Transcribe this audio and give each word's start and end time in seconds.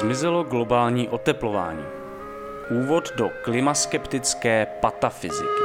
Zmizelo 0.00 0.44
globální 0.44 1.08
oteplování? 1.08 1.84
Úvod 2.70 3.12
do 3.16 3.30
klimaskeptické 3.42 4.66
patafyziky. 4.80 5.62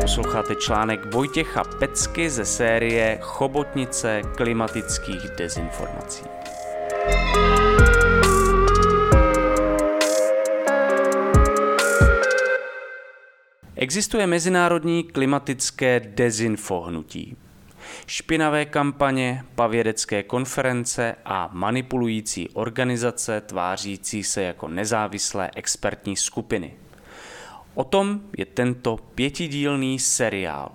Posloucháte 0.00 0.54
článek 0.54 1.14
Vojtěcha 1.14 1.64
Pecky 1.64 2.30
ze 2.30 2.44
série 2.44 3.18
Chobotnice 3.22 4.22
klimatických 4.36 5.30
dezinformací. 5.38 6.24
Existuje 13.76 14.26
mezinárodní 14.26 15.04
klimatické 15.04 16.00
dezinfohnutí. 16.00 17.36
Špinavé 18.06 18.64
kampaně, 18.64 19.44
pavědecké 19.54 20.22
konference 20.22 21.16
a 21.24 21.50
manipulující 21.52 22.48
organizace 22.48 23.40
tvářící 23.40 24.24
se 24.24 24.42
jako 24.42 24.68
nezávislé 24.68 25.50
expertní 25.56 26.16
skupiny. 26.16 26.74
O 27.74 27.84
tom 27.84 28.20
je 28.38 28.46
tento 28.46 28.96
pětidílný 29.14 29.98
seriál. 29.98 30.72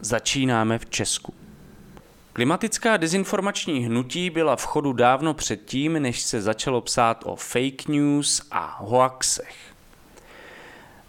Začínáme 0.00 0.78
v 0.78 0.86
Česku. 0.86 1.34
Klimatická 2.32 2.96
dezinformační 2.96 3.86
hnutí 3.86 4.30
byla 4.30 4.56
v 4.56 4.64
chodu 4.64 4.92
dávno 4.92 5.34
předtím, 5.34 5.92
než 5.92 6.22
se 6.22 6.42
začalo 6.42 6.80
psát 6.80 7.22
o 7.26 7.36
fake 7.36 7.88
news 7.88 8.42
a 8.50 8.76
hoaxech 8.80 9.73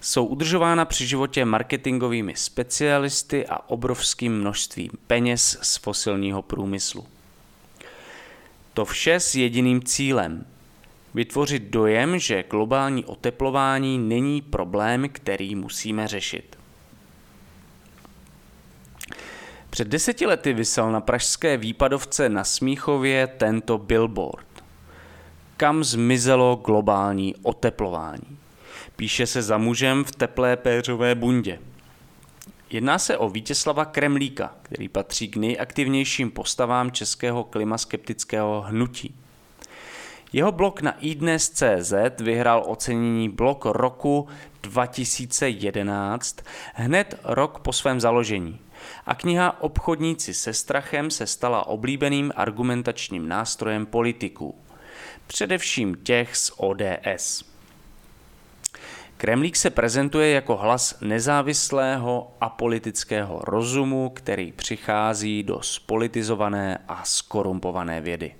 jsou 0.05 0.25
udržována 0.25 0.85
při 0.85 1.07
životě 1.07 1.45
marketingovými 1.45 2.33
specialisty 2.35 3.47
a 3.47 3.69
obrovským 3.69 4.39
množstvím 4.39 4.89
peněz 5.07 5.57
z 5.61 5.77
fosilního 5.77 6.41
průmyslu. 6.41 7.07
To 8.73 8.85
vše 8.85 9.19
s 9.19 9.35
jediným 9.35 9.83
cílem 9.83 10.45
vytvořit 11.13 11.63
dojem, 11.63 12.19
že 12.19 12.43
globální 12.49 13.05
oteplování 13.05 13.97
není 13.97 14.41
problém, 14.41 15.09
který 15.09 15.55
musíme 15.55 16.07
řešit. 16.07 16.57
Před 19.69 19.87
deseti 19.87 20.25
lety 20.25 20.53
vysel 20.53 20.91
na 20.91 21.01
pražské 21.01 21.57
výpadovce 21.57 22.29
na 22.29 22.43
Smíchově 22.43 23.27
tento 23.27 23.77
billboard. 23.77 24.47
Kam 25.57 25.83
zmizelo 25.83 26.55
globální 26.55 27.35
oteplování? 27.43 28.44
Píše 28.95 29.27
se 29.27 29.41
za 29.41 29.57
mužem 29.57 30.03
v 30.03 30.11
teplé 30.11 30.57
péřové 30.57 31.15
bundě. 31.15 31.59
Jedná 32.69 32.99
se 32.99 33.17
o 33.17 33.29
Vítězslava 33.29 33.85
Kremlíka, 33.85 34.55
který 34.61 34.89
patří 34.89 35.27
k 35.27 35.35
nejaktivnějším 35.35 36.31
postavám 36.31 36.91
českého 36.91 37.43
klimaskeptického 37.43 38.61
hnutí. 38.61 39.15
Jeho 40.33 40.51
blog 40.51 40.81
na 40.81 40.91
iDnes.cz 40.91 41.93
vyhrál 42.19 42.63
ocenění 42.67 43.29
blog 43.29 43.65
roku 43.65 44.27
2011, 44.61 46.37
hned 46.73 47.19
rok 47.23 47.59
po 47.59 47.73
svém 47.73 47.99
založení. 47.99 48.59
A 49.05 49.15
kniha 49.15 49.61
Obchodníci 49.61 50.33
se 50.33 50.53
strachem 50.53 51.11
se 51.11 51.27
stala 51.27 51.67
oblíbeným 51.67 52.33
argumentačním 52.35 53.27
nástrojem 53.27 53.85
politiků, 53.85 54.55
především 55.27 55.95
těch 56.03 56.35
z 56.35 56.51
ODS. 56.57 57.54
Kremlík 59.17 59.55
se 59.55 59.69
prezentuje 59.69 60.29
jako 60.29 60.57
hlas 60.57 60.97
nezávislého 61.01 62.31
a 62.41 62.49
politického 62.49 63.39
rozumu, 63.43 64.09
který 64.09 64.51
přichází 64.51 65.43
do 65.43 65.61
spolitizované 65.61 66.77
a 66.87 67.03
skorumpované 67.05 68.01
vědy. 68.01 68.35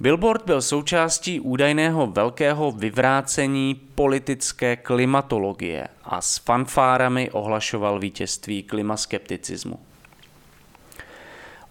Billboard 0.00 0.46
byl 0.46 0.62
součástí 0.62 1.40
údajného 1.40 2.06
velkého 2.06 2.72
vyvrácení 2.72 3.74
politické 3.74 4.76
klimatologie 4.76 5.88
a 6.04 6.20
s 6.20 6.38
fanfárami 6.38 7.30
ohlašoval 7.30 7.98
vítězství 7.98 8.62
klimaskepticismu. 8.62 9.78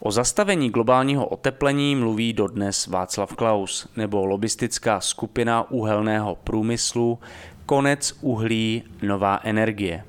O 0.02 0.12
zastavení 0.12 0.70
globálního 0.70 1.28
oteplení 1.28 1.96
mluví 1.96 2.34
dodnes 2.34 2.88
Václav 2.88 3.36
Klaus 3.36 3.88
nebo 3.96 4.26
lobistická 4.26 5.02
skupina 5.02 5.72
uhelného 5.72 6.36
průmyslu 6.36 7.20
Konec 7.66 8.18
uhlí 8.22 8.84
nová 9.02 9.40
energie. 9.44 10.04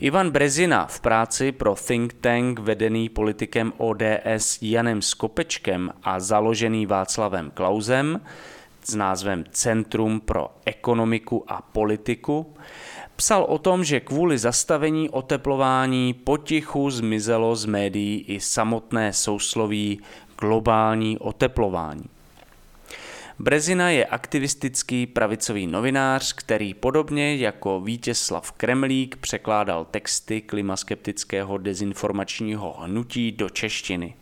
Ivan 0.00 0.30
Brezina 0.30 0.86
v 0.86 1.00
práci 1.00 1.52
pro 1.52 1.74
think 1.74 2.12
tank 2.12 2.58
vedený 2.58 3.08
politikem 3.08 3.72
ODS 3.76 4.58
Janem 4.62 5.02
Skopečkem 5.02 5.92
a 6.02 6.20
založený 6.20 6.86
Václavem 6.86 7.50
Klausem 7.54 8.20
s 8.84 8.94
názvem 8.94 9.44
Centrum 9.50 10.20
pro 10.20 10.50
ekonomiku 10.64 11.44
a 11.48 11.62
politiku 11.62 12.54
Psal 13.16 13.44
o 13.44 13.58
tom, 13.58 13.84
že 13.84 14.00
kvůli 14.00 14.38
zastavení 14.38 15.10
oteplování 15.10 16.14
potichu 16.14 16.90
zmizelo 16.90 17.56
z 17.56 17.64
médií 17.64 18.24
i 18.28 18.40
samotné 18.40 19.12
sousloví 19.12 20.00
globální 20.38 21.18
oteplování. 21.18 22.04
Brezina 23.38 23.90
je 23.90 24.06
aktivistický 24.06 25.06
pravicový 25.06 25.66
novinář, 25.66 26.32
který 26.32 26.74
podobně 26.74 27.36
jako 27.36 27.80
Vítězslav 27.80 28.52
Kremlík 28.52 29.16
překládal 29.16 29.84
texty 29.84 30.40
klimaskeptického 30.40 31.58
dezinformačního 31.58 32.76
hnutí 32.80 33.32
do 33.32 33.50
češtiny. 33.50 34.14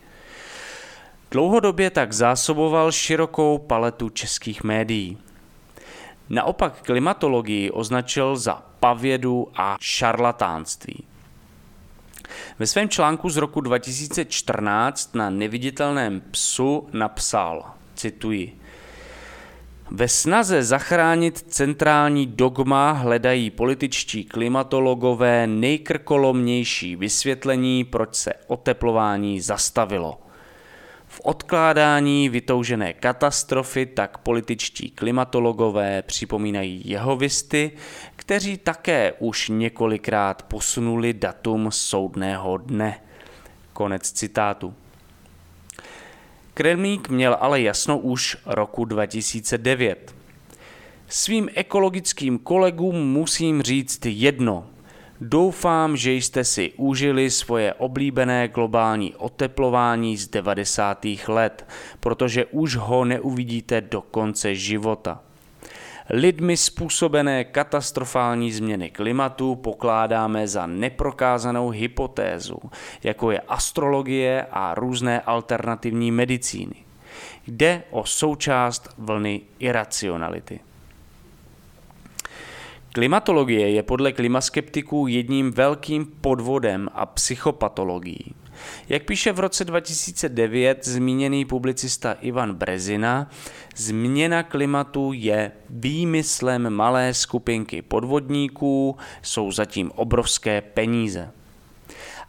Dlouhodobě 1.31 1.91
tak 1.91 2.13
zásoboval 2.13 2.93
širokou 2.93 3.59
paletu 3.59 4.09
českých 4.09 4.65
médií. 4.65 5.19
Naopak 6.31 6.83
klimatologii 6.83 7.71
označil 7.71 8.37
za 8.37 8.63
pavědu 8.81 9.49
a 9.57 9.77
šarlatánství. 9.81 11.05
Ve 12.59 12.67
svém 12.67 12.89
článku 12.89 13.31
z 13.31 13.37
roku 13.37 13.61
2014 13.61 15.15
na 15.15 15.31
neviditelném 15.31 16.23
psu 16.31 16.89
napsal, 16.93 17.65
cituji, 17.95 18.59
ve 19.95 20.09
snaze 20.09 20.63
zachránit 20.63 21.39
centrální 21.39 22.27
dogma 22.27 22.93
hledají 22.93 23.51
političtí 23.51 24.25
klimatologové 24.25 25.47
nejkrkolomnější 25.47 26.97
vysvětlení, 26.97 27.85
proč 27.85 28.15
se 28.15 28.33
oteplování 28.47 29.41
zastavilo. 29.41 30.22
V 31.13 31.21
odkládání 31.25 32.29
vytoužené 32.29 32.93
katastrofy 32.93 33.87
tak 33.87 34.19
političtí 34.19 34.91
klimatologové 34.91 36.03
připomínají 36.03 36.83
jehovisty, 36.85 37.71
kteří 38.17 38.59
také 38.59 39.13
už 39.19 39.49
několikrát 39.49 40.43
posunuli 40.43 41.13
datum 41.13 41.73
soudného 41.73 42.57
dne. 42.57 43.01
Konec 43.73 44.13
citátu. 44.13 44.75
Kremlík 46.55 47.09
měl 47.09 47.37
ale 47.41 47.61
jasno 47.61 47.99
už 47.99 48.37
roku 48.47 48.85
2009. 48.85 50.15
Svým 51.09 51.49
ekologickým 51.55 52.39
kolegům 52.39 53.13
musím 53.13 53.63
říct 53.63 54.07
jedno. 54.07 54.72
Doufám, 55.25 55.97
že 55.97 56.13
jste 56.13 56.45
si 56.45 56.73
užili 56.77 57.31
svoje 57.31 57.75
oblíbené 57.75 58.49
globální 58.49 59.15
oteplování 59.15 60.17
z 60.17 60.29
90. 60.29 61.07
let, 61.29 61.67
protože 62.01 62.45
už 62.45 62.77
ho 62.77 63.05
neuvidíte 63.05 63.81
do 63.81 64.01
konce 64.01 64.55
života. 64.55 65.21
Lidmi 66.11 66.57
způsobené 66.57 67.45
katastrofální 67.45 68.53
změny 68.53 68.91
klimatu 68.91 69.55
pokládáme 69.55 70.49
za 70.49 70.67
neprokázanou 70.67 71.69
hypotézu, 71.69 72.59
jako 73.03 73.31
je 73.31 73.41
astrologie 73.41 74.47
a 74.51 74.75
různé 74.75 75.21
alternativní 75.21 76.11
medicíny. 76.11 76.75
Jde 77.47 77.83
o 77.91 78.05
součást 78.05 78.89
vlny 78.99 79.41
iracionality. 79.59 80.61
Klimatologie 82.95 83.71
je 83.71 83.83
podle 83.83 84.13
klimaskeptiků 84.13 85.07
jedním 85.07 85.51
velkým 85.51 86.07
podvodem 86.07 86.89
a 86.95 87.07
psychopatologií. 87.07 88.35
Jak 88.89 89.05
píše 89.05 89.33
v 89.33 89.39
roce 89.39 89.65
2009 89.65 90.85
zmíněný 90.85 91.45
publicista 91.45 92.13
Ivan 92.13 92.55
Brezina, 92.55 93.31
změna 93.77 94.43
klimatu 94.43 95.13
je 95.13 95.53
výmyslem 95.71 96.71
malé 96.71 97.15
skupinky 97.15 97.83
podvodníků, 97.83 98.97
jsou 99.23 99.53
zatím 99.53 99.91
obrovské 99.95 100.61
peníze. 100.61 101.31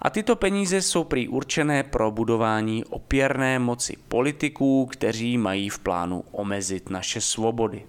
A 0.01 0.09
tyto 0.09 0.36
peníze 0.36 0.81
jsou 0.81 1.04
prý 1.04 1.27
určené 1.27 1.83
pro 1.83 2.12
budování 2.12 2.86
opěrné 2.86 3.59
moci 3.59 3.98
politiků, 4.07 4.86
kteří 4.86 5.38
mají 5.38 5.69
v 5.69 5.80
plánu 5.80 6.24
omezit 6.31 6.89
naše 6.89 7.21
svobody. 7.21 7.83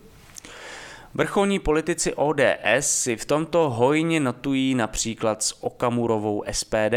Vrcholní 1.17 1.59
politici 1.59 2.15
ODS 2.15 2.81
si 2.81 3.17
v 3.17 3.25
tomto 3.25 3.71
hojně 3.71 4.21
notují 4.21 4.75
například 4.75 5.43
s 5.43 5.65
Okamurovou 5.65 6.45
SPD. 6.51 6.95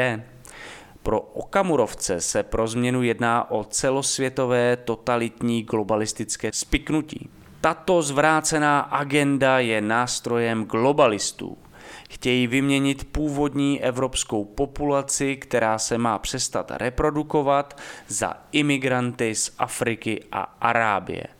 Pro 1.04 1.22
Okamurovce 1.22 2.22
se 2.22 2.44
pro 2.44 2.68
změnu 2.68 3.04
jedná 3.04 3.52
o 3.52 3.64
celosvětové 3.64 4.78
totalitní 4.78 5.64
globalistické 5.64 6.50
spiknutí. 6.54 7.30
Tato 7.62 8.02
zvrácená 8.02 8.80
agenda 8.80 9.60
je 9.60 9.82
nástrojem 9.82 10.66
globalistů. 10.66 11.58
Chtějí 12.10 12.48
vyměnit 12.48 13.12
původní 13.12 13.84
evropskou 13.84 14.46
populaci, 14.46 15.36
která 15.36 15.80
se 15.80 15.98
má 15.98 16.20
přestat 16.20 16.72
reprodukovat, 16.72 17.82
za 18.08 18.34
imigranty 18.52 19.36
z 19.36 19.52
Afriky 19.58 20.24
a 20.32 20.42
Arábie. 20.62 21.37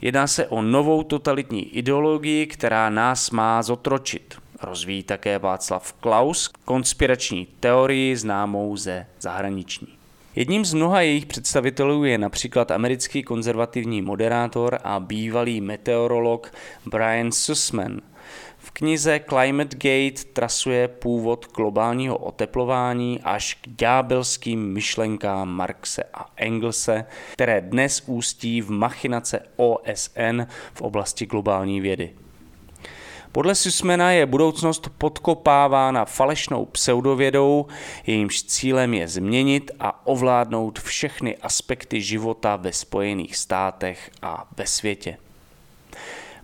Jedná 0.00 0.26
se 0.26 0.46
o 0.46 0.62
novou 0.62 1.02
totalitní 1.02 1.76
ideologii, 1.76 2.46
která 2.46 2.90
nás 2.90 3.30
má 3.30 3.62
zotročit. 3.62 4.34
Rozvíjí 4.62 5.02
také 5.02 5.38
Václav 5.38 5.92
Klaus 5.92 6.50
konspirační 6.64 7.46
teorii 7.60 8.16
známou 8.16 8.76
ze 8.76 9.06
zahraniční. 9.20 9.88
Jedním 10.36 10.64
z 10.64 10.74
mnoha 10.74 11.00
jejich 11.00 11.26
představitelů 11.26 12.04
je 12.04 12.18
například 12.18 12.70
americký 12.70 13.22
konzervativní 13.22 14.02
moderátor 14.02 14.78
a 14.84 15.00
bývalý 15.00 15.60
meteorolog 15.60 16.52
Brian 16.86 17.32
Sussman. 17.32 18.00
Knize 18.78 19.20
Climate 19.28 19.76
Gate 19.76 20.24
trasuje 20.32 20.88
původ 20.88 21.46
globálního 21.56 22.18
oteplování 22.18 23.20
až 23.24 23.54
k 23.54 23.68
ďábelským 23.68 24.72
myšlenkám 24.72 25.48
Marxe 25.48 26.04
a 26.14 26.26
Engelse, 26.36 27.04
které 27.32 27.60
dnes 27.60 28.02
ústí 28.06 28.62
v 28.62 28.70
machinace 28.70 29.40
OSN 29.56 30.42
v 30.74 30.82
oblasti 30.82 31.26
globální 31.26 31.80
vědy. 31.80 32.14
Podle 33.32 33.54
Sussmana 33.54 34.10
je 34.10 34.26
budoucnost 34.26 34.88
podkopávána 34.98 36.04
falešnou 36.04 36.64
pseudovědou, 36.64 37.66
jejímž 38.06 38.42
cílem 38.42 38.94
je 38.94 39.08
změnit 39.08 39.70
a 39.80 40.06
ovládnout 40.06 40.78
všechny 40.78 41.36
aspekty 41.36 42.00
života 42.00 42.56
ve 42.56 42.72
Spojených 42.72 43.36
státech 43.36 44.10
a 44.22 44.48
ve 44.56 44.66
světě. 44.66 45.16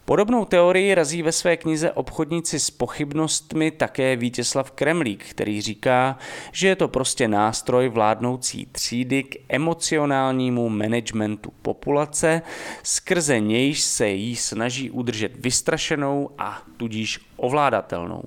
Podobnou 0.04 0.44
teorii 0.44 0.94
razí 0.94 1.22
ve 1.22 1.32
své 1.32 1.56
knize 1.56 1.92
Obchodníci 1.92 2.60
s 2.60 2.70
pochybnostmi 2.70 3.70
také 3.70 4.16
Vítězslav 4.16 4.70
Kremlík, 4.70 5.24
který 5.24 5.60
říká, 5.60 6.18
že 6.52 6.68
je 6.68 6.76
to 6.76 6.88
prostě 6.88 7.28
nástroj 7.28 7.88
vládnoucí 7.88 8.66
třídy 8.72 9.22
k 9.22 9.36
emocionálnímu 9.48 10.68
managementu 10.68 11.52
populace, 11.62 12.42
skrze 12.82 13.40
nějž 13.40 13.80
se 13.80 14.08
jí 14.08 14.36
snaží 14.36 14.90
udržet 14.90 15.32
vystrašenou 15.36 16.30
a 16.38 16.62
tudíž 16.76 17.20
ovládatelnou. 17.36 18.22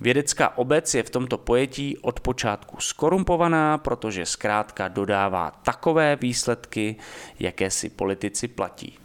Vědecká 0.00 0.58
obec 0.58 0.94
je 0.94 1.02
v 1.02 1.10
tomto 1.10 1.38
pojetí 1.38 1.98
od 1.98 2.20
počátku 2.20 2.76
skorumpovaná, 2.80 3.78
protože 3.78 4.26
zkrátka 4.26 4.88
dodává 4.88 5.50
takové 5.50 6.16
výsledky, 6.16 6.96
jaké 7.40 7.70
si 7.70 7.88
politici 7.88 8.48
platí. 8.48 9.01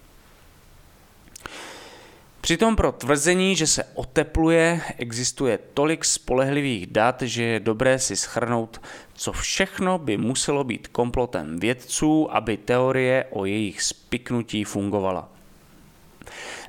Přitom 2.47 2.75
pro 2.75 2.91
tvrzení, 2.91 3.55
že 3.55 3.67
se 3.67 3.83
otepluje, 3.93 4.81
existuje 4.97 5.59
tolik 5.73 6.05
spolehlivých 6.05 6.87
dat, 6.87 7.21
že 7.21 7.43
je 7.43 7.59
dobré 7.59 7.99
si 7.99 8.15
schrnout, 8.15 8.81
co 9.13 9.31
všechno 9.31 9.97
by 9.97 10.17
muselo 10.17 10.63
být 10.63 10.87
komplotem 10.87 11.59
vědců, 11.59 12.35
aby 12.35 12.57
teorie 12.57 13.25
o 13.29 13.45
jejich 13.45 13.81
spiknutí 13.81 14.63
fungovala. 14.63 15.29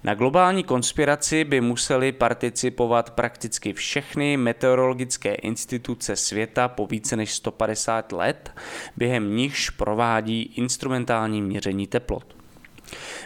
Na 0.04 0.14
globální 0.14 0.64
konspiraci 0.64 1.44
by 1.44 1.60
museli 1.60 2.12
participovat 2.12 3.10
prakticky 3.10 3.72
všechny 3.72 4.36
meteorologické 4.36 5.34
instituce 5.34 6.16
světa 6.16 6.68
po 6.68 6.86
více 6.86 7.16
než 7.16 7.34
150 7.34 8.12
let, 8.12 8.52
během 8.96 9.36
nichž 9.36 9.70
provádí 9.70 10.42
instrumentální 10.42 11.42
měření 11.42 11.86
teplot. 11.86 12.37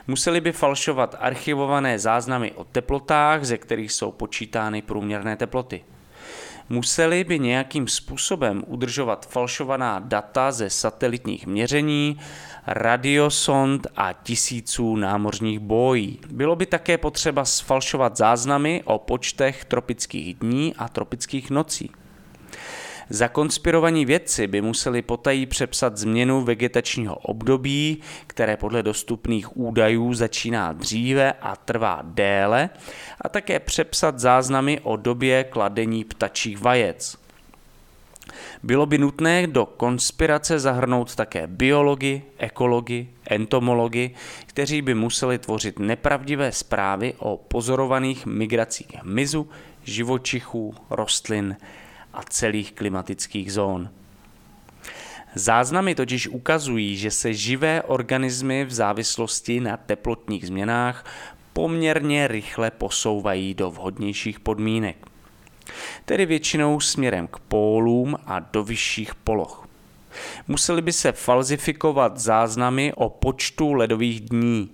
Museli 0.06 0.40
by 0.40 0.52
falšovat 0.52 1.16
archivované 1.18 1.98
záznamy 1.98 2.52
o 2.52 2.64
teplotách, 2.64 3.44
ze 3.44 3.58
kterých 3.58 3.92
jsou 3.92 4.12
počítány 4.12 4.82
průměrné 4.82 5.36
teploty. 5.36 5.84
Museli 6.68 7.24
by 7.24 7.38
nějakým 7.38 7.88
způsobem 7.88 8.64
udržovat 8.66 9.26
falšovaná 9.28 9.98
data 9.98 10.52
ze 10.52 10.70
satelitních 10.70 11.46
měření, 11.46 12.20
radiosond 12.66 13.86
a 13.96 14.12
tisíců 14.12 14.96
námořních 14.96 15.58
bojí. 15.58 16.18
Bylo 16.30 16.56
by 16.56 16.66
také 16.66 16.98
potřeba 16.98 17.44
sfalšovat 17.44 18.16
záznamy 18.16 18.82
o 18.84 18.98
počtech 18.98 19.64
tropických 19.64 20.34
dní 20.34 20.74
a 20.78 20.88
tropických 20.88 21.50
nocí. 21.50 21.90
Zakonspirovaní 23.10 24.04
vědci 24.04 24.46
by 24.46 24.60
museli 24.60 25.02
potají 25.02 25.46
přepsat 25.46 25.96
změnu 25.96 26.44
vegetačního 26.44 27.16
období, 27.16 28.00
které 28.26 28.56
podle 28.56 28.82
dostupných 28.82 29.56
údajů 29.56 30.14
začíná 30.14 30.72
dříve 30.72 31.32
a 31.32 31.56
trvá 31.56 32.00
déle, 32.04 32.70
a 33.20 33.28
také 33.28 33.60
přepsat 33.60 34.18
záznamy 34.18 34.80
o 34.82 34.96
době 34.96 35.44
kladení 35.44 36.04
ptačích 36.04 36.60
vajec. 36.60 37.22
Bylo 38.62 38.86
by 38.86 38.98
nutné 38.98 39.46
do 39.46 39.66
konspirace 39.66 40.58
zahrnout 40.58 41.14
také 41.14 41.46
biologi, 41.46 42.22
ekologi, 42.38 43.08
entomologi, 43.30 44.10
kteří 44.46 44.82
by 44.82 44.94
museli 44.94 45.38
tvořit 45.38 45.78
nepravdivé 45.78 46.52
zprávy 46.52 47.14
o 47.18 47.36
pozorovaných 47.36 48.26
migracích 48.26 48.86
hmyzu, 48.94 49.48
živočichů, 49.84 50.74
rostlin 50.90 51.56
a 52.12 52.22
celých 52.22 52.72
klimatických 52.72 53.52
zón. 53.52 53.90
Záznamy 55.34 55.94
totiž 55.94 56.28
ukazují, 56.28 56.96
že 56.96 57.10
se 57.10 57.34
živé 57.34 57.82
organismy 57.82 58.64
v 58.64 58.72
závislosti 58.72 59.60
na 59.60 59.76
teplotních 59.76 60.46
změnách 60.46 61.04
poměrně 61.52 62.28
rychle 62.28 62.70
posouvají 62.70 63.54
do 63.54 63.70
vhodnějších 63.70 64.40
podmínek. 64.40 64.96
Tedy 66.04 66.26
většinou 66.26 66.80
směrem 66.80 67.26
k 67.26 67.38
pólům 67.38 68.16
a 68.26 68.38
do 68.40 68.64
vyšších 68.64 69.14
poloh. 69.14 69.68
Museli 70.48 70.82
by 70.82 70.92
se 70.92 71.12
falzifikovat 71.12 72.18
záznamy 72.18 72.92
o 72.96 73.08
počtu 73.08 73.72
ledových 73.72 74.20
dní. 74.20 74.70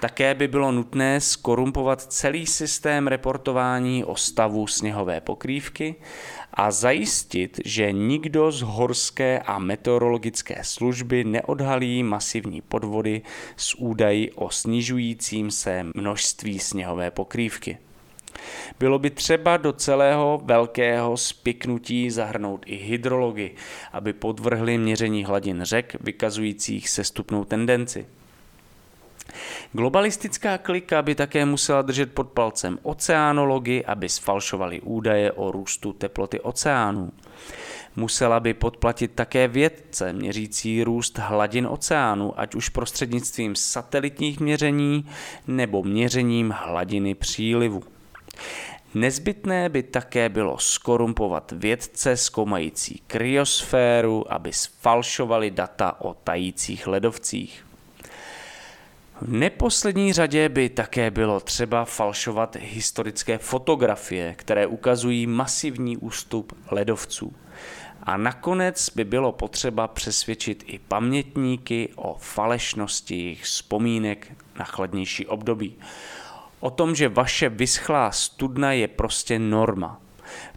Také 0.00 0.34
by 0.34 0.48
bylo 0.48 0.72
nutné 0.72 1.20
skorumpovat 1.20 2.02
celý 2.02 2.46
systém 2.46 3.06
reportování 3.06 4.04
o 4.04 4.16
stavu 4.16 4.66
sněhové 4.66 5.20
pokrývky 5.20 5.94
a 6.54 6.70
zajistit, 6.70 7.60
že 7.64 7.92
nikdo 7.92 8.52
z 8.52 8.62
horské 8.62 9.38
a 9.38 9.58
meteorologické 9.58 10.58
služby 10.62 11.24
neodhalí 11.24 12.02
masivní 12.02 12.60
podvody 12.60 13.22
s 13.56 13.74
údají 13.74 14.30
o 14.30 14.50
snižujícím 14.50 15.50
se 15.50 15.86
množství 15.94 16.58
sněhové 16.58 17.10
pokrývky. 17.10 17.78
Bylo 18.78 18.98
by 18.98 19.10
třeba 19.10 19.56
do 19.56 19.72
celého 19.72 20.42
velkého 20.44 21.16
spiknutí 21.16 22.10
zahrnout 22.10 22.62
i 22.66 22.76
hydrology, 22.76 23.50
aby 23.92 24.12
podvrhli 24.12 24.78
měření 24.78 25.24
hladin 25.24 25.62
řek 25.62 25.96
vykazujících 26.00 26.88
sestupnou 26.88 27.44
tendenci. 27.44 28.06
Globalistická 29.72 30.58
klika 30.58 31.02
by 31.02 31.14
také 31.14 31.44
musela 31.44 31.82
držet 31.82 32.12
pod 32.12 32.28
palcem 32.28 32.78
oceánology, 32.82 33.84
aby 33.84 34.08
sfalšovali 34.08 34.80
údaje 34.80 35.32
o 35.32 35.52
růstu 35.52 35.92
teploty 35.92 36.40
oceánů. 36.40 37.12
Musela 37.96 38.40
by 38.40 38.54
podplatit 38.54 39.12
také 39.14 39.48
vědce 39.48 40.12
měřící 40.12 40.84
růst 40.84 41.18
hladin 41.18 41.66
oceánu, 41.66 42.40
ať 42.40 42.54
už 42.54 42.68
prostřednictvím 42.68 43.56
satelitních 43.56 44.40
měření 44.40 45.08
nebo 45.46 45.82
měřením 45.82 46.54
hladiny 46.58 47.14
přílivu. 47.14 47.82
Nezbytné 48.94 49.68
by 49.68 49.82
také 49.82 50.28
bylo 50.28 50.58
skorumpovat 50.58 51.52
vědce 51.56 52.16
zkoumající 52.16 53.02
kryosféru, 53.06 54.32
aby 54.32 54.52
sfalšovali 54.52 55.50
data 55.50 56.00
o 56.00 56.14
tajících 56.14 56.86
ledovcích. 56.86 57.64
V 59.24 59.32
neposlední 59.32 60.12
řadě 60.12 60.48
by 60.48 60.68
také 60.68 61.10
bylo 61.10 61.40
třeba 61.40 61.84
falšovat 61.84 62.56
historické 62.60 63.38
fotografie, 63.38 64.34
které 64.34 64.66
ukazují 64.66 65.26
masivní 65.26 65.96
ústup 65.96 66.52
ledovců. 66.70 67.32
A 68.02 68.16
nakonec 68.16 68.90
by 68.90 69.04
bylo 69.04 69.32
potřeba 69.32 69.88
přesvědčit 69.88 70.64
i 70.66 70.78
pamětníky 70.78 71.88
o 71.96 72.16
falešnosti 72.20 73.16
jejich 73.16 73.42
vzpomínek 73.42 74.32
na 74.58 74.64
chladnější 74.64 75.26
období. 75.26 75.74
O 76.60 76.70
tom, 76.70 76.94
že 76.94 77.08
vaše 77.08 77.48
vyschlá 77.48 78.10
studna 78.10 78.72
je 78.72 78.88
prostě 78.88 79.38
norma. 79.38 80.00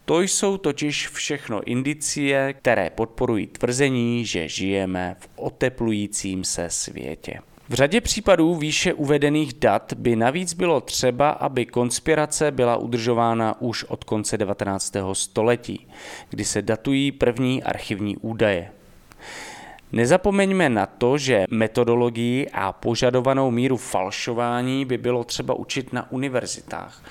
To 0.06 0.22
jsou 0.22 0.58
totiž 0.58 1.08
všechno 1.08 1.64
indicie, 1.64 2.54
které 2.54 2.90
podporují 2.90 3.48
tvrzení, 3.48 4.26
že 4.26 4.48
žijeme 4.48 5.16
v 5.20 5.30
oteplujícím 5.36 6.44
se 6.44 6.70
světě. 6.70 7.40
V 7.70 7.74
řadě 7.74 8.02
případů 8.02 8.56
výše 8.56 8.94
uvedených 8.94 9.54
dat 9.54 9.94
by 9.94 10.16
navíc 10.16 10.54
bylo 10.54 10.82
třeba, 10.82 11.30
aby 11.30 11.66
konspirace 11.66 12.52
byla 12.52 12.78
udržována 12.78 13.62
už 13.62 13.84
od 13.84 14.04
konce 14.04 14.38
19. 14.38 14.94
století, 15.14 15.88
kdy 16.30 16.46
se 16.46 16.62
datují 16.62 17.12
první 17.12 17.64
archivní 17.64 18.18
údaje. 18.18 18.72
Nezapomeňme 19.92 20.70
na 20.70 20.86
to, 20.86 21.18
že 21.18 21.46
metodologii 21.50 22.50
a 22.54 22.72
požadovanou 22.72 23.52
míru 23.52 23.78
falšování 23.78 24.86
by 24.86 24.98
bylo 24.98 25.24
třeba 25.24 25.54
učit 25.54 25.94
na 25.94 26.12
univerzitách, 26.12 27.04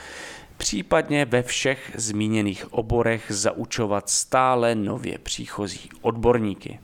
případně 0.56 1.24
ve 1.24 1.42
všech 1.42 1.92
zmíněných 1.94 2.72
oborech 2.72 3.24
zaučovat 3.28 4.10
stále 4.10 4.74
nově 4.74 5.18
příchozí 5.18 5.88
odborníky. 6.02 6.78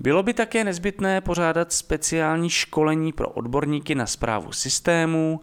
Bylo 0.00 0.22
by 0.22 0.34
také 0.34 0.64
nezbytné 0.64 1.20
pořádat 1.20 1.72
speciální 1.72 2.50
školení 2.50 3.12
pro 3.12 3.28
odborníky 3.28 3.94
na 3.94 4.06
zprávu 4.06 4.52
systémů, 4.52 5.40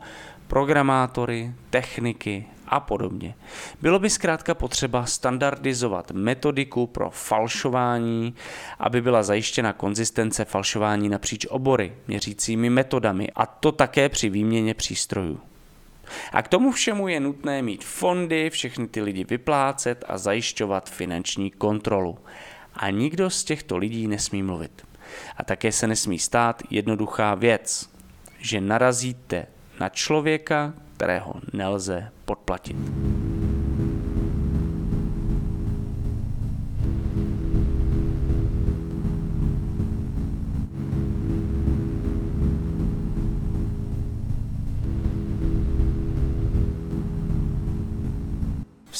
programátory, 0.47 1.51
techniky 1.69 2.45
a 2.67 2.79
podobně. 2.79 3.35
Bylo 3.81 3.99
by 3.99 4.09
zkrátka 4.09 4.53
potřeba 4.53 5.05
standardizovat 5.05 6.11
metodiku 6.11 6.87
pro 6.87 7.09
falšování, 7.09 8.35
aby 8.79 9.01
byla 9.01 9.23
zajištěna 9.23 9.73
konzistence 9.73 10.45
falšování 10.45 11.09
napříč 11.09 11.45
obory, 11.45 11.93
měřícími 12.07 12.69
metodami 12.69 13.29
a 13.35 13.45
to 13.45 13.71
také 13.71 14.09
při 14.09 14.29
výměně 14.29 14.73
přístrojů. 14.73 15.39
A 16.31 16.41
k 16.41 16.47
tomu 16.47 16.71
všemu 16.71 17.07
je 17.07 17.19
nutné 17.19 17.61
mít 17.61 17.83
fondy, 17.83 18.49
všechny 18.49 18.87
ty 18.87 19.01
lidi 19.01 19.23
vyplácet 19.23 20.05
a 20.07 20.17
zajišťovat 20.17 20.89
finanční 20.89 21.51
kontrolu 21.51 22.17
a 22.75 22.89
nikdo 22.89 23.29
z 23.29 23.43
těchto 23.43 23.77
lidí 23.77 24.07
nesmí 24.07 24.43
mluvit. 24.43 24.87
A 25.37 25.43
také 25.43 25.71
se 25.71 25.87
nesmí 25.87 26.19
stát 26.19 26.63
jednoduchá 26.69 27.35
věc, 27.35 27.89
že 28.39 28.61
narazíte 28.61 29.47
na 29.79 29.89
člověka, 29.89 30.73
kterého 30.97 31.33
nelze 31.53 32.11
podplatit. 32.25 32.77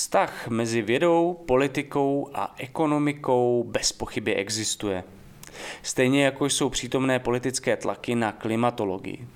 Vztah 0.04 0.48
mezi 0.48 0.82
vědou, 0.82 1.34
politikou 1.46 2.30
a 2.34 2.56
ekonomikou 2.58 3.64
bez 3.68 3.92
pochyby 3.92 4.36
existuje. 4.36 5.04
Stejně 5.82 6.26
jako 6.26 6.46
jsou 6.46 6.70
přítomné 6.70 7.20
politické 7.20 7.78
tlaky 7.78 8.16
na 8.16 8.32
klimatologii. 8.32 9.28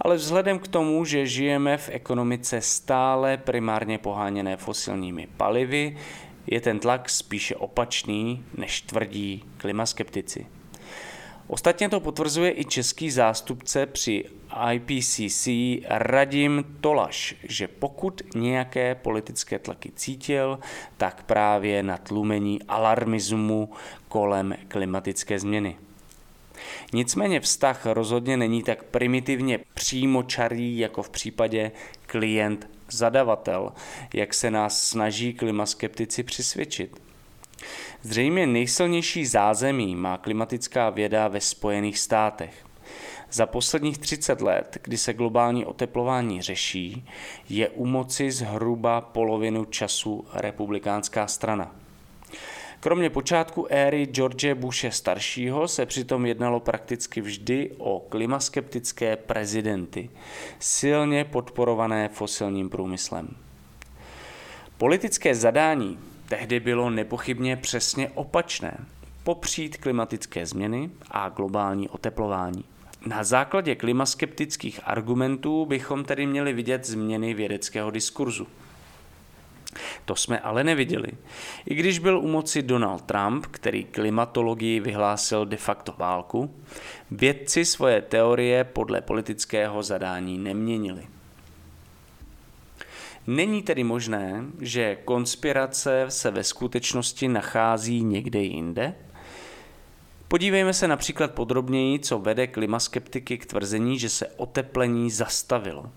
Ale 0.00 0.16
vzhledem 0.16 0.58
k 0.58 0.68
tomu, 0.68 1.04
že 1.04 1.26
žijeme 1.26 1.76
v 1.76 1.88
ekonomice 1.92 2.60
stále 2.60 3.36
primárně 3.36 3.98
poháněné 3.98 4.56
fosilními 4.56 5.28
palivy, 5.36 5.96
je 6.46 6.60
ten 6.60 6.78
tlak 6.78 7.10
spíše 7.10 7.56
opačný, 7.56 8.44
než 8.56 8.80
tvrdí 8.80 9.44
klimaskeptici. 9.56 10.46
Ostatně 11.48 11.88
to 11.88 12.00
potvrzuje 12.00 12.60
i 12.60 12.64
český 12.64 13.10
zástupce 13.10 13.86
při 13.86 14.24
IPCC 14.72 15.48
Radim 15.88 16.64
Tolaš, 16.80 17.34
že 17.48 17.68
pokud 17.68 18.22
nějaké 18.34 18.94
politické 18.94 19.58
tlaky 19.58 19.92
cítil, 19.96 20.58
tak 20.96 21.22
právě 21.22 21.82
na 21.82 21.96
tlumení 21.96 22.62
alarmismu 22.62 23.70
kolem 24.08 24.54
klimatické 24.68 25.38
změny. 25.38 25.76
Nicméně 26.92 27.40
vztah 27.40 27.86
rozhodně 27.86 28.36
není 28.36 28.62
tak 28.62 28.82
primitivně 28.82 29.58
přímočarý 29.74 30.78
jako 30.78 31.02
v 31.02 31.10
případě 31.10 31.72
klient-zadavatel, 32.06 33.72
jak 34.14 34.34
se 34.34 34.50
nás 34.50 34.82
snaží 34.82 35.34
klimaskeptici 35.34 36.22
přisvědčit. 36.22 37.05
Zřejmě 38.02 38.46
nejsilnější 38.46 39.26
zázemí 39.26 39.96
má 39.96 40.18
klimatická 40.18 40.90
věda 40.90 41.28
ve 41.28 41.40
Spojených 41.40 41.98
státech. 41.98 42.66
Za 43.30 43.46
posledních 43.46 43.98
30 43.98 44.40
let, 44.40 44.78
kdy 44.82 44.98
se 44.98 45.14
globální 45.14 45.64
oteplování 45.64 46.42
řeší, 46.42 47.08
je 47.48 47.68
u 47.68 47.86
moci 47.86 48.30
zhruba 48.30 49.00
polovinu 49.00 49.64
času 49.64 50.24
republikánská 50.32 51.26
strana. 51.26 51.74
Kromě 52.80 53.10
počátku 53.10 53.66
éry 53.70 54.06
George 54.06 54.54
Bushe 54.54 54.90
staršího 54.90 55.68
se 55.68 55.86
přitom 55.86 56.26
jednalo 56.26 56.60
prakticky 56.60 57.20
vždy 57.20 57.70
o 57.78 58.00
klimaskeptické 58.08 59.16
prezidenty, 59.16 60.10
silně 60.58 61.24
podporované 61.24 62.08
fosilním 62.08 62.70
průmyslem. 62.70 63.36
Politické 64.78 65.34
zadání 65.34 65.98
tehdy 66.28 66.60
bylo 66.60 66.90
nepochybně 66.90 67.56
přesně 67.56 68.08
opačné. 68.08 68.76
Popřít 69.24 69.76
klimatické 69.76 70.46
změny 70.46 70.90
a 71.10 71.28
globální 71.28 71.88
oteplování. 71.88 72.64
Na 73.06 73.24
základě 73.24 73.74
klimaskeptických 73.74 74.80
argumentů 74.84 75.66
bychom 75.66 76.04
tedy 76.04 76.26
měli 76.26 76.52
vidět 76.52 76.86
změny 76.86 77.34
vědeckého 77.34 77.90
diskurzu. 77.90 78.46
To 80.04 80.16
jsme 80.16 80.40
ale 80.40 80.64
neviděli. 80.64 81.08
I 81.66 81.74
když 81.74 81.98
byl 81.98 82.18
u 82.18 82.28
moci 82.28 82.62
Donald 82.62 83.02
Trump, 83.02 83.46
který 83.46 83.84
klimatologii 83.84 84.80
vyhlásil 84.80 85.46
de 85.46 85.56
facto 85.56 85.94
válku, 85.98 86.54
vědci 87.10 87.64
svoje 87.64 88.02
teorie 88.02 88.64
podle 88.64 89.00
politického 89.00 89.82
zadání 89.82 90.38
neměnili. 90.38 91.06
Není 93.26 93.62
tedy 93.62 93.84
možné, 93.84 94.44
že 94.60 94.96
konspirace 95.04 96.04
se 96.08 96.30
ve 96.30 96.44
skutečnosti 96.44 97.28
nachází 97.28 98.04
někde 98.04 98.42
jinde? 98.42 98.94
Podívejme 100.28 100.72
se 100.72 100.88
například 100.88 101.30
podrobněji, 101.30 101.98
co 101.98 102.18
vede 102.18 102.46
klimaskeptiky 102.46 103.38
k 103.38 103.46
tvrzení, 103.46 103.98
že 103.98 104.08
se 104.08 104.26
oteplení 104.26 105.10
zastavilo. 105.10 105.90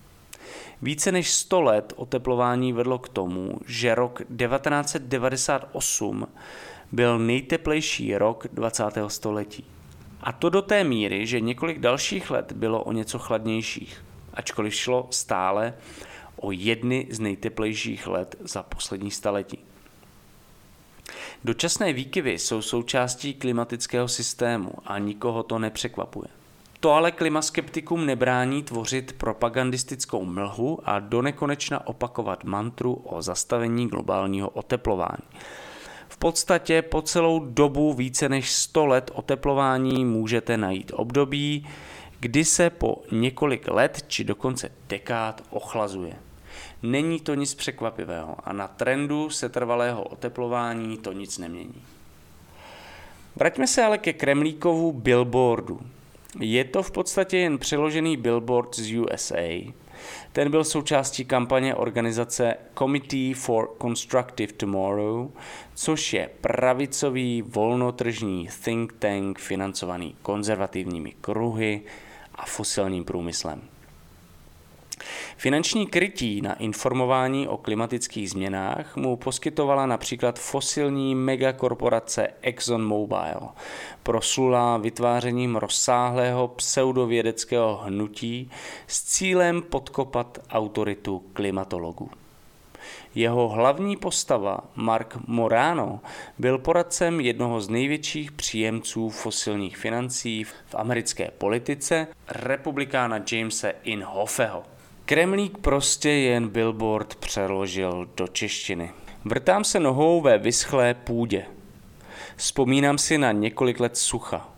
Více 0.81 1.11
než 1.11 1.31
100 1.31 1.61
let 1.61 1.93
oteplování 1.95 2.73
vedlo 2.73 2.99
k 2.99 3.09
tomu, 3.09 3.59
že 3.65 3.95
rok 3.95 4.21
1998 4.37 6.27
byl 6.91 7.19
nejteplejší 7.19 8.17
rok 8.17 8.47
20. 8.53 8.83
století. 9.07 9.65
A 10.21 10.31
to 10.31 10.49
do 10.49 10.61
té 10.61 10.83
míry, 10.83 11.27
že 11.27 11.39
několik 11.39 11.79
dalších 11.79 12.31
let 12.31 12.51
bylo 12.51 12.83
o 12.83 12.91
něco 12.91 13.19
chladnějších, 13.19 14.05
ačkoliv 14.33 14.75
šlo 14.75 15.07
stále 15.09 15.73
o 16.41 16.51
jedny 16.51 17.07
z 17.09 17.19
nejteplejších 17.19 18.07
let 18.07 18.35
za 18.39 18.63
poslední 18.63 19.11
staletí. 19.11 19.59
Dočasné 21.43 21.93
výkyvy 21.93 22.39
jsou 22.39 22.61
součástí 22.61 23.33
klimatického 23.33 24.07
systému 24.07 24.71
a 24.85 24.97
nikoho 24.97 25.43
to 25.43 25.59
nepřekvapuje. 25.59 26.27
To 26.79 26.91
ale 26.91 27.11
klimaskeptikům 27.11 28.05
nebrání 28.05 28.63
tvořit 28.63 29.13
propagandistickou 29.13 30.25
mlhu 30.25 30.79
a 30.83 30.99
donekonečna 30.99 31.87
opakovat 31.87 32.43
mantru 32.43 32.93
o 32.93 33.21
zastavení 33.21 33.87
globálního 33.87 34.49
oteplování. 34.49 35.23
V 36.09 36.17
podstatě 36.17 36.81
po 36.81 37.01
celou 37.01 37.45
dobu 37.45 37.93
více 37.93 38.29
než 38.29 38.51
100 38.51 38.85
let 38.85 39.11
oteplování 39.13 40.05
můžete 40.05 40.57
najít 40.57 40.91
období, 40.95 41.67
kdy 42.19 42.45
se 42.45 42.69
po 42.69 43.01
několik 43.11 43.67
let 43.67 44.05
či 44.07 44.23
dokonce 44.23 44.71
dekád 44.89 45.43
ochlazuje. 45.49 46.28
Není 46.83 47.19
to 47.19 47.35
nic 47.35 47.53
překvapivého 47.53 48.35
a 48.43 48.53
na 48.53 48.67
trendu 48.67 49.29
setrvalého 49.29 50.03
oteplování 50.03 50.97
to 50.97 51.13
nic 51.13 51.37
nemění. 51.37 51.83
Vraťme 53.35 53.67
se 53.67 53.83
ale 53.83 53.97
ke 53.97 54.13
Kremlíkovu 54.13 54.91
billboardu. 54.91 55.79
Je 56.39 56.63
to 56.63 56.83
v 56.83 56.91
podstatě 56.91 57.37
jen 57.37 57.57
přeložený 57.57 58.17
billboard 58.17 58.75
z 58.75 58.99
USA. 58.99 59.73
Ten 60.31 60.51
byl 60.51 60.63
součástí 60.63 61.25
kampaně 61.25 61.75
organizace 61.75 62.55
Committee 62.77 63.33
for 63.33 63.69
Constructive 63.81 64.53
Tomorrow, 64.53 65.29
což 65.75 66.13
je 66.13 66.29
pravicový 66.41 67.41
volnotržní 67.41 68.49
think 68.63 68.93
tank 68.99 69.39
financovaný 69.39 70.15
konzervativními 70.21 71.13
kruhy 71.21 71.81
a 72.35 72.45
fosilním 72.45 73.03
průmyslem. 73.03 73.61
Finanční 75.37 75.87
krytí 75.87 76.41
na 76.41 76.53
informování 76.53 77.47
o 77.47 77.57
klimatických 77.57 78.29
změnách 78.29 78.95
mu 78.95 79.17
poskytovala 79.17 79.85
například 79.85 80.39
fosilní 80.39 81.15
megakorporace 81.15 82.27
ExxonMobil, 82.41 83.39
proslulá 84.03 84.77
vytvářením 84.77 85.55
rozsáhlého 85.55 86.47
pseudovědeckého 86.47 87.77
hnutí 87.77 88.51
s 88.87 89.03
cílem 89.03 89.61
podkopat 89.61 90.37
autoritu 90.49 91.23
klimatologů. 91.33 92.09
Jeho 93.15 93.49
hlavní 93.49 93.97
postava, 93.97 94.59
Mark 94.75 95.17
Morano, 95.27 95.99
byl 96.37 96.57
poradcem 96.57 97.19
jednoho 97.19 97.61
z 97.61 97.69
největších 97.69 98.31
příjemců 98.31 99.09
fosilních 99.09 99.77
financí 99.77 100.43
v 100.43 100.75
americké 100.75 101.31
politice, 101.37 102.07
republikána 102.27 103.23
Jamesa 103.31 103.67
Inhofeho. 103.83 104.63
Kremlík 105.09 105.57
prostě 105.57 106.09
jen 106.09 106.47
billboard 106.47 107.15
přeložil 107.15 108.09
do 108.17 108.27
češtiny. 108.27 108.91
Vrtám 109.25 109.63
se 109.63 109.79
nohou 109.79 110.21
ve 110.21 110.37
vyschlé 110.37 110.93
půdě. 110.93 111.45
Vzpomínám 112.35 112.97
si 112.97 113.17
na 113.17 113.31
několik 113.31 113.79
let 113.79 113.97
sucha. 113.97 114.49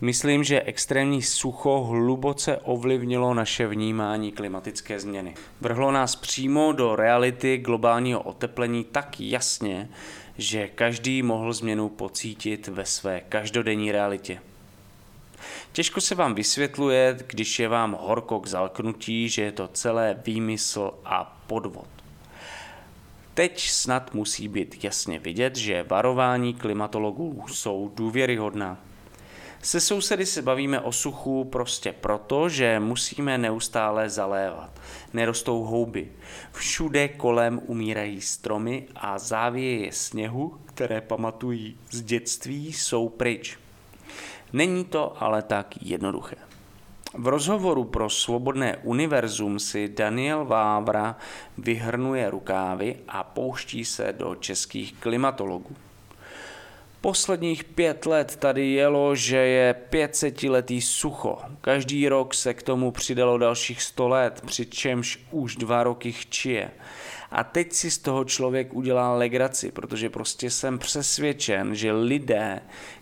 Myslím, 0.00 0.44
že 0.44 0.62
extrémní 0.62 1.22
sucho 1.22 1.80
hluboce 1.80 2.56
ovlivnilo 2.56 3.34
naše 3.34 3.66
vnímání 3.66 4.32
klimatické 4.32 5.00
změny. 5.00 5.34
Vrhlo 5.60 5.92
nás 5.92 6.16
přímo 6.16 6.72
do 6.72 6.96
reality 6.96 7.58
globálního 7.58 8.20
oteplení 8.20 8.84
tak 8.84 9.20
jasně, 9.20 9.88
že 10.38 10.68
každý 10.68 11.22
mohl 11.22 11.52
změnu 11.52 11.88
pocítit 11.88 12.68
ve 12.68 12.84
své 12.84 13.20
každodenní 13.20 13.92
realitě. 13.92 14.40
Těžko 15.72 16.00
se 16.00 16.14
vám 16.14 16.34
vysvětluje, 16.34 17.18
když 17.26 17.58
je 17.58 17.68
vám 17.68 17.98
horko 18.00 18.40
k 18.40 18.46
zalknutí, 18.46 19.28
že 19.28 19.42
je 19.42 19.52
to 19.52 19.68
celé 19.68 20.20
výmysl 20.26 20.90
a 21.04 21.42
podvod. 21.46 21.88
Teď 23.34 23.60
snad 23.60 24.14
musí 24.14 24.48
být 24.48 24.84
jasně 24.84 25.18
vidět, 25.18 25.56
že 25.56 25.82
varování 25.82 26.54
klimatologů 26.54 27.44
jsou 27.48 27.92
důvěryhodná. 27.94 28.78
Se 29.62 29.80
sousedy 29.80 30.26
se 30.26 30.42
bavíme 30.42 30.80
o 30.80 30.92
suchu 30.92 31.44
prostě 31.44 31.92
proto, 31.92 32.48
že 32.48 32.80
musíme 32.80 33.38
neustále 33.38 34.10
zalévat. 34.10 34.80
Nerostou 35.12 35.64
houby. 35.64 36.12
Všude 36.52 37.08
kolem 37.08 37.60
umírají 37.66 38.20
stromy 38.20 38.86
a 38.96 39.18
závěje 39.18 39.92
sněhu, 39.92 40.60
které 40.66 41.00
pamatují 41.00 41.76
z 41.90 42.02
dětství, 42.02 42.72
jsou 42.72 43.08
pryč. 43.08 43.58
Není 44.52 44.84
to 44.84 45.22
ale 45.22 45.42
tak 45.42 45.74
jednoduché. 45.82 46.36
V 47.14 47.26
rozhovoru 47.26 47.84
pro 47.84 48.10
Svobodné 48.10 48.76
univerzum 48.82 49.58
si 49.58 49.88
Daniel 49.88 50.44
Vávra 50.44 51.16
vyhrnuje 51.58 52.30
rukávy 52.30 52.96
a 53.08 53.24
pouští 53.24 53.84
se 53.84 54.14
do 54.18 54.34
českých 54.34 54.94
klimatologů. 54.94 55.76
Posledních 57.00 57.64
pět 57.64 58.06
let 58.06 58.36
tady 58.36 58.70
jelo, 58.70 59.14
že 59.14 59.36
je 59.36 59.74
500 59.74 60.42
letý 60.42 60.80
sucho. 60.80 61.38
Každý 61.60 62.08
rok 62.08 62.34
se 62.34 62.54
k 62.54 62.62
tomu 62.62 62.90
přidalo 62.90 63.38
dalších 63.38 63.82
100 63.82 64.08
let, 64.08 64.42
přičemž 64.46 65.18
už 65.30 65.56
dva 65.56 65.82
roky 65.82 66.12
chčije. 66.12 66.70
A 67.30 67.44
teď 67.44 67.72
si 67.72 67.90
z 67.90 67.98
toho 67.98 68.24
člověk 68.24 68.74
udělá 68.74 69.16
legraci, 69.16 69.72
protože 69.72 70.10
prostě 70.10 70.50
jsem 70.50 70.78
přesvědčen, 70.78 71.74
že 71.74 71.92
lidé, 71.92 72.60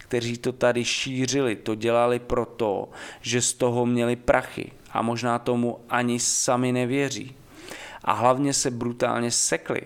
kteří 0.08 0.38
to 0.38 0.52
tady 0.52 0.84
šířili, 0.84 1.56
to 1.56 1.74
dělali 1.74 2.18
proto, 2.18 2.88
že 3.20 3.42
z 3.42 3.52
toho 3.52 3.86
měli 3.86 4.16
prachy 4.16 4.72
a 4.92 5.02
možná 5.02 5.38
tomu 5.38 5.78
ani 5.88 6.20
sami 6.20 6.72
nevěří. 6.72 7.36
A 8.04 8.12
hlavně 8.12 8.54
se 8.54 8.70
brutálně 8.70 9.30
sekli. 9.30 9.80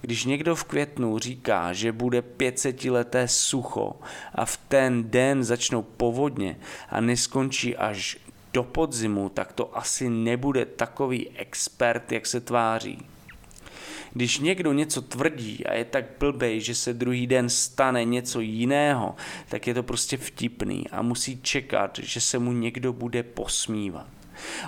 Když 0.00 0.24
někdo 0.24 0.56
v 0.56 0.64
květnu 0.64 1.18
říká, 1.18 1.72
že 1.72 1.92
bude 1.92 2.22
500 2.22 2.84
leté 2.84 3.28
sucho 3.28 3.96
a 4.34 4.44
v 4.44 4.56
ten 4.56 5.10
den 5.10 5.44
začnou 5.44 5.82
povodně 5.82 6.58
a 6.90 7.00
neskončí 7.00 7.76
až 7.76 8.18
do 8.52 8.62
podzimu, 8.62 9.28
tak 9.28 9.52
to 9.52 9.78
asi 9.78 10.10
nebude 10.10 10.64
takový 10.64 11.30
expert, 11.30 12.12
jak 12.12 12.26
se 12.26 12.40
tváří. 12.40 13.17
Když 14.12 14.38
někdo 14.38 14.72
něco 14.72 15.02
tvrdí 15.02 15.66
a 15.66 15.74
je 15.74 15.84
tak 15.84 16.04
blbej, 16.18 16.60
že 16.60 16.74
se 16.74 16.94
druhý 16.94 17.26
den 17.26 17.48
stane 17.48 18.04
něco 18.04 18.40
jiného, 18.40 19.14
tak 19.48 19.66
je 19.66 19.74
to 19.74 19.82
prostě 19.82 20.16
vtipný 20.16 20.88
a 20.88 21.02
musí 21.02 21.40
čekat, 21.42 21.98
že 22.02 22.20
se 22.20 22.38
mu 22.38 22.52
někdo 22.52 22.92
bude 22.92 23.22
posmívat. 23.22 24.06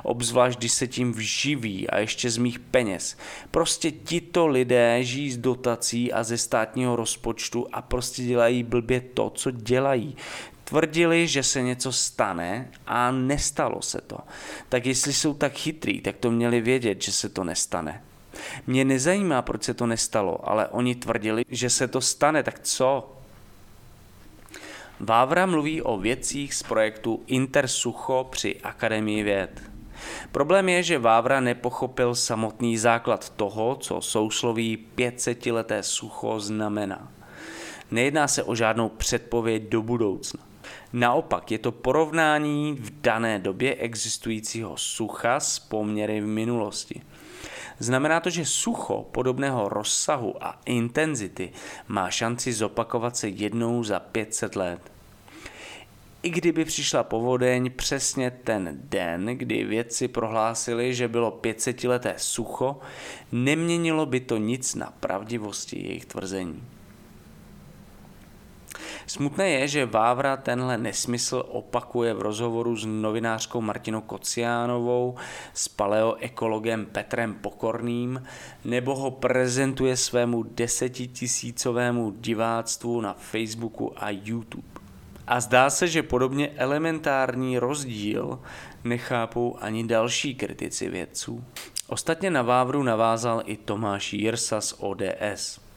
Obzvlášť, 0.02 0.58
když 0.58 0.72
se 0.72 0.86
tím 0.86 1.12
vživí 1.12 1.90
a 1.90 1.98
ještě 1.98 2.30
z 2.30 2.36
mých 2.36 2.58
peněz. 2.58 3.16
Prostě 3.50 3.90
tito 3.90 4.46
lidé 4.46 4.98
žijí 5.04 5.30
z 5.30 5.38
dotací 5.38 6.12
a 6.12 6.22
ze 6.24 6.38
státního 6.38 6.96
rozpočtu 6.96 7.66
a 7.72 7.82
prostě 7.82 8.22
dělají 8.22 8.62
blbě 8.62 9.00
to, 9.00 9.30
co 9.30 9.50
dělají 9.50 10.16
tvrdili, 10.64 11.26
že 11.26 11.42
se 11.42 11.62
něco 11.62 11.92
stane 11.92 12.70
a 12.86 13.10
nestalo 13.10 13.82
se 13.82 14.00
to. 14.00 14.18
Tak 14.68 14.86
jestli 14.86 15.12
jsou 15.12 15.34
tak 15.34 15.52
chytrý, 15.52 16.00
tak 16.00 16.16
to 16.16 16.30
měli 16.30 16.60
vědět, 16.60 17.02
že 17.02 17.12
se 17.12 17.28
to 17.28 17.44
nestane. 17.44 18.02
Mě 18.66 18.84
nezajímá, 18.84 19.42
proč 19.42 19.62
se 19.62 19.74
to 19.74 19.86
nestalo, 19.86 20.50
ale 20.50 20.68
oni 20.68 20.94
tvrdili, 20.94 21.44
že 21.48 21.70
se 21.70 21.88
to 21.88 22.00
stane, 22.00 22.42
tak 22.42 22.60
co? 22.60 23.16
Vávra 25.00 25.46
mluví 25.46 25.82
o 25.82 25.98
věcích 25.98 26.54
z 26.54 26.62
projektu 26.62 27.22
Intersucho 27.26 28.28
při 28.30 28.56
Akademii 28.62 29.22
věd. 29.22 29.62
Problém 30.32 30.68
je, 30.68 30.82
že 30.82 30.98
Vávra 30.98 31.40
nepochopil 31.40 32.14
samotný 32.14 32.78
základ 32.78 33.30
toho, 33.30 33.76
co 33.76 34.00
sousloví 34.00 34.86
500-leté 34.96 35.82
sucho 35.82 36.40
znamená. 36.40 37.12
Nejedná 37.90 38.28
se 38.28 38.42
o 38.42 38.54
žádnou 38.54 38.88
předpověď 38.88 39.62
do 39.62 39.82
budoucna. 39.82 40.40
Naopak 40.92 41.50
je 41.50 41.58
to 41.58 41.72
porovnání 41.72 42.76
v 42.80 43.00
dané 43.00 43.38
době 43.38 43.74
existujícího 43.74 44.76
sucha 44.76 45.40
s 45.40 45.58
poměry 45.58 46.20
v 46.20 46.26
minulosti. 46.26 47.02
Znamená 47.80 48.20
to, 48.20 48.30
že 48.30 48.44
sucho 48.44 49.08
podobného 49.12 49.68
rozsahu 49.68 50.44
a 50.44 50.60
intenzity 50.66 51.52
má 51.88 52.10
šanci 52.10 52.52
zopakovat 52.52 53.16
se 53.16 53.28
jednou 53.28 53.84
za 53.84 54.00
500 54.00 54.56
let. 54.56 54.80
I 56.22 56.30
kdyby 56.30 56.64
přišla 56.64 57.02
povodeň 57.02 57.70
přesně 57.76 58.30
ten 58.30 58.80
den, 58.84 59.26
kdy 59.26 59.64
vědci 59.64 60.08
prohlásili, 60.08 60.94
že 60.94 61.08
bylo 61.08 61.30
500 61.30 61.84
leté 61.84 62.14
sucho, 62.16 62.80
neměnilo 63.32 64.06
by 64.06 64.20
to 64.20 64.36
nic 64.36 64.74
na 64.74 64.92
pravdivosti 65.00 65.86
jejich 65.86 66.06
tvrzení. 66.06 66.62
Smutné 69.10 69.50
je, 69.50 69.68
že 69.68 69.86
Vávra 69.86 70.36
tenhle 70.36 70.78
nesmysl 70.78 71.42
opakuje 71.48 72.14
v 72.14 72.22
rozhovoru 72.22 72.76
s 72.76 72.86
novinářkou 72.86 73.60
Martinou 73.60 74.00
Kociánovou, 74.00 75.14
s 75.54 75.68
paleoekologem 75.68 76.86
Petrem 76.86 77.34
Pokorným, 77.34 78.22
nebo 78.64 78.94
ho 78.94 79.10
prezentuje 79.10 79.96
svému 79.96 80.42
desetitisícovému 80.42 82.10
diváctvu 82.10 83.00
na 83.00 83.12
Facebooku 83.12 83.92
a 83.96 84.10
YouTube. 84.10 84.68
A 85.26 85.40
zdá 85.40 85.70
se, 85.70 85.88
že 85.88 86.02
podobně 86.02 86.48
elementární 86.48 87.58
rozdíl 87.58 88.38
nechápou 88.84 89.56
ani 89.60 89.86
další 89.86 90.34
kritici 90.34 90.88
vědců. 90.88 91.44
Ostatně 91.86 92.30
na 92.30 92.42
Vávru 92.42 92.82
navázal 92.82 93.42
i 93.44 93.56
Tomáš 93.56 94.12
Jirsa 94.12 94.60
z 94.60 94.74
ODS. 94.78 95.69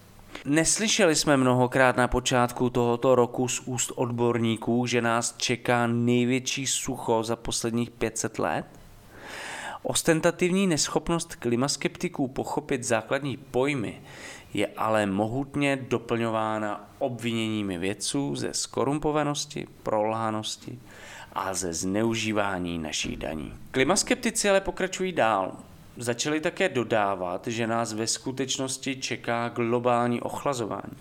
Neslyšeli 0.45 1.15
jsme 1.15 1.37
mnohokrát 1.37 1.97
na 1.97 2.07
počátku 2.07 2.69
tohoto 2.69 3.15
roku 3.15 3.47
z 3.47 3.59
úst 3.65 3.91
odborníků, 3.95 4.87
že 4.87 5.01
nás 5.01 5.35
čeká 5.37 5.87
největší 5.87 6.67
sucho 6.67 7.23
za 7.23 7.35
posledních 7.35 7.91
500 7.91 8.39
let? 8.39 8.65
Ostentativní 9.83 10.67
neschopnost 10.67 11.35
klimaskeptiků 11.35 12.27
pochopit 12.27 12.83
základní 12.83 13.37
pojmy 13.37 14.01
je 14.53 14.67
ale 14.67 15.05
mohutně 15.05 15.75
doplňována 15.75 16.89
obviněními 16.99 17.77
vědců 17.77 18.35
ze 18.35 18.53
skorumpovanosti, 18.53 19.67
prolhanosti 19.83 20.79
a 21.33 21.53
ze 21.53 21.73
zneužívání 21.73 22.79
našich 22.79 23.17
daní. 23.17 23.53
Klimaskeptici 23.71 24.49
ale 24.49 24.61
pokračují 24.61 25.11
dál. 25.11 25.57
Začali 25.97 26.41
také 26.41 26.69
dodávat, 26.69 27.47
že 27.47 27.67
nás 27.67 27.93
ve 27.93 28.07
skutečnosti 28.07 28.95
čeká 28.95 29.49
globální 29.49 30.21
ochlazování. 30.21 30.93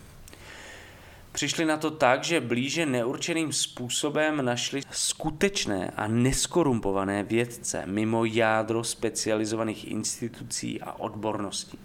Přišli 1.32 1.64
na 1.64 1.76
to 1.76 1.90
tak, 1.90 2.24
že 2.24 2.40
blíže 2.40 2.86
neurčeným 2.86 3.52
způsobem 3.52 4.44
našli 4.44 4.80
skutečné 4.90 5.92
a 5.96 6.06
neskorumpované 6.06 7.22
vědce 7.22 7.82
mimo 7.86 8.24
jádro 8.24 8.84
specializovaných 8.84 9.90
institucí 9.90 10.80
a 10.80 10.92
odborností. 10.92 11.78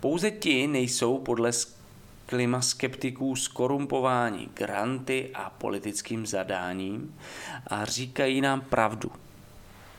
Pouze 0.00 0.30
ti 0.30 0.66
nejsou 0.66 1.18
podle 1.18 1.50
klimaskeptiků 2.26 3.36
skorumpováni 3.36 4.48
granty 4.54 5.30
a 5.34 5.50
politickým 5.50 6.26
zadáním 6.26 7.14
a 7.66 7.84
říkají 7.84 8.40
nám 8.40 8.60
pravdu– 8.60 9.12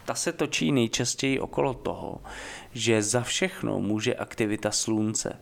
ta 0.06 0.16
se 0.16 0.32
točí 0.32 0.72
nejčastěji 0.72 1.40
okolo 1.40 1.74
toho, 1.74 2.22
že 2.74 3.02
za 3.02 3.22
všechno 3.22 3.80
může 3.80 4.16
aktivita 4.16 4.72
slunce. 4.72 5.40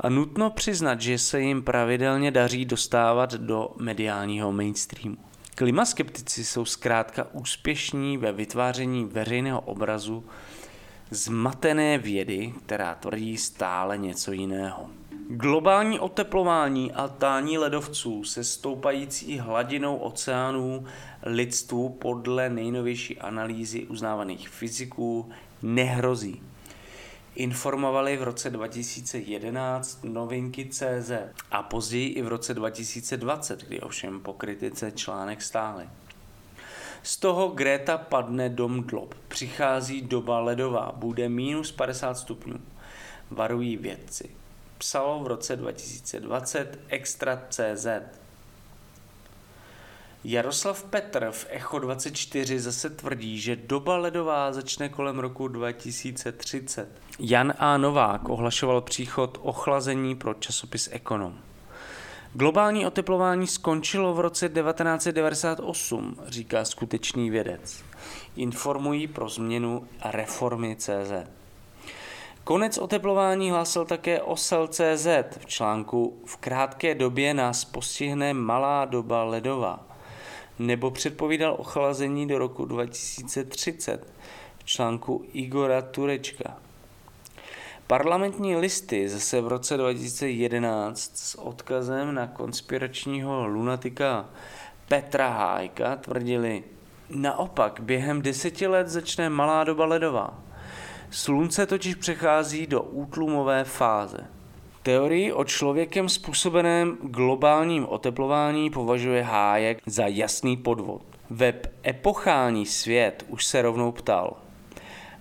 A 0.00 0.08
nutno 0.08 0.50
přiznat, 0.50 1.00
že 1.00 1.18
se 1.18 1.40
jim 1.40 1.62
pravidelně 1.62 2.30
daří 2.30 2.64
dostávat 2.64 3.34
do 3.34 3.72
mediálního 3.76 4.52
mainstreamu. 4.52 5.16
Klimaskeptici 5.54 6.44
jsou 6.44 6.64
zkrátka 6.64 7.26
úspěšní 7.32 8.18
ve 8.18 8.32
vytváření 8.32 9.04
veřejného 9.04 9.60
obrazu 9.60 10.24
zmatené 11.10 11.98
vědy, 11.98 12.54
která 12.66 12.94
tvrdí 12.94 13.36
stále 13.36 13.98
něco 13.98 14.32
jiného. 14.32 14.90
Globální 15.28 16.00
oteplování 16.00 16.92
a 16.92 17.08
tání 17.08 17.58
ledovců 17.58 18.24
se 18.24 18.44
stoupající 18.44 19.38
hladinou 19.38 19.96
oceánů 19.96 20.84
lidstvu 21.22 21.88
podle 21.88 22.50
nejnovější 22.50 23.18
analýzy 23.18 23.86
uznávaných 23.86 24.48
fyziků 24.48 25.30
nehrozí. 25.62 26.42
Informovali 27.34 28.16
v 28.16 28.22
roce 28.22 28.50
2011 28.50 30.04
novinky 30.04 30.68
CZ 30.68 31.12
a 31.50 31.62
později 31.62 32.08
i 32.08 32.22
v 32.22 32.28
roce 32.28 32.54
2020, 32.54 33.64
kdy 33.64 33.80
ovšem 33.80 34.20
po 34.20 34.32
kritice 34.32 34.90
článek 34.90 35.42
stály. 35.42 35.88
Z 37.02 37.16
toho 37.16 37.48
Greta 37.48 37.98
padne 37.98 38.48
dom 38.48 38.82
dlob. 38.82 39.14
Přichází 39.28 40.02
doba 40.02 40.40
ledová, 40.40 40.92
bude 40.96 41.28
minus 41.28 41.72
50 41.72 42.14
stupňů. 42.14 42.60
Varují 43.30 43.76
vědci. 43.76 44.39
Psalo 44.80 45.20
v 45.20 45.26
roce 45.26 45.56
2020 45.56 46.78
Extra 46.88 47.42
CZ. 47.48 47.86
Jaroslav 50.24 50.84
Petr 50.84 51.30
v 51.30 51.46
Echo 51.50 51.78
24 51.78 52.60
zase 52.60 52.90
tvrdí, 52.90 53.40
že 53.40 53.56
doba 53.56 53.96
ledová 53.96 54.52
začne 54.52 54.88
kolem 54.88 55.18
roku 55.18 55.48
2030. 55.48 56.88
Jan 57.18 57.54
A. 57.58 57.76
Novák 57.78 58.28
ohlašoval 58.28 58.80
příchod 58.80 59.38
ochlazení 59.42 60.16
pro 60.16 60.34
časopis 60.34 60.88
Ekonom. 60.92 61.38
Globální 62.34 62.86
oteplování 62.86 63.46
skončilo 63.46 64.14
v 64.14 64.20
roce 64.20 64.48
1998, 64.48 66.16
říká 66.26 66.64
skutečný 66.64 67.30
vědec. 67.30 67.84
Informují 68.36 69.06
pro 69.06 69.28
změnu 69.28 69.88
reformy 70.04 70.76
CZ. 70.76 71.39
Konec 72.44 72.78
oteplování 72.78 73.50
hlásil 73.50 73.84
také 73.84 74.22
Osel.cz 74.22 75.06
v 75.38 75.46
článku 75.46 76.22
V 76.26 76.36
krátké 76.36 76.94
době 76.94 77.34
nás 77.34 77.64
postihne 77.64 78.34
malá 78.34 78.84
doba 78.84 79.24
ledová 79.24 79.90
nebo 80.60 80.90
předpovídal 80.90 81.56
ochlazení 81.58 82.28
do 82.28 82.38
roku 82.38 82.64
2030 82.64 84.06
v 84.58 84.64
článku 84.64 85.24
Igora 85.32 85.82
Turečka. 85.82 86.56
Parlamentní 87.86 88.56
listy 88.56 89.08
zase 89.08 89.40
v 89.40 89.48
roce 89.48 89.76
2011 89.76 91.16
s 91.16 91.38
odkazem 91.38 92.14
na 92.14 92.26
konspiračního 92.26 93.46
lunatika 93.46 94.28
Petra 94.88 95.28
Hájka 95.28 95.96
tvrdili, 95.96 96.64
naopak 97.10 97.80
během 97.80 98.22
deseti 98.22 98.66
let 98.66 98.88
začne 98.88 99.30
malá 99.30 99.64
doba 99.64 99.84
ledová. 99.84 100.38
Slunce 101.10 101.66
totiž 101.66 101.94
přechází 101.94 102.66
do 102.66 102.82
útlumové 102.82 103.64
fáze. 103.64 104.18
Teorii 104.82 105.32
o 105.32 105.44
člověkem 105.44 106.08
způsobeném 106.08 106.98
globálním 107.02 107.86
oteplování 107.86 108.70
považuje 108.70 109.22
Hájek 109.22 109.78
za 109.86 110.06
jasný 110.06 110.56
podvod. 110.56 111.02
Web 111.30 111.66
Epochální 111.86 112.66
svět 112.66 113.24
už 113.28 113.46
se 113.46 113.62
rovnou 113.62 113.92
ptal. 113.92 114.36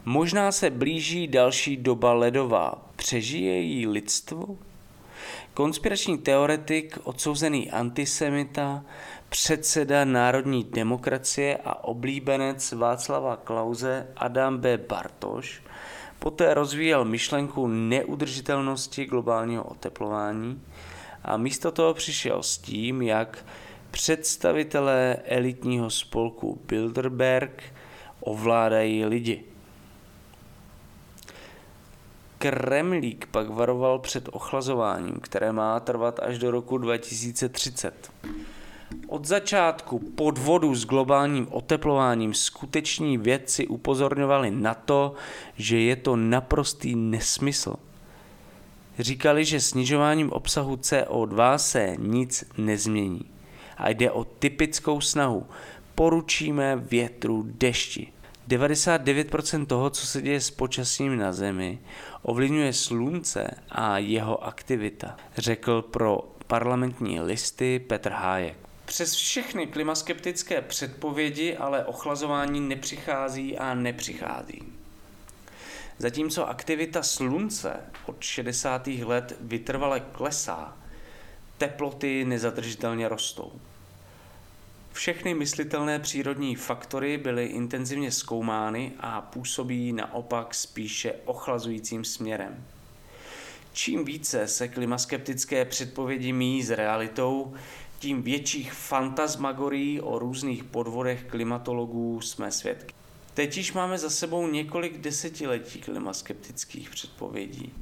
Možná 0.06 0.52
se 0.52 0.70
blíží 0.70 1.28
další 1.28 1.78
doba 1.78 2.14
ledová. 2.14 2.90
Přežije 2.96 3.60
jí 3.60 3.88
lidstvo? 3.88 4.46
Konspirační 5.54 6.18
teoretik, 6.18 6.98
odsouzený 7.04 7.72
antisemita, 7.72 8.84
předseda 9.30 10.06
národní 10.06 10.64
demokracie 10.64 11.58
a 11.66 11.84
oblíbenec 11.84 12.72
Václava 12.72 13.36
Klauze 13.36 14.08
Adam 14.16 14.58
B. 14.58 14.78
Bartoš 14.78 15.62
Poté 16.20 16.54
rozvíjel 16.54 17.06
myšlenku 17.06 17.68
neudržitelnosti 17.68 19.06
globálního 19.06 19.64
oteplování 19.64 20.62
a 21.24 21.38
místo 21.38 21.72
toho 21.72 21.94
přišel 21.94 22.44
s 22.44 22.58
tím, 22.58 23.02
jak 23.02 23.46
představitelé 23.92 25.18
elitního 25.26 25.90
spolku 25.90 26.62
Bilderberg 26.68 27.64
ovládají 28.20 29.06
lidi. 29.06 29.44
Kremlík 32.38 33.26
pak 33.26 33.50
varoval 33.50 34.00
před 34.00 34.30
ochlazováním, 34.32 35.20
které 35.22 35.52
má 35.52 35.80
trvat 35.80 36.20
až 36.20 36.38
do 36.38 36.52
roku 36.52 36.78
2030. 36.78 38.12
Od 39.08 39.26
začátku 39.26 40.00
podvodu 40.00 40.76
s 40.76 40.86
globálním 40.86 41.48
oteplováním 41.52 42.34
skuteční 42.34 43.18
vědci 43.18 43.68
upozorňovali 43.68 44.52
na 44.52 44.74
to, 44.74 45.14
že 45.56 45.80
je 45.80 45.96
to 45.96 46.16
naprostý 46.16 46.96
nesmysl. 46.96 47.76
Říkali, 49.00 49.46
že 49.46 49.62
snižováním 49.62 50.32
obsahu 50.32 50.76
CO2 50.76 51.56
se 51.56 51.96
nic 52.00 52.44
nezmění. 52.58 53.22
A 53.78 53.90
jde 53.90 54.12
o 54.12 54.24
typickou 54.24 55.02
snahu. 55.02 55.46
Poručíme 55.96 56.76
větru, 56.76 57.44
dešti. 57.48 58.08
99% 58.50 59.66
toho, 59.66 59.90
co 59.90 60.08
se 60.08 60.22
děje 60.22 60.42
s 60.42 60.52
počasím 60.52 61.18
na 61.18 61.34
Zemi, 61.34 61.80
ovlivňuje 62.22 62.74
slunce 62.74 63.52
a 63.70 63.98
jeho 63.98 64.44
aktivita, 64.44 65.18
řekl 65.38 65.82
pro 65.82 66.24
parlamentní 66.48 67.22
listy 67.22 67.80
Petr 67.80 68.12
Hájek. 68.12 68.69
Přes 68.90 69.14
všechny 69.14 69.68
klimaskeptické 69.68 70.62
předpovědi 70.62 71.58
ale 71.58 71.86
ochlazování 71.86 72.60
nepřichází 72.62 73.58
a 73.58 73.74
nepřichází. 73.74 74.64
Zatímco 75.98 76.50
aktivita 76.50 77.04
slunce 77.04 77.74
od 78.06 78.24
60. 78.24 78.88
let 78.88 79.38
vytrvale 79.42 80.00
klesá, 80.00 80.78
teploty 81.58 82.26
nezadržitelně 82.26 83.10
rostou. 83.10 83.52
Všechny 84.94 85.34
myslitelné 85.34 86.00
přírodní 86.00 86.56
faktory 86.56 87.18
byly 87.18 87.46
intenzivně 87.46 88.12
zkoumány 88.12 88.92
a 89.00 89.22
působí 89.22 89.94
naopak 89.94 90.56
spíše 90.56 91.14
ochlazujícím 91.26 92.06
směrem. 92.06 92.66
Čím 93.74 94.06
více 94.06 94.48
se 94.48 94.68
klimaskeptické 94.68 95.66
předpovědi 95.66 96.34
míjí 96.34 96.64
s 96.64 96.70
realitou, 96.70 97.54
tím 98.00 98.22
větších 98.22 98.74
fantasmagorií 98.74 100.02
o 100.02 100.20
různých 100.20 100.64
podvodech 100.64 101.24
klimatologů 101.24 102.22
jsme 102.22 102.52
svědky. 102.52 102.94
Teď 103.34 103.58
již 103.58 103.74
máme 103.74 103.98
za 103.98 104.10
sebou 104.10 104.48
několik 104.48 104.98
desetiletí 104.98 105.80
klimaskeptických 105.80 106.90
předpovědí 106.90 107.74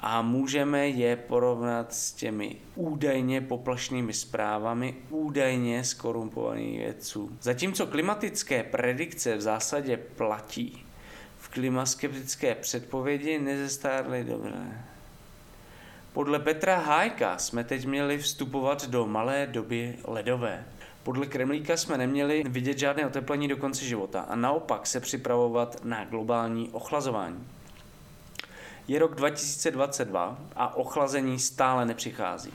a 0.00 0.22
můžeme 0.22 0.88
je 0.88 1.16
porovnat 1.16 1.94
s 1.94 2.12
těmi 2.12 2.56
údajně 2.74 3.40
poplašnými 3.40 4.12
zprávami 4.12 4.94
údajně 5.10 5.84
skorumpovaných 5.84 6.78
vědců. 6.78 7.38
Zatímco 7.40 7.86
klimatické 7.86 8.62
predikce 8.62 9.36
v 9.36 9.40
zásadě 9.40 9.96
platí, 9.96 10.84
v 11.38 11.48
klimaskeptické 11.48 12.54
předpovědi 12.54 13.38
nezestárly 13.38 14.24
dobře. 14.24 14.84
Podle 16.12 16.38
Petra 16.38 16.78
Hájka 16.78 17.38
jsme 17.38 17.64
teď 17.64 17.86
měli 17.86 18.18
vstupovat 18.18 18.88
do 18.88 19.06
malé 19.06 19.46
doby 19.46 19.96
ledové. 20.04 20.64
Podle 21.02 21.26
Kremlíka 21.26 21.76
jsme 21.76 21.98
neměli 21.98 22.44
vidět 22.46 22.78
žádné 22.78 23.06
oteplení 23.06 23.48
do 23.48 23.56
konce 23.56 23.84
života 23.84 24.20
a 24.20 24.36
naopak 24.36 24.86
se 24.86 25.00
připravovat 25.00 25.84
na 25.84 26.04
globální 26.04 26.68
ochlazování. 26.68 27.46
Je 28.88 28.98
rok 28.98 29.14
2022 29.14 30.38
a 30.56 30.76
ochlazení 30.76 31.38
stále 31.38 31.86
nepřichází. 31.86 32.52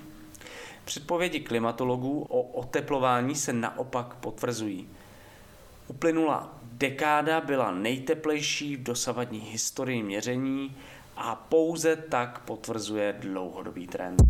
Předpovědi 0.86 1.40
klimatologů 1.40 2.26
o 2.30 2.42
oteplování 2.42 3.36
se 3.36 3.54
naopak 3.54 4.16
potvrzují. 4.16 4.90
Uplynula 5.88 6.58
dekáda 6.64 7.42
byla 7.42 7.72
nejteplejší 7.72 8.76
v 8.76 8.84
dosavadní 8.84 9.40
historii 9.40 10.04
měření 10.04 10.76
a 11.16 11.36
pouze 11.36 11.96
tak 11.96 12.40
potvrzuje 12.40 13.16
dlouhodobý 13.20 13.88
trend. 13.88 14.22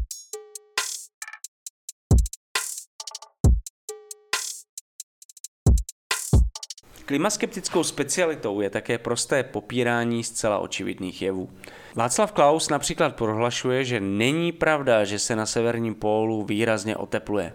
Klimaskeptickou 7.05 7.83
specialitou 7.83 8.61
je 8.61 8.69
také 8.69 8.97
prosté 8.97 9.43
popírání 9.43 10.23
zcela 10.23 10.59
očividných 10.59 11.21
jevů. 11.21 11.49
Václav 11.95 12.31
Klaus 12.31 12.69
například 12.69 13.15
prohlašuje, 13.15 13.85
že 13.85 13.99
není 13.99 14.51
pravda, 14.51 15.03
že 15.03 15.19
se 15.19 15.35
na 15.35 15.45
severním 15.45 15.95
pólu 15.95 16.43
výrazně 16.43 16.97
otepluje. 16.97 17.53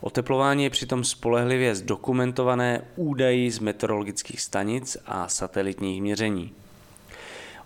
Oteplování 0.00 0.64
je 0.64 0.70
přitom 0.70 1.04
spolehlivě 1.04 1.74
zdokumentované 1.74 2.84
údaji 2.96 3.50
z 3.50 3.58
meteorologických 3.58 4.40
stanic 4.40 4.96
a 5.06 5.28
satelitních 5.28 6.02
měření. 6.02 6.54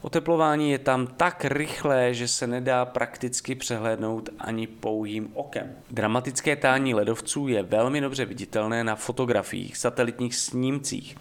Oteplování 0.03 0.71
je 0.71 0.79
tam 0.79 1.07
tak 1.07 1.45
rychlé, 1.45 2.15
že 2.15 2.29
se 2.29 2.47
nedá 2.47 2.85
prakticky 2.85 3.55
přehlédnout 3.55 4.29
ani 4.39 4.67
pouhým 4.67 5.31
okem. 5.35 5.77
Dramatické 5.91 6.57
tání 6.57 6.95
ledovců 6.95 7.49
je 7.49 7.63
velmi 7.63 8.01
dobře 8.01 8.25
viditelné 8.25 8.85
na 8.85 8.97
fotografiích, 8.97 9.77
satelitních 9.77 10.35
snímcích. 10.35 11.17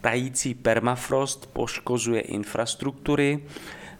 Tající 0.00 0.54
permafrost 0.54 1.46
poškozuje 1.52 2.20
infrastruktury, 2.20 3.44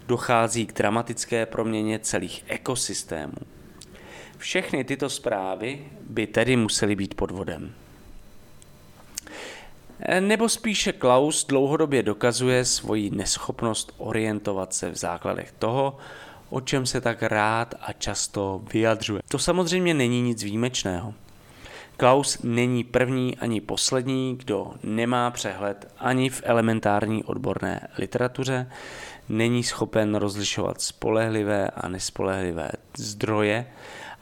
dochází 0.06 0.66
k 0.66 0.72
dramatické 0.72 1.46
proměně 1.46 1.98
celých 1.98 2.44
ekosystémů. 2.48 3.38
Všechny 4.38 4.84
tyto 4.84 5.10
zprávy 5.10 5.84
by 6.08 6.26
tedy 6.26 6.56
musely 6.56 6.96
být 6.96 7.14
podvodem. 7.14 7.74
Nebo 10.20 10.48
spíše 10.48 10.92
Klaus 10.92 11.46
dlouhodobě 11.46 12.02
dokazuje 12.02 12.64
svoji 12.64 13.10
neschopnost 13.10 13.94
orientovat 13.98 14.74
se 14.74 14.90
v 14.90 14.96
základech 14.96 15.52
toho, 15.58 15.96
o 16.50 16.60
čem 16.60 16.86
se 16.86 17.00
tak 17.00 17.22
rád 17.22 17.74
a 17.80 17.92
často 17.92 18.62
vyjadřuje. 18.72 19.22
To 19.28 19.38
samozřejmě 19.38 19.94
není 19.94 20.22
nic 20.22 20.42
výjimečného. 20.44 21.14
Klaus 21.96 22.42
není 22.42 22.84
první 22.84 23.36
ani 23.36 23.60
poslední, 23.60 24.36
kdo 24.36 24.72
nemá 24.82 25.30
přehled 25.30 25.92
ani 25.98 26.30
v 26.30 26.42
elementární 26.44 27.24
odborné 27.24 27.88
literatuře, 27.98 28.70
není 29.28 29.62
schopen 29.62 30.14
rozlišovat 30.14 30.80
spolehlivé 30.80 31.68
a 31.68 31.88
nespolehlivé 31.88 32.70
zdroje 32.96 33.66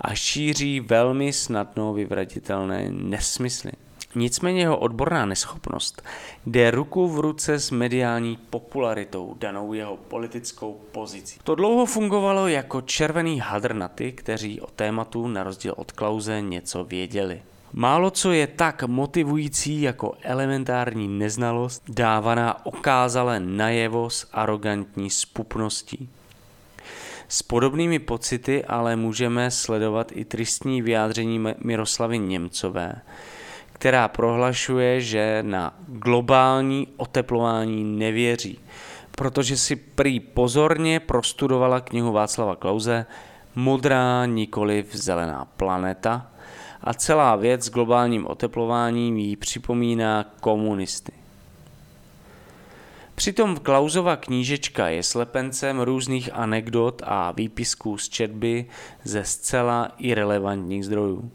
a 0.00 0.14
šíří 0.14 0.80
velmi 0.80 1.32
snadno 1.32 1.92
vyvratitelné 1.92 2.88
nesmysly. 2.90 3.72
Nicméně 4.14 4.60
jeho 4.60 4.78
odborná 4.78 5.26
neschopnost 5.26 6.02
jde 6.46 6.70
ruku 6.70 7.08
v 7.08 7.20
ruce 7.20 7.58
s 7.58 7.70
mediální 7.70 8.36
popularitou 8.50 9.36
danou 9.38 9.72
jeho 9.72 9.96
politickou 9.96 10.80
pozicí. 10.92 11.40
To 11.44 11.54
dlouho 11.54 11.86
fungovalo 11.86 12.48
jako 12.48 12.80
červený 12.80 13.40
hadr 13.40 13.74
na 13.74 13.88
ty, 13.88 14.12
kteří 14.12 14.60
o 14.60 14.66
tématu 14.66 15.28
na 15.28 15.42
rozdíl 15.42 15.74
od 15.76 15.92
Klauze 15.92 16.40
něco 16.40 16.84
věděli. 16.84 17.42
Málo 17.72 18.10
co 18.10 18.32
je 18.32 18.46
tak 18.46 18.82
motivující 18.82 19.82
jako 19.82 20.14
elementární 20.22 21.08
neznalost, 21.08 21.82
dávaná 21.88 22.66
okázale 22.66 23.40
najevo 23.40 24.10
s 24.10 24.28
arrogantní 24.32 25.10
spupností. 25.10 26.08
S 27.28 27.42
podobnými 27.42 27.98
pocity 27.98 28.64
ale 28.64 28.96
můžeme 28.96 29.50
sledovat 29.50 30.12
i 30.14 30.24
tristní 30.24 30.82
vyjádření 30.82 31.44
Miroslavy 31.58 32.18
Němcové, 32.18 32.94
která 33.78 34.08
prohlašuje, 34.08 35.00
že 35.00 35.38
na 35.42 35.74
globální 35.86 36.88
oteplování 36.96 37.84
nevěří, 37.84 38.58
protože 39.10 39.56
si 39.56 39.76
prý 39.76 40.20
pozorně 40.20 41.00
prostudovala 41.00 41.80
knihu 41.80 42.12
Václava 42.12 42.56
Klauze 42.56 43.06
Modrá 43.54 44.26
nikoliv 44.26 44.94
zelená 44.94 45.44
planeta 45.44 46.30
a 46.80 46.94
celá 46.94 47.36
věc 47.36 47.64
s 47.64 47.70
globálním 47.70 48.26
oteplováním 48.26 49.16
jí 49.16 49.36
připomíná 49.36 50.24
komunisty. 50.40 51.12
Přitom 53.14 53.56
Klausova 53.56 54.16
knížečka 54.16 54.88
je 54.88 55.02
slepencem 55.02 55.80
různých 55.80 56.30
anekdot 56.34 57.02
a 57.04 57.32
výpisků 57.32 57.98
z 57.98 58.08
četby 58.08 58.66
ze 59.04 59.24
zcela 59.24 59.90
irrelevantních 59.98 60.84
zdrojů. 60.84 61.30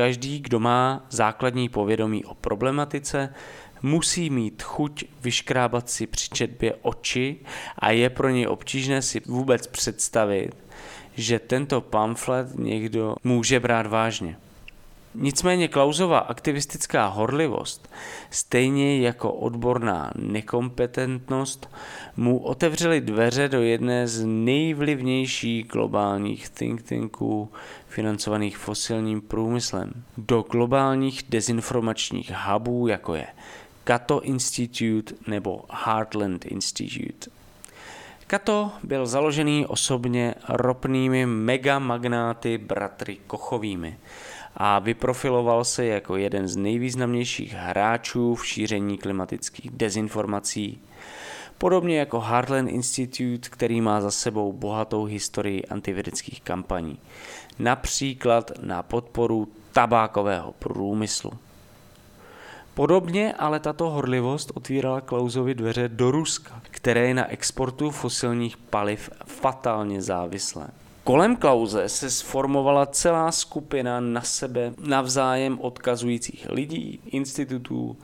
Každý, 0.00 0.40
kdo 0.40 0.60
má 0.60 1.06
základní 1.10 1.68
povědomí 1.68 2.24
o 2.24 2.34
problematice, 2.34 3.34
musí 3.82 4.30
mít 4.30 4.62
chuť 4.62 5.04
vyškrábat 5.22 5.90
si 5.90 6.06
při 6.06 6.28
četbě 6.28 6.74
oči 6.82 7.36
a 7.78 7.90
je 7.90 8.10
pro 8.10 8.28
něj 8.28 8.46
obtížné 8.46 9.02
si 9.02 9.20
vůbec 9.26 9.66
představit, 9.66 10.56
že 11.16 11.38
tento 11.38 11.80
pamflet 11.80 12.58
někdo 12.58 13.14
může 13.24 13.60
brát 13.60 13.86
vážně. 13.86 14.36
Nicméně 15.14 15.68
Klausova 15.68 16.18
aktivistická 16.18 17.06
horlivost, 17.06 17.90
stejně 18.30 19.00
jako 19.00 19.32
odborná 19.32 20.12
nekompetentnost, 20.16 21.70
mu 22.16 22.38
otevřely 22.38 23.00
dveře 23.00 23.48
do 23.48 23.62
jedné 23.62 24.08
z 24.08 24.24
nejvlivnějších 24.24 25.66
globálních 25.66 26.48
think 26.48 26.82
tanků 26.82 27.52
financovaných 27.88 28.58
fosilním 28.58 29.20
průmyslem, 29.20 29.92
do 30.16 30.44
globálních 30.50 31.22
dezinformačních 31.28 32.32
hubů, 32.46 32.86
jako 32.86 33.14
je 33.14 33.26
Cato 33.84 34.20
Institute 34.20 35.14
nebo 35.26 35.64
Heartland 35.70 36.44
Institute. 36.46 37.30
Kato 38.26 38.70
byl 38.82 39.06
založený 39.06 39.66
osobně 39.66 40.34
ropnými 40.48 41.26
megamagnáty 41.26 42.58
bratry 42.58 43.16
Kochovými 43.26 43.98
a 44.56 44.78
vyprofiloval 44.78 45.64
se 45.64 45.84
jako 45.84 46.16
jeden 46.16 46.48
z 46.48 46.56
nejvýznamnějších 46.56 47.52
hráčů 47.52 48.34
v 48.34 48.46
šíření 48.46 48.98
klimatických 48.98 49.70
dezinformací. 49.70 50.80
Podobně 51.58 51.98
jako 51.98 52.20
Heartland 52.20 52.70
Institute, 52.70 53.48
který 53.48 53.80
má 53.80 54.00
za 54.00 54.10
sebou 54.10 54.52
bohatou 54.52 55.04
historii 55.04 55.64
antivědeckých 55.64 56.40
kampaní. 56.40 56.98
Například 57.58 58.50
na 58.62 58.82
podporu 58.82 59.48
tabákového 59.72 60.54
průmyslu. 60.58 61.32
Podobně 62.74 63.32
ale 63.32 63.60
tato 63.60 63.90
horlivost 63.90 64.52
otvírala 64.54 65.00
Klausovi 65.00 65.54
dveře 65.54 65.88
do 65.88 66.10
Ruska, 66.10 66.62
které 66.70 67.08
je 67.08 67.14
na 67.14 67.30
exportu 67.30 67.90
fosilních 67.90 68.56
paliv 68.56 69.10
fatálně 69.26 70.02
závislé. 70.02 70.68
Kolem 71.10 71.36
Klauze 71.36 71.88
se 71.88 72.10
sformovala 72.10 72.86
celá 72.86 73.32
skupina 73.32 74.00
na 74.00 74.22
sebe 74.22 74.72
navzájem 74.78 75.60
odkazujících 75.60 76.46
lidí, 76.50 77.00
institutů 77.06 77.96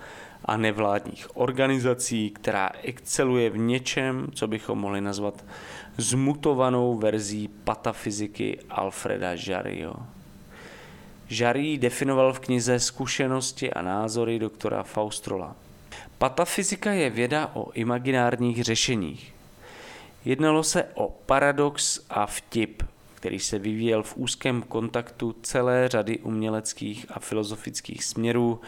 a 0.44 0.56
nevládních 0.56 1.36
organizací, 1.36 2.30
která 2.30 2.70
exceluje 2.82 3.50
v 3.50 3.58
něčem, 3.58 4.26
co 4.34 4.46
bychom 4.46 4.78
mohli 4.78 5.00
nazvat 5.00 5.44
zmutovanou 5.96 6.96
verzí 6.96 7.48
patafyziky 7.64 8.58
Alfreda 8.70 9.30
Jarryho. 9.46 9.96
Jarry 11.30 11.78
definoval 11.78 12.32
v 12.32 12.40
knize 12.40 12.80
Zkušenosti 12.80 13.72
a 13.72 13.82
názory 13.82 14.38
doktora 14.38 14.82
Faustrola. 14.82 15.56
Patafyzika 16.18 16.92
je 16.92 17.10
věda 17.10 17.50
o 17.54 17.72
imaginárních 17.72 18.64
řešeních. 18.64 19.34
Jednalo 20.24 20.62
se 20.62 20.84
o 20.94 21.08
paradox 21.26 22.00
a 22.10 22.26
vtip, 22.26 22.82
který 23.26 23.38
se 23.38 23.58
vyvíjel 23.58 24.02
v 24.02 24.16
úzkém 24.16 24.62
kontaktu 24.62 25.36
celé 25.42 25.88
řady 25.88 26.18
uměleckých 26.18 27.06
a 27.10 27.20
filozofických 27.20 28.04
směrů 28.04 28.60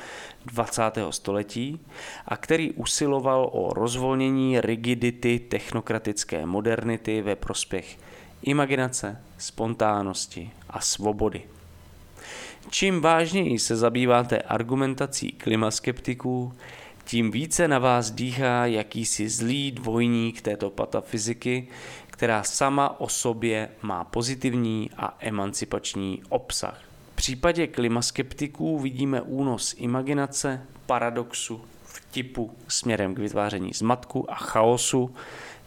20. 0.46 0.82
století 1.10 1.80
a 2.26 2.36
který 2.36 2.72
usiloval 2.72 3.50
o 3.52 3.74
rozvolnění 3.74 4.60
rigidity 4.60 5.38
technokratické 5.38 6.46
modernity 6.46 7.22
ve 7.22 7.36
prospěch 7.36 7.98
imaginace, 8.42 9.22
spontánnosti 9.38 10.50
a 10.70 10.80
svobody. 10.80 11.42
Čím 12.70 13.00
vážněji 13.00 13.58
se 13.58 13.76
zabýváte 13.76 14.38
argumentací 14.38 15.32
klimaskeptiků, 15.32 16.52
tím 17.04 17.30
více 17.30 17.68
na 17.68 17.78
vás 17.78 18.10
dýchá 18.10 18.66
jakýsi 18.66 19.28
zlý 19.28 19.70
dvojník 19.70 20.40
této 20.40 20.70
patafyziky, 20.70 21.68
která 22.18 22.42
sama 22.42 23.00
o 23.00 23.08
sobě 23.08 23.68
má 23.82 24.04
pozitivní 24.04 24.90
a 24.96 25.16
emancipační 25.20 26.22
obsah. 26.28 26.82
V 27.12 27.16
případě 27.16 27.66
klimaskeptiků 27.66 28.78
vidíme 28.78 29.22
únos 29.22 29.74
imaginace, 29.78 30.62
paradoxu, 30.86 31.64
vtipu 31.84 32.56
směrem 32.68 33.14
k 33.14 33.18
vytváření 33.18 33.70
zmatku 33.74 34.30
a 34.30 34.34
chaosu 34.34 35.14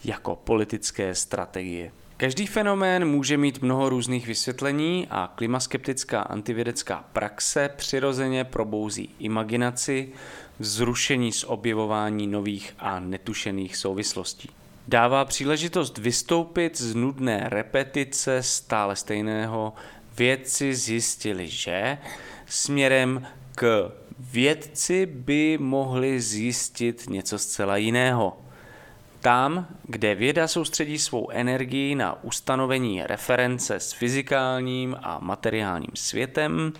jako 0.03 0.35
politické 0.35 1.15
strategie. 1.15 1.91
Každý 2.17 2.47
fenomén 2.47 3.05
může 3.05 3.37
mít 3.37 3.61
mnoho 3.61 3.89
různých 3.89 4.27
vysvětlení 4.27 5.07
a 5.09 5.33
klimaskeptická 5.35 6.21
antivědecká 6.21 7.05
praxe 7.13 7.69
přirozeně 7.75 8.43
probouzí 8.43 9.09
imaginaci, 9.19 10.09
zrušení 10.59 11.31
z 11.31 11.43
objevování 11.43 12.27
nových 12.27 12.73
a 12.79 12.99
netušených 12.99 13.77
souvislostí. 13.77 14.49
Dává 14.87 15.25
příležitost 15.25 15.97
vystoupit 15.97 16.77
z 16.77 16.95
nudné 16.95 17.49
repetice 17.49 18.43
stále 18.43 18.95
stejného 18.95 19.73
vědci 20.17 20.75
zjistili, 20.75 21.47
že 21.47 21.97
směrem 22.45 23.27
k 23.55 23.91
vědci 24.19 25.05
by 25.05 25.57
mohli 25.61 26.21
zjistit 26.21 27.09
něco 27.09 27.39
zcela 27.39 27.77
jiného– 27.77 28.37
tam, 29.21 29.67
kde 29.83 30.15
věda 30.15 30.47
soustředí 30.47 30.99
svou 30.99 31.29
energii 31.29 31.95
na 31.95 32.23
ustanovení 32.23 33.03
reference 33.03 33.75
s 33.75 33.93
fyzikálním 33.93 34.97
a 35.03 35.19
materiálním 35.19 35.95
světem, 35.95 36.73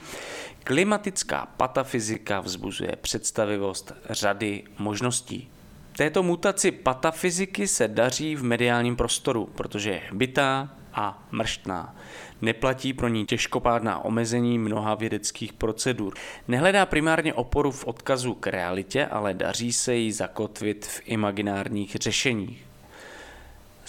klimatická 0.63 1.45
patafyzika 1.57 2.39
vzbuzuje 2.39 2.95
představivost 3.01 3.93
řady 4.09 4.63
možností. 4.77 5.49
Této 5.97 6.23
mutaci 6.23 6.71
patafyziky 6.71 7.67
se 7.67 7.88
daří 7.88 8.36
v 8.36 8.43
mediálním 8.43 8.95
prostoru, 8.95 9.49
protože 9.56 9.89
je 9.89 10.01
bytá, 10.13 10.69
a 10.93 11.27
mrštná. 11.32 11.95
Neplatí 12.41 12.93
pro 12.93 13.08
ní 13.08 13.25
těžkopádná 13.25 14.06
omezení 14.06 14.60
mnoha 14.60 14.95
vědeckých 14.95 15.54
procedur. 15.54 16.13
Nehledá 16.47 16.86
primárně 16.86 17.34
oporu 17.34 17.71
v 17.71 17.88
odkazu 17.88 18.34
k 18.34 18.47
realitě, 18.47 19.06
ale 19.06 19.34
daří 19.34 19.73
se 19.73 19.95
jí 19.95 20.12
zakotvit 20.12 20.86
v 20.86 21.01
imaginárních 21.06 21.95
řešeních. 21.95 22.70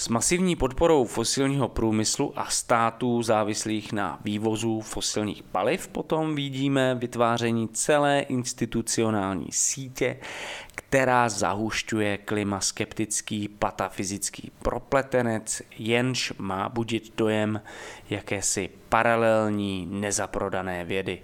S 0.03 0.09
masivní 0.09 0.57
podporou 0.57 1.05
fosilního 1.05 1.69
průmyslu 1.69 2.33
a 2.37 2.51
států 2.51 3.23
závislých 3.23 3.93
na 3.93 4.19
vývozu 4.25 4.81
fosilních 4.81 5.43
paliv 5.43 5.89
potom 5.89 6.35
vidíme 6.35 6.95
vytváření 6.95 7.69
celé 7.69 8.21
institucionální 8.21 9.47
sítě, 9.51 10.17
která 10.75 11.29
zahušťuje 11.29 12.19
klimaskeptický 12.19 13.49
patafyzický 13.49 14.51
propletenec, 14.63 15.63
jenž 15.79 16.33
má 16.39 16.69
budit 16.69 17.13
dojem 17.17 17.61
jakési 18.11 18.71
paralelní 18.89 19.87
nezaprodané 19.91 20.85
vědy. 20.85 21.23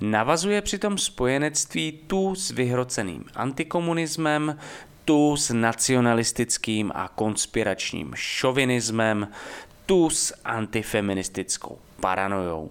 Navazuje 0.00 0.62
přitom 0.62 0.98
spojenectví 0.98 1.92
tu 2.06 2.34
s 2.34 2.50
vyhroceným 2.50 3.24
antikomunismem, 3.34 4.58
tu 5.04 5.36
s 5.36 5.52
nacionalistickým 5.52 6.92
a 6.94 7.08
konspiračním 7.08 8.12
šovinismem, 8.14 9.28
tu 9.86 10.10
s 10.10 10.34
antifeministickou 10.44 11.78
paranojou. 12.00 12.70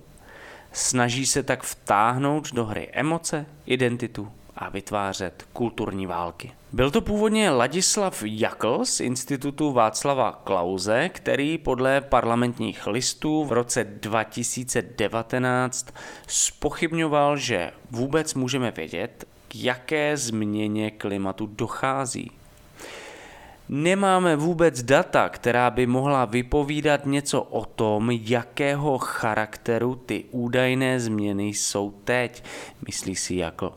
Snaží 0.73 1.25
se 1.25 1.43
tak 1.43 1.63
vtáhnout 1.63 2.53
do 2.53 2.65
hry 2.65 2.89
emoce, 2.91 3.45
identitu 3.65 4.31
a 4.55 4.69
vytvářet 4.69 5.45
kulturní 5.53 6.07
války. 6.07 6.51
Byl 6.73 6.91
to 6.91 7.01
původně 7.01 7.49
Ladislav 7.49 8.23
Jakl 8.25 8.85
z 8.85 8.99
Institutu 8.99 9.71
Václava 9.71 10.41
Klauze, 10.43 11.09
který 11.09 11.57
podle 11.57 12.01
parlamentních 12.01 12.87
listů 12.87 13.45
v 13.45 13.51
roce 13.51 13.83
2019 13.83 15.93
spochybňoval, 16.27 17.37
že 17.37 17.71
vůbec 17.91 18.33
můžeme 18.33 18.71
vědět, 18.71 19.27
k 19.51 19.55
jaké 19.55 20.17
změně 20.17 20.91
klimatu 20.91 21.45
dochází. 21.45 22.31
Nemáme 23.69 24.35
vůbec 24.35 24.83
data, 24.83 25.29
která 25.29 25.69
by 25.69 25.87
mohla 25.87 26.25
vypovídat 26.25 27.05
něco 27.05 27.41
o 27.41 27.65
tom, 27.65 28.11
jakého 28.11 28.97
charakteru 28.97 29.95
ty 29.95 30.23
údajné 30.31 30.99
změny 30.99 31.47
jsou 31.47 31.91
teď, 32.03 32.43
myslí 32.87 33.15
si 33.15 33.35
jako. 33.35 33.73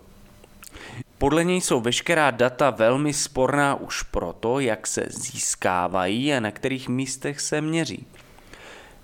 Podle 1.18 1.44
něj 1.44 1.60
jsou 1.60 1.80
veškerá 1.80 2.30
data 2.30 2.70
velmi 2.70 3.12
sporná 3.12 3.74
už 3.74 4.02
proto, 4.02 4.60
jak 4.60 4.86
se 4.86 5.06
získávají 5.08 6.34
a 6.34 6.40
na 6.40 6.50
kterých 6.50 6.88
místech 6.88 7.40
se 7.40 7.60
měří. 7.60 8.06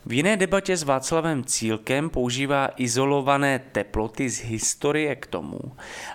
V 0.06 0.12
jiné 0.12 0.36
debatě 0.36 0.76
s 0.76 0.82
Václavem 0.82 1.44
Cílkem 1.44 2.10
používá 2.10 2.68
izolované 2.76 3.58
teploty 3.72 4.30
z 4.30 4.40
historie 4.40 5.16
k 5.16 5.26
tomu, 5.26 5.60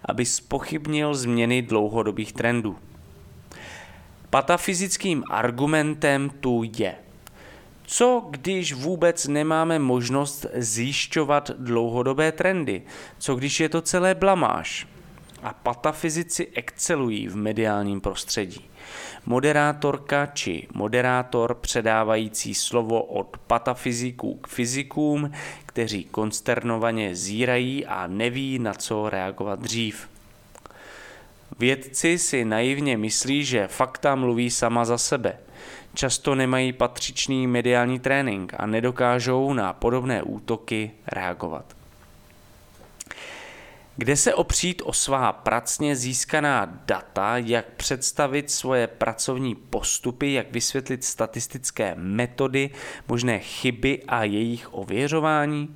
aby 0.05 0.25
spochybnil 0.25 1.15
změny 1.15 1.61
dlouhodobých 1.61 2.33
trendů. 2.33 2.77
Patafyzickým 4.29 5.23
argumentem 5.29 6.29
tu 6.29 6.63
je. 6.77 6.95
Co 7.85 8.27
když 8.29 8.73
vůbec 8.73 9.27
nemáme 9.27 9.79
možnost 9.79 10.45
zjišťovat 10.53 11.51
dlouhodobé 11.57 12.31
trendy? 12.31 12.81
Co 13.17 13.35
když 13.35 13.59
je 13.59 13.69
to 13.69 13.81
celé 13.81 14.15
blamáž? 14.15 14.87
A 15.45 15.53
patafyzici 15.53 16.47
excelují 16.53 17.27
v 17.27 17.35
mediálním 17.35 18.01
prostředí. 18.01 18.65
Moderátorka 19.25 20.25
či 20.25 20.67
moderátor 20.73 21.53
předávající 21.55 22.53
slovo 22.53 23.03
od 23.03 23.37
patafyziků 23.47 24.35
k 24.35 24.47
fyzikům, 24.47 25.31
kteří 25.65 26.03
konsternovaně 26.03 27.15
zírají 27.15 27.85
a 27.85 28.07
neví, 28.07 28.59
na 28.59 28.73
co 28.73 29.09
reagovat 29.09 29.59
dřív. 29.59 30.09
Vědci 31.59 32.17
si 32.17 32.45
naivně 32.45 32.97
myslí, 32.97 33.45
že 33.45 33.67
fakta 33.67 34.15
mluví 34.15 34.49
sama 34.49 34.85
za 34.85 34.97
sebe. 34.97 35.37
Často 35.93 36.35
nemají 36.35 36.73
patřičný 36.73 37.47
mediální 37.47 37.99
trénink 37.99 38.53
a 38.57 38.65
nedokážou 38.65 39.53
na 39.53 39.73
podobné 39.73 40.23
útoky 40.23 40.91
reagovat. 41.07 41.84
Kde 43.97 44.15
se 44.15 44.33
opřít 44.33 44.81
o 44.85 44.93
svá 44.93 45.31
pracně 45.31 45.95
získaná 45.95 46.81
data, 46.85 47.37
jak 47.37 47.65
představit 47.65 48.51
svoje 48.51 48.87
pracovní 48.87 49.55
postupy, 49.55 50.33
jak 50.33 50.51
vysvětlit 50.51 51.03
statistické 51.03 51.95
metody, 51.97 52.69
možné 53.07 53.39
chyby 53.39 54.03
a 54.07 54.23
jejich 54.23 54.73
ověřování? 54.73 55.75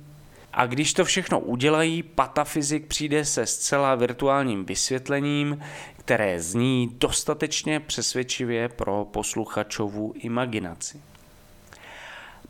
A 0.52 0.66
když 0.66 0.94
to 0.94 1.04
všechno 1.04 1.40
udělají, 1.40 2.02
patafyzik 2.02 2.86
přijde 2.86 3.24
se 3.24 3.46
zcela 3.46 3.94
virtuálním 3.94 4.64
vysvětlením, 4.64 5.60
které 5.96 6.40
zní 6.40 6.90
dostatečně 6.92 7.80
přesvědčivě 7.80 8.68
pro 8.68 9.04
posluchačovou 9.04 10.12
imaginaci. 10.12 11.00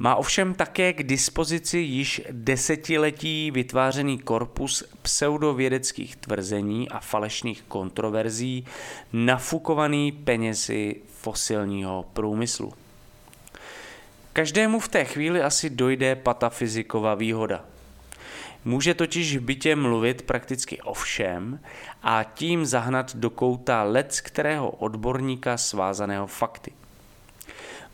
Má 0.03 0.17
ovšem 0.17 0.55
také 0.55 0.93
k 0.93 1.03
dispozici 1.03 1.79
již 1.79 2.23
desetiletí 2.31 3.51
vytvářený 3.51 4.19
korpus 4.19 4.85
pseudovědeckých 5.03 6.17
tvrzení 6.17 6.89
a 6.89 7.01
falešných 7.01 7.63
kontroverzí 7.63 8.67
nafukovaný 9.13 10.13
penězi 10.13 10.97
fosilního 11.21 12.05
průmyslu. 12.13 12.73
Každému 14.33 14.81
v 14.81 14.89
té 14.89 15.05
chvíli 15.05 15.43
asi 15.43 15.71
dojde 15.71 16.17
patafyziková 16.17 17.15
výhoda. 17.15 17.65
Může 18.65 18.95
totiž 18.95 19.37
v 19.37 19.41
bytě 19.41 19.77
mluvit 19.77 20.23
prakticky 20.23 20.81
o 20.83 20.95
všem 20.95 21.61
a 22.03 22.25
tím 22.25 22.67
zahnat 22.67 23.17
do 23.17 23.31
kouta 23.31 23.83
lec 23.83 24.21
kterého 24.21 24.71
odborníka 24.71 25.57
svázaného 25.57 26.27
fakty 26.27 26.73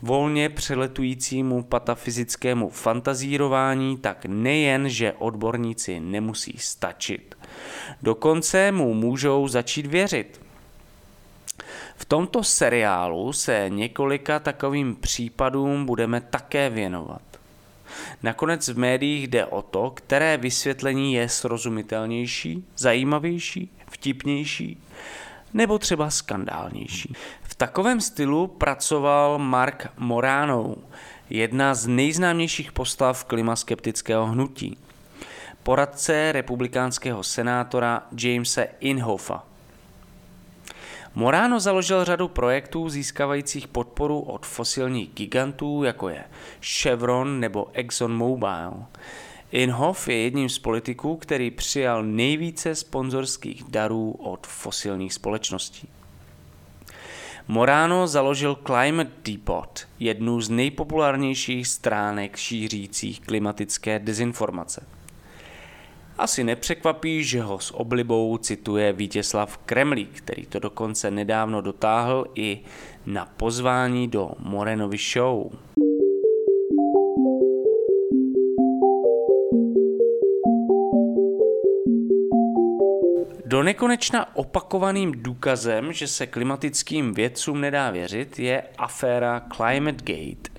volně 0.02 0.48
přeletujícímu 0.48 1.62
patafyzickému 1.62 2.70
fantazírování, 2.70 3.96
tak 3.96 4.26
nejen, 4.26 4.88
že 4.88 5.12
odborníci 5.12 6.00
nemusí 6.00 6.54
stačit, 6.59 7.35
dokonce 8.02 8.72
mu 8.72 8.94
můžou 8.94 9.48
začít 9.48 9.87
věřit. 9.87 10.40
V 11.96 12.04
tomto 12.04 12.44
seriálu 12.44 13.32
se 13.32 13.66
několika 13.68 14.38
takovým 14.38 14.96
případům 14.96 15.87
budeme 15.87 16.20
také 16.20 16.70
věnovat. 16.70 17.22
Nakonec 18.22 18.68
v 18.68 18.78
médiích 18.78 19.28
jde 19.28 19.46
o 19.46 19.62
to, 19.62 19.90
které 19.90 20.37
vysvětlení 20.37 21.14
je 21.14 21.28
srozumitelnější, 21.28 22.64
zajímavější, 22.76 23.70
vtipnější 23.90 24.78
nebo 25.57 25.79
třeba 25.79 26.11
skandálnější. 26.11 27.14
V 27.42 27.55
takovém 27.55 28.01
stylu 28.01 28.47
pracoval 28.47 29.38
Mark 29.38 29.87
Morano, 29.99 30.75
jedna 31.31 31.75
z 31.75 31.87
nejznámějších 31.87 32.73
postav 32.73 33.25
klimaskeptického 33.25 34.27
hnutí. 34.27 34.79
Poradce 35.62 36.33
republikánského 36.33 37.23
senátora 37.23 38.03
Jamesa 38.23 38.62
Inhoffa. 38.81 39.45
Morano 41.14 41.61
založil 41.61 42.05
řadu 42.05 42.29
projektů 42.29 42.88
získávajících 42.88 43.69
podporu 43.69 44.21
od 44.21 44.47
fosilních 44.47 45.11
gigantů, 45.14 45.85
jako 45.85 46.09
je 46.09 46.25
Chevron 46.62 47.40
nebo 47.40 47.69
ExxonMobil. 47.73 48.85
Inhofe 49.52 50.12
je 50.12 50.22
jedním 50.22 50.48
z 50.48 50.59
politiků, 50.59 51.16
který 51.16 51.50
přijal 51.50 52.04
nejvíce 52.04 52.74
sponzorských 52.74 53.64
darů 53.64 54.11
od 54.11 54.46
fosilních 54.46 55.14
společností. 55.14 55.88
Morano 57.48 58.06
založil 58.06 58.54
Climate 58.66 59.11
Depot, 59.24 59.87
jednu 59.98 60.40
z 60.40 60.48
nejpopulárnějších 60.48 61.68
stránek 61.68 62.37
šířících 62.37 63.20
klimatické 63.20 63.98
dezinformace. 63.98 64.87
Asi 66.18 66.44
nepřekvapí, 66.44 67.24
že 67.24 67.42
ho 67.42 67.59
s 67.59 67.74
oblibou 67.74 68.38
cituje 68.38 68.92
Vítězslav 68.92 69.59
Kremlík, 69.59 70.11
který 70.18 70.46
to 70.46 70.59
dokonce 70.59 71.11
nedávno 71.11 71.61
dotáhl 71.61 72.26
i 72.35 72.61
na 73.06 73.26
pozvání 73.37 74.09
do 74.09 74.30
Morenovy 74.38 74.96
show. 75.12 75.50
Do 83.47 83.63
nekonečna 83.63 84.37
opakovaným 84.37 85.13
důkazem, 85.23 85.92
že 85.92 86.07
se 86.09 86.27
klimatickým 86.27 87.15
vědcům 87.15 87.61
nedá 87.61 87.90
věřit, 87.90 88.38
je 88.38 88.63
aféra 88.79 89.42
Climate 89.57 90.05
Gate. 90.05 90.51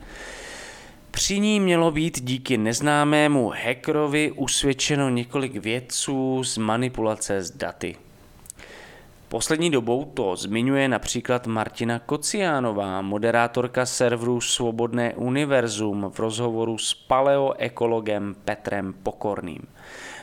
Při 1.12 1.40
ní 1.40 1.60
mělo 1.60 1.92
být 1.92 2.22
díky 2.22 2.58
neznámému 2.58 3.50
hackerovi 3.50 4.32
usvědčeno 4.32 5.10
několik 5.10 5.56
vědců 5.56 6.44
z 6.44 6.58
manipulace 6.58 7.42
s 7.42 7.52
daty. 7.52 7.96
Poslední 9.30 9.70
dobou 9.70 10.06
to 10.06 10.36
zmiňuje 10.36 10.88
například 10.88 11.48
Martina 11.48 12.00
Kociánová, 12.00 13.02
moderátorka 13.02 13.86
serveru 13.86 14.42
Svobodné 14.42 15.14
univerzum 15.16 16.12
v 16.14 16.20
rozhovoru 16.20 16.78
s 16.78 16.94
paleoekologem 16.94 18.36
Petrem 18.46 18.94
Pokorným. 19.04 19.62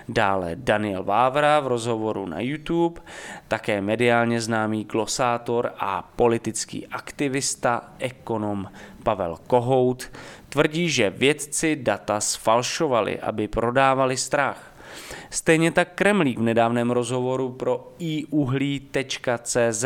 Dále 0.08 0.56
Daniel 0.56 1.04
Vávra 1.04 1.60
v 1.60 1.66
rozhovoru 1.66 2.26
na 2.26 2.40
YouTube, 2.40 3.00
také 3.48 3.80
mediálně 3.80 4.40
známý 4.40 4.84
glosátor 4.84 5.72
a 5.78 6.10
politický 6.16 6.86
aktivista, 6.86 7.92
ekonom 7.98 8.66
Pavel 9.02 9.38
Kohout, 9.46 10.12
tvrdí, 10.48 10.88
že 10.90 11.10
vědci 11.10 11.76
data 11.76 12.20
sfalšovali, 12.20 13.20
aby 13.20 13.48
prodávali 13.48 14.16
strach. 14.16 14.74
Stejně 15.30 15.70
tak 15.70 15.88
Kremlík 15.94 16.38
v 16.38 16.42
nedávném 16.42 16.90
rozhovoru 16.90 17.52
pro 17.52 17.92
iuhlí.cz. 17.98 19.84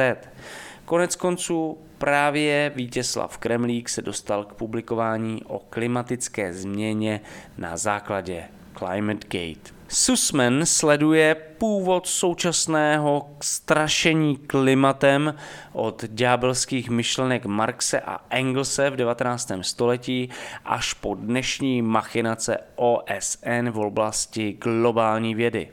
Konec 0.84 1.16
konců 1.16 1.78
právě 1.98 2.72
Vítězslav 2.74 3.38
Kremlík 3.38 3.88
se 3.88 4.02
dostal 4.02 4.44
k 4.44 4.54
publikování 4.54 5.42
o 5.46 5.58
klimatické 5.58 6.52
změně 6.52 7.20
na 7.58 7.76
základě 7.76 8.44
Climate 8.78 9.26
Gate. 9.28 9.77
Sussman 9.90 10.66
sleduje 10.66 11.34
původ 11.34 12.06
současného 12.06 13.30
strašení 13.40 14.36
klimatem 14.36 15.34
od 15.72 16.04
ďábelských 16.04 16.90
myšlenek 16.90 17.46
Marxe 17.46 18.00
a 18.00 18.20
Engelse 18.30 18.90
v 18.90 18.96
19. 18.96 19.52
století 19.60 20.28
až 20.64 20.92
po 20.92 21.14
dnešní 21.14 21.82
machinace 21.82 22.58
OSN 22.76 23.70
v 23.70 23.78
oblasti 23.78 24.52
globální 24.52 25.34
vědy. 25.34 25.68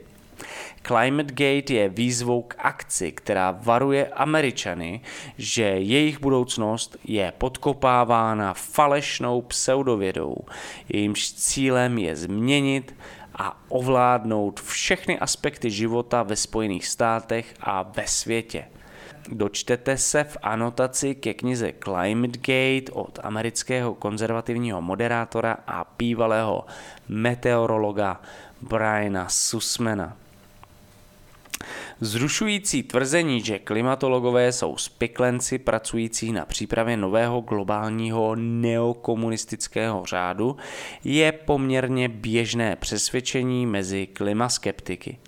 Climate 0.86 1.32
Gate 1.34 1.74
je 1.74 1.88
výzvou 1.88 2.42
k 2.42 2.54
akci, 2.58 3.12
která 3.12 3.50
varuje 3.50 4.08
Američany, 4.08 5.00
že 5.38 5.62
jejich 5.62 6.20
budoucnost 6.20 6.96
je 7.04 7.32
podkopávána 7.38 8.54
falešnou 8.54 9.42
pseudovědou. 9.42 10.36
Jejímž 10.88 11.32
cílem 11.32 11.98
je 11.98 12.16
změnit 12.16 12.94
a 13.38 13.60
ovládnout 13.68 14.60
všechny 14.60 15.18
aspekty 15.18 15.70
života 15.70 16.22
ve 16.22 16.36
Spojených 16.36 16.86
státech 16.86 17.54
a 17.60 17.82
ve 17.82 18.06
světě. 18.06 18.64
Dočtete 19.28 19.98
se 19.98 20.24
v 20.24 20.36
anotaci 20.42 21.14
ke 21.14 21.34
knize 21.34 21.72
Climate 21.84 22.38
Gate 22.38 22.92
od 22.92 23.18
amerického 23.22 23.94
konzervativního 23.94 24.82
moderátora 24.82 25.56
a 25.66 25.86
bývalého 25.98 26.66
meteorologa 27.08 28.20
Briana 28.62 29.28
Sussmana. 29.28 30.16
Zrušující 32.00 32.82
tvrzení, 32.82 33.40
že 33.40 33.58
klimatologové 33.58 34.52
jsou 34.52 34.76
spiklenci 34.76 35.58
pracující 35.58 36.32
na 36.32 36.44
přípravě 36.44 36.96
nového 36.96 37.40
globálního 37.40 38.34
neokomunistického 38.36 40.04
řádu, 40.04 40.56
je 41.04 41.32
poměrně 41.32 42.08
běžné 42.08 42.76
přesvědčení 42.76 43.66
mezi 43.66 44.06
klimaskeptiky. 44.06 45.18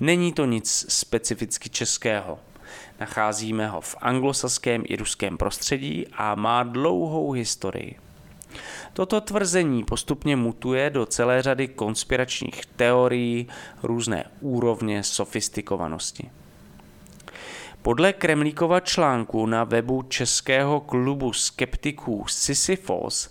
Není 0.00 0.32
to 0.32 0.44
nic 0.44 0.86
specificky 0.88 1.70
českého. 1.70 2.38
Nacházíme 3.00 3.68
ho 3.68 3.80
v 3.80 3.96
anglosaském 4.00 4.82
i 4.86 4.96
ruském 4.96 5.38
prostředí 5.38 6.06
a 6.12 6.34
má 6.34 6.62
dlouhou 6.62 7.30
historii. 7.30 8.03
Toto 8.94 9.20
tvrzení 9.20 9.84
postupně 9.84 10.36
mutuje 10.36 10.90
do 10.90 11.06
celé 11.06 11.42
řady 11.42 11.68
konspiračních 11.68 12.66
teorií 12.66 13.48
různé 13.82 14.24
úrovně 14.40 15.02
sofistikovanosti. 15.02 16.30
Podle 17.82 18.12
Kremlíkova 18.12 18.80
článku 18.80 19.46
na 19.46 19.64
webu 19.64 20.02
Českého 20.02 20.80
klubu 20.80 21.32
skeptiků 21.32 22.24
Sisyphos 22.28 23.30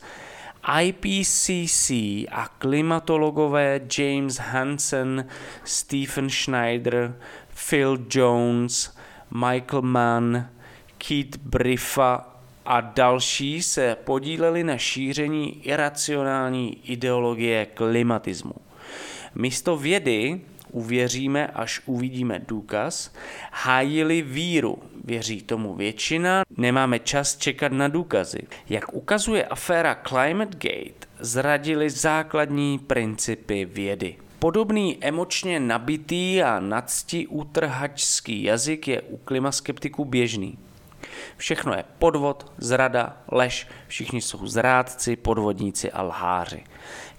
IPCC 0.82 1.89
a 2.32 2.47
klimatologové 2.57 3.82
James 3.97 4.38
Hansen, 4.38 5.28
Stephen 5.64 6.30
Schneider, 6.30 7.16
Phil 7.70 8.05
Jones, 8.09 8.97
Michael 9.32 9.82
Mann, 9.82 10.49
Keith 10.97 11.38
Briffa 11.38 12.32
a 12.66 12.82
další 12.82 13.61
se 13.61 13.97
podíleli 14.03 14.64
na 14.64 14.78
šíření 14.78 15.66
iracionální 15.66 16.91
ideologie 16.91 17.66
klimatismu. 17.66 18.53
Místo 19.36 19.78
vědy 19.78 20.41
uvěříme, 20.72 21.47
až 21.47 21.82
uvidíme 21.86 22.41
důkaz, 22.47 23.14
hájili 23.51 24.22
víru. 24.22 24.78
Věří 25.05 25.41
tomu 25.41 25.76
většina, 25.76 26.43
nemáme 26.57 26.99
čas 26.99 27.38
čekat 27.38 27.72
na 27.72 27.88
důkazy. 27.88 28.39
Jak 28.70 28.93
ukazuje 28.93 29.45
aféra 29.45 30.01
Climate 30.07 30.57
Gate, 30.57 31.07
zradili 31.20 31.89
základní 31.89 32.80
principy 32.80 33.66
vědy. 33.66 34.16
Podobný 34.39 34.97
emočně 35.01 35.59
nabitý 35.59 36.43
a 36.43 36.59
nadsti 36.59 37.28
útrhačský 37.28 38.43
jazyk 38.43 38.88
je 38.88 39.01
u 39.01 39.18
klimaskeptiků 39.18 40.05
běžný. 40.05 40.57
Všechno 41.43 41.73
je 41.73 41.83
podvod, 41.99 42.51
zrada, 42.57 43.17
lež, 43.31 43.67
všichni 43.87 44.21
jsou 44.21 44.47
zrádci, 44.47 45.15
podvodníci 45.15 45.91
a 45.91 46.01
lháři. 46.01 46.63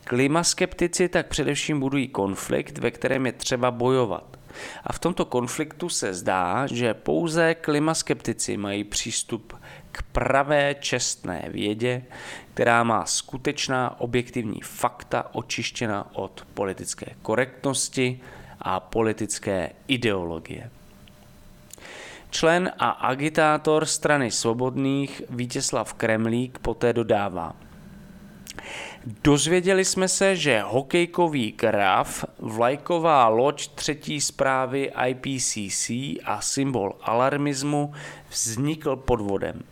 Klimaskeptici 0.05 1.09
tak 1.09 1.27
především 1.27 1.81
budují 1.81 2.09
konflikt, 2.09 2.79
ve 2.79 2.91
kterém 2.91 3.27
je 3.27 3.33
třeba 3.33 3.71
bojovat. 3.71 4.39
A 4.85 4.93
v 4.93 4.99
tomto 4.99 5.25
konfliktu 5.25 5.89
se 5.89 6.15
zdá, 6.15 6.67
že 6.67 6.95
pouze 6.95 7.55
klimaskeptici 7.55 8.57
mají 8.57 8.85
přístup 8.85 9.61
k 9.93 10.03
pravé 10.03 10.75
čestné 10.75 11.45
vědě, 11.49 12.03
která 12.55 12.85
má 12.85 13.07
skutečná 13.07 14.01
objektivní 14.01 14.61
fakta 14.61 15.35
očištěna 15.35 16.17
od 16.17 16.47
politické 16.55 17.07
korektnosti 17.23 18.21
a 18.61 18.81
politické 18.81 19.71
ideologie. 19.89 20.71
Člen 22.35 22.73
a 22.79 22.91
agitátor 22.91 23.87
strany 23.87 24.31
svobodných 24.31 25.23
Vítězslav 25.31 25.95
Kremlík 25.95 26.59
poté 26.59 26.93
dodává. 26.93 27.57
Dozvěděli 29.25 29.85
jsme 29.85 30.09
se, 30.09 30.37
že 30.37 30.63
hokejkový 30.67 31.53
graf, 31.53 32.25
vlajková 32.39 33.29
loď 33.29 33.69
třetí 33.69 34.21
zprávy 34.21 34.93
IPCC 35.07 35.91
a 36.25 36.41
symbol 36.41 36.97
alarmismu 37.03 37.93
vznikl 38.31 38.97
podvodem. 38.97 39.63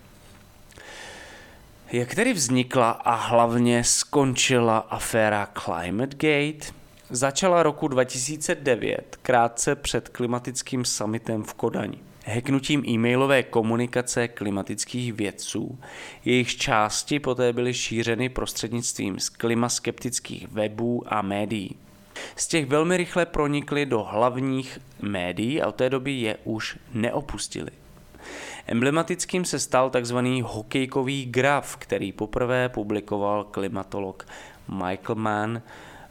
Jak 1.92 2.14
tedy 2.14 2.32
vznikla 2.32 2.90
a 2.90 3.14
hlavně 3.14 3.84
skončila 3.84 4.78
aféra 4.78 5.48
Climate 5.64 6.16
Gate? 6.16 6.72
Začala 7.10 7.62
roku 7.62 7.88
2009, 7.88 9.18
krátce 9.22 9.74
před 9.74 10.08
klimatickým 10.08 10.84
summitem 10.84 11.42
v 11.42 11.54
Kodani 11.54 12.11
heknutím 12.24 12.84
e-mailové 12.88 13.42
komunikace 13.42 14.28
klimatických 14.28 15.12
vědců. 15.12 15.78
Jejich 16.24 16.56
části 16.56 17.20
poté 17.20 17.52
byly 17.52 17.74
šířeny 17.74 18.28
prostřednictvím 18.28 19.20
z 19.20 19.28
klimaskeptických 19.28 20.48
webů 20.48 21.02
a 21.06 21.22
médií. 21.22 21.76
Z 22.36 22.46
těch 22.46 22.66
velmi 22.66 22.96
rychle 22.96 23.26
pronikly 23.26 23.86
do 23.86 24.02
hlavních 24.02 24.78
médií 25.02 25.62
a 25.62 25.68
od 25.68 25.74
té 25.74 25.90
doby 25.90 26.12
je 26.12 26.36
už 26.44 26.78
neopustili. 26.94 27.70
Emblematickým 28.66 29.44
se 29.44 29.58
stal 29.58 29.90
tzv. 29.90 30.16
hokejkový 30.42 31.26
graf, 31.26 31.76
který 31.76 32.12
poprvé 32.12 32.68
publikoval 32.68 33.44
klimatolog 33.44 34.26
Michael 34.68 35.14
Mann 35.14 35.62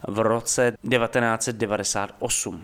v 0.08 0.18
roce 0.18 0.72
1998. 0.90 2.62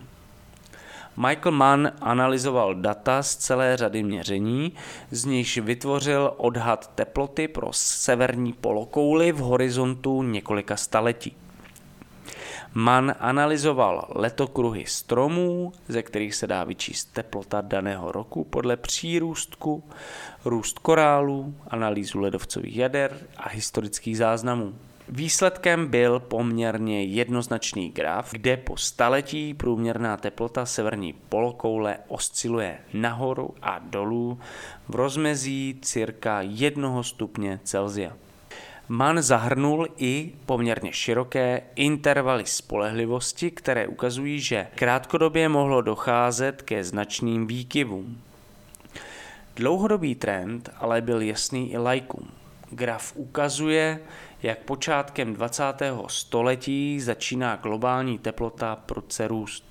Michael 1.20 1.52
Mann 1.52 1.92
analyzoval 2.00 2.74
data 2.74 3.22
z 3.22 3.36
celé 3.36 3.76
řady 3.76 4.02
měření, 4.02 4.72
z 5.10 5.24
nichž 5.24 5.58
vytvořil 5.58 6.34
odhad 6.36 6.90
teploty 6.94 7.48
pro 7.48 7.68
severní 7.72 8.52
polokouli 8.52 9.32
v 9.32 9.38
horizontu 9.38 10.22
několika 10.22 10.76
staletí. 10.76 11.36
Mann 12.74 13.14
analyzoval 13.18 14.08
letokruhy 14.14 14.84
stromů, 14.86 15.72
ze 15.88 16.02
kterých 16.02 16.34
se 16.34 16.46
dá 16.46 16.64
vyčíst 16.64 17.12
teplota 17.12 17.60
daného 17.60 18.12
roku 18.12 18.44
podle 18.44 18.76
přírůstku, 18.76 19.84
růst 20.44 20.78
korálů, 20.78 21.54
analýzu 21.68 22.18
ledovcových 22.18 22.76
jader 22.76 23.18
a 23.36 23.48
historických 23.48 24.18
záznamů. 24.18 24.74
Výsledkem 25.10 25.86
byl 25.86 26.20
poměrně 26.20 27.04
jednoznačný 27.04 27.90
graf, 27.90 28.32
kde 28.32 28.56
po 28.56 28.76
staletí 28.76 29.54
průměrná 29.54 30.16
teplota 30.16 30.66
severní 30.66 31.12
polokoule 31.12 31.98
osciluje 32.08 32.78
nahoru 32.92 33.54
a 33.62 33.78
dolů 33.78 34.38
v 34.88 34.94
rozmezí 34.94 35.78
cirka 35.82 36.40
1 36.40 37.02
stupně 37.02 37.60
Celsia. 37.64 38.12
MAN 38.88 39.22
zahrnul 39.22 39.88
i 39.96 40.32
poměrně 40.46 40.92
široké 40.92 41.62
intervaly 41.74 42.46
spolehlivosti, 42.46 43.50
které 43.50 43.86
ukazují, 43.86 44.40
že 44.40 44.66
krátkodobě 44.74 45.48
mohlo 45.48 45.82
docházet 45.82 46.62
ke 46.62 46.84
značným 46.84 47.46
výkyvům. 47.46 48.22
Dlouhodobý 49.56 50.14
trend 50.14 50.70
ale 50.76 51.00
byl 51.00 51.20
jasný 51.20 51.72
i 51.72 51.78
lajkům. 51.78 52.30
Graf 52.70 53.12
ukazuje, 53.16 54.00
jak 54.42 54.58
počátkem 54.58 55.34
20. 55.34 55.62
století 56.06 57.00
začíná 57.00 57.56
globální 57.56 58.18
teplota 58.18 58.76
prudce 58.76 59.28
růst. 59.28 59.64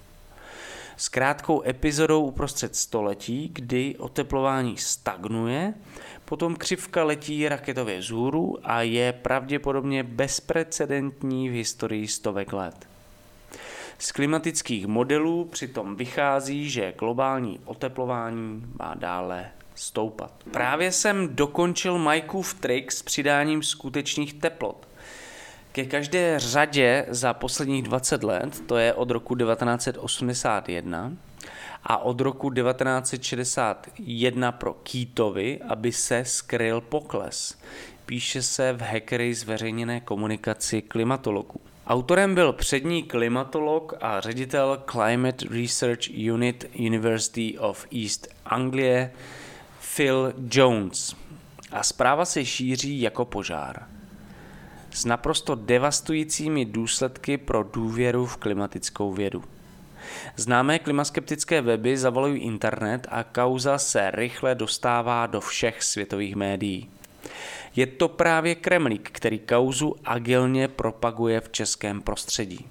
S 0.97 1.09
krátkou 1.09 1.63
epizodou 1.67 2.25
uprostřed 2.25 2.75
století, 2.75 3.49
kdy 3.53 3.95
oteplování 3.97 4.77
stagnuje, 4.77 5.73
potom 6.25 6.55
křivka 6.55 7.03
letí 7.03 7.49
raketově 7.49 7.99
vzhůru 7.99 8.57
a 8.63 8.81
je 8.81 9.13
pravděpodobně 9.13 10.03
bezprecedentní 10.03 11.49
v 11.49 11.53
historii 11.53 12.07
stovek 12.07 12.53
let. 12.53 12.87
Z 13.99 14.11
klimatických 14.11 14.87
modelů 14.87 15.45
přitom 15.45 15.95
vychází, 15.95 16.69
že 16.69 16.93
globální 16.99 17.59
oteplování 17.65 18.63
má 18.79 18.95
dále 18.95 19.49
stoupat. 19.79 20.31
Právě 20.51 20.91
jsem 20.91 21.35
dokončil 21.35 21.97
Majkův 21.97 22.53
trik 22.53 22.91
s 22.91 23.03
přidáním 23.03 23.63
skutečných 23.63 24.33
teplot. 24.33 24.87
Ke 25.71 25.85
každé 25.85 26.39
řadě 26.39 27.05
za 27.09 27.33
posledních 27.33 27.83
20 27.83 28.23
let, 28.23 28.67
to 28.67 28.77
je 28.77 28.93
od 28.93 29.11
roku 29.11 29.35
1981, 29.35 31.13
a 31.83 31.97
od 31.97 32.21
roku 32.21 32.51
1961 32.51 34.51
pro 34.51 34.73
Kýtovi, 34.73 35.59
aby 35.67 35.91
se 35.91 36.25
skryl 36.25 36.81
pokles. 36.81 37.57
Píše 38.05 38.41
se 38.41 38.73
v 38.73 38.81
hackery 38.81 39.33
zveřejněné 39.33 39.99
komunikaci 39.99 40.81
klimatologů. 40.81 41.59
Autorem 41.87 42.35
byl 42.35 42.53
přední 42.53 43.03
klimatolog 43.03 43.93
a 44.01 44.21
ředitel 44.21 44.83
Climate 44.91 45.45
Research 45.49 46.09
Unit 46.33 46.65
University 46.79 47.57
of 47.57 47.85
East 48.03 48.27
Anglie 48.45 49.11
Phil 49.97 50.33
Jones 50.51 51.15
a 51.71 51.83
zpráva 51.83 52.25
se 52.25 52.45
šíří 52.45 53.01
jako 53.01 53.25
požár. 53.25 53.87
S 54.91 55.05
naprosto 55.05 55.55
devastujícími 55.55 56.65
důsledky 56.65 57.37
pro 57.37 57.63
důvěru 57.63 58.25
v 58.25 58.37
klimatickou 58.37 59.13
vědu. 59.13 59.43
Známé 60.35 60.79
klimaskeptické 60.79 61.61
weby 61.61 61.97
zavalují 61.97 62.41
internet 62.41 63.07
a 63.09 63.23
kauza 63.23 63.77
se 63.77 64.11
rychle 64.11 64.55
dostává 64.55 65.27
do 65.27 65.41
všech 65.41 65.83
světových 65.83 66.35
médií. 66.35 66.89
Je 67.75 67.85
to 67.85 68.07
právě 68.07 68.55
Kremlík, 68.55 69.09
který 69.11 69.39
kauzu 69.39 69.95
agilně 70.05 70.67
propaguje 70.67 71.41
v 71.41 71.49
českém 71.49 72.01
prostředí. 72.01 72.67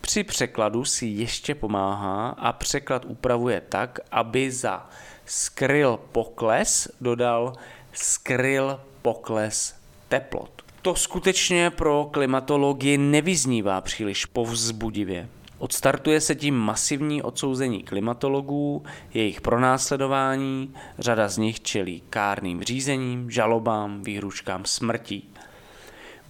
Při 0.00 0.24
překladu 0.24 0.84
si 0.84 1.06
ještě 1.06 1.54
pomáhá 1.54 2.28
a 2.28 2.52
překlad 2.52 3.04
upravuje 3.04 3.62
tak, 3.68 3.98
aby 4.10 4.50
za 4.50 4.90
skryl 5.30 5.98
pokles 6.12 6.88
dodal 7.00 7.52
skryl 7.92 8.80
pokles 9.02 9.74
teplot. 10.08 10.62
To 10.82 10.94
skutečně 10.94 11.70
pro 11.70 12.08
klimatologii 12.12 12.98
nevyznívá 12.98 13.80
příliš 13.80 14.26
povzbudivě. 14.26 15.28
Odstartuje 15.58 16.20
se 16.20 16.34
tím 16.34 16.54
masivní 16.54 17.22
odsouzení 17.22 17.82
klimatologů, 17.82 18.82
jejich 19.14 19.40
pronásledování, 19.40 20.74
řada 20.98 21.28
z 21.28 21.38
nich 21.38 21.60
čelí 21.60 22.02
kárným 22.10 22.62
řízením, 22.62 23.30
žalobám, 23.30 24.02
výhruškám 24.02 24.64
smrtí. 24.64 25.28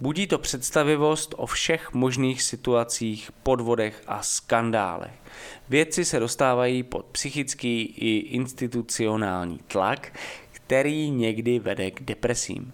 Budí 0.01 0.27
to 0.27 0.37
představivost 0.37 1.35
o 1.37 1.45
všech 1.45 1.93
možných 1.93 2.43
situacích, 2.43 3.31
podvodech 3.43 4.03
a 4.07 4.23
skandálech. 4.23 5.11
Vědci 5.69 6.05
se 6.05 6.19
dostávají 6.19 6.83
pod 6.83 7.05
psychický 7.05 7.81
i 7.81 8.17
institucionální 8.17 9.59
tlak, 9.67 10.19
který 10.51 11.09
někdy 11.09 11.59
vede 11.59 11.91
k 11.91 12.03
depresím. 12.03 12.73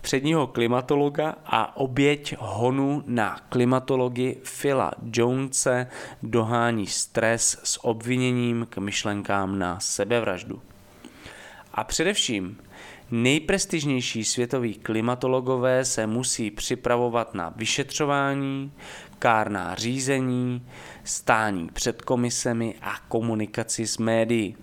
Předního 0.00 0.46
klimatologa 0.46 1.34
a 1.44 1.76
oběť 1.76 2.34
honu 2.38 3.02
na 3.06 3.40
klimatologii 3.48 4.42
Phila 4.60 4.92
Jonese 5.12 5.86
dohání 6.22 6.86
stres 6.86 7.60
s 7.64 7.84
obviněním 7.84 8.66
k 8.70 8.78
myšlenkám 8.78 9.58
na 9.58 9.80
sebevraždu. 9.80 10.62
A 11.74 11.84
především 11.84 12.58
nejprestižnější 13.12 14.24
světoví 14.24 14.74
klimatologové 14.74 15.84
se 15.84 16.06
musí 16.06 16.50
připravovat 16.50 17.34
na 17.34 17.52
vyšetřování, 17.56 18.72
kárná 19.18 19.74
řízení, 19.74 20.66
stání 21.04 21.68
před 21.72 22.02
komisemi 22.02 22.74
a 22.82 22.98
komunikaci 23.08 23.86
s 23.86 23.98
médií. 23.98 24.56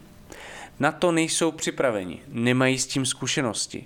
Na 0.80 0.92
to 0.92 1.12
nejsou 1.12 1.52
připraveni, 1.52 2.20
nemají 2.28 2.80
s 2.80 2.88
tím 2.88 3.06
zkušenosti. 3.06 3.86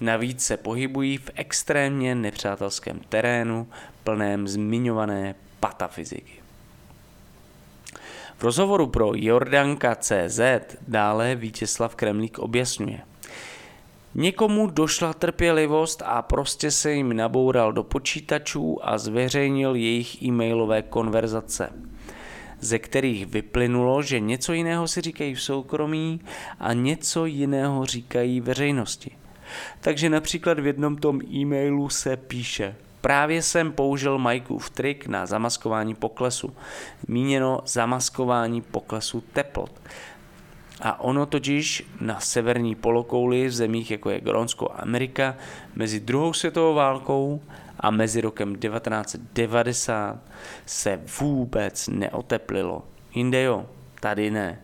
Navíc 0.00 0.44
se 0.44 0.56
pohybují 0.56 1.18
v 1.18 1.30
extrémně 1.34 2.14
nepřátelském 2.14 3.00
terénu, 3.08 3.68
plném 4.04 4.48
zmiňované 4.48 5.34
patafyziky. 5.60 6.32
V 8.38 8.42
rozhovoru 8.42 8.86
pro 8.86 9.10
Jordanka.cz 9.14 10.40
dále 10.88 11.34
Vítězslav 11.34 11.94
Kremlík 11.94 12.38
objasňuje. 12.38 13.00
Někomu 14.14 14.66
došla 14.66 15.12
trpělivost 15.12 16.02
a 16.06 16.22
prostě 16.22 16.70
se 16.70 16.92
jim 16.92 17.16
naboural 17.16 17.72
do 17.72 17.82
počítačů 17.82 18.78
a 18.82 18.98
zveřejnil 18.98 19.74
jejich 19.74 20.22
e-mailové 20.22 20.82
konverzace, 20.82 21.72
ze 22.60 22.78
kterých 22.78 23.26
vyplynulo, 23.26 24.02
že 24.02 24.20
něco 24.20 24.52
jiného 24.52 24.88
si 24.88 25.00
říkají 25.00 25.34
v 25.34 25.42
soukromí 25.42 26.20
a 26.60 26.72
něco 26.72 27.26
jiného 27.26 27.86
říkají 27.86 28.40
veřejnosti. 28.40 29.10
Takže 29.80 30.10
například 30.10 30.58
v 30.58 30.66
jednom 30.66 30.96
tom 30.96 31.20
e-mailu 31.22 31.88
se 31.88 32.16
píše 32.16 32.74
Právě 33.00 33.42
jsem 33.42 33.72
použil 33.72 34.18
Mikeův 34.18 34.70
trik 34.70 35.06
na 35.06 35.26
zamaskování 35.26 35.94
poklesu. 35.94 36.56
Míněno 37.08 37.60
zamaskování 37.66 38.62
poklesu 38.62 39.20
teplot. 39.32 39.80
A 40.80 41.00
ono 41.00 41.26
totiž 41.26 41.86
na 42.00 42.20
severní 42.20 42.74
polokouli 42.74 43.46
v 43.46 43.52
zemích 43.52 43.90
jako 43.90 44.10
je 44.10 44.20
Grónsko 44.20 44.70
a 44.70 44.82
Amerika 44.82 45.36
mezi 45.74 46.00
druhou 46.00 46.32
světovou 46.32 46.74
válkou 46.74 47.40
a 47.80 47.90
mezi 47.90 48.20
rokem 48.20 48.56
1990 48.56 50.18
se 50.66 51.00
vůbec 51.20 51.88
neoteplilo. 51.88 52.82
Jinde 53.14 53.42
jo, 53.42 53.66
tady 54.00 54.30
ne. 54.30 54.62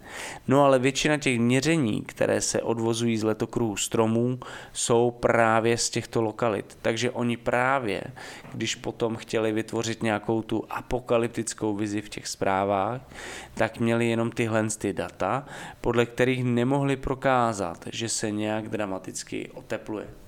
No 0.48 0.64
ale 0.64 0.78
většina 0.78 1.16
těch 1.16 1.40
měření, 1.40 2.02
které 2.02 2.40
se 2.40 2.62
odvozují 2.62 3.18
z 3.18 3.22
letokruhu 3.22 3.76
stromů, 3.76 4.38
jsou 4.72 5.10
právě 5.10 5.78
z 5.78 5.90
těchto 5.90 6.22
lokalit. 6.22 6.78
Takže 6.82 7.10
oni 7.10 7.36
právě, 7.36 8.02
když 8.52 8.74
potom 8.74 9.16
chtěli 9.16 9.52
vytvořit 9.52 10.02
nějakou 10.02 10.42
tu 10.42 10.64
apokalyptickou 10.70 11.74
vizi 11.74 12.00
v 12.00 12.08
těch 12.08 12.26
zprávách, 12.26 13.00
tak 13.54 13.78
měli 13.78 14.08
jenom 14.08 14.30
tyhle 14.30 14.68
ty 14.78 14.92
data, 14.92 15.46
podle 15.80 16.06
kterých 16.06 16.44
nemohli 16.44 16.96
prokázat, 16.96 17.84
že 17.92 18.08
se 18.08 18.30
nějak 18.30 18.68
dramaticky 18.68 19.50
otepluje. 19.54 20.23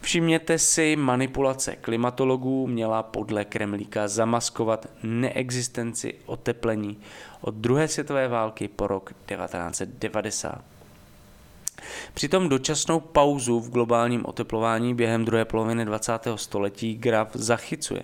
Všimněte 0.00 0.58
si, 0.58 0.96
manipulace 0.96 1.76
klimatologů 1.76 2.66
měla 2.66 3.02
podle 3.02 3.44
Kremlíka 3.44 4.08
zamaskovat 4.08 4.86
neexistenci 5.02 6.14
oteplení 6.26 6.98
od 7.40 7.54
druhé 7.54 7.88
světové 7.88 8.28
války 8.28 8.68
po 8.68 8.86
rok 8.86 9.12
1990. 9.26 10.64
Přitom 12.14 12.48
dočasnou 12.48 13.00
pauzu 13.00 13.60
v 13.60 13.70
globálním 13.70 14.26
oteplování 14.26 14.94
během 14.94 15.24
druhé 15.24 15.44
poloviny 15.44 15.84
20. 15.84 16.12
století 16.34 16.94
graf 16.94 17.28
zachycuje. 17.34 18.02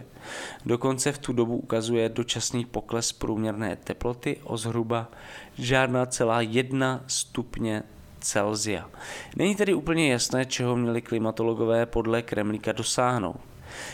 Dokonce 0.67 1.13
v 1.13 1.19
tu 1.19 1.33
dobu 1.33 1.57
ukazuje 1.57 2.09
dočasný 2.09 2.65
pokles 2.65 3.13
průměrné 3.13 3.77
teploty 3.77 4.41
o 4.45 4.57
zhruba 4.57 5.11
žádná 5.59 6.07
celá 6.07 6.41
jedna 6.41 7.05
stupně 7.07 7.83
Celzia. 8.21 8.91
Není 9.37 9.55
tedy 9.55 9.75
úplně 9.75 10.13
jasné, 10.13 10.47
čeho 10.47 10.77
měli 10.77 11.03
klimatologové 11.03 11.87
podle 11.87 12.23
Kremlíka 12.23 12.73
dosáhnout. 12.73 13.41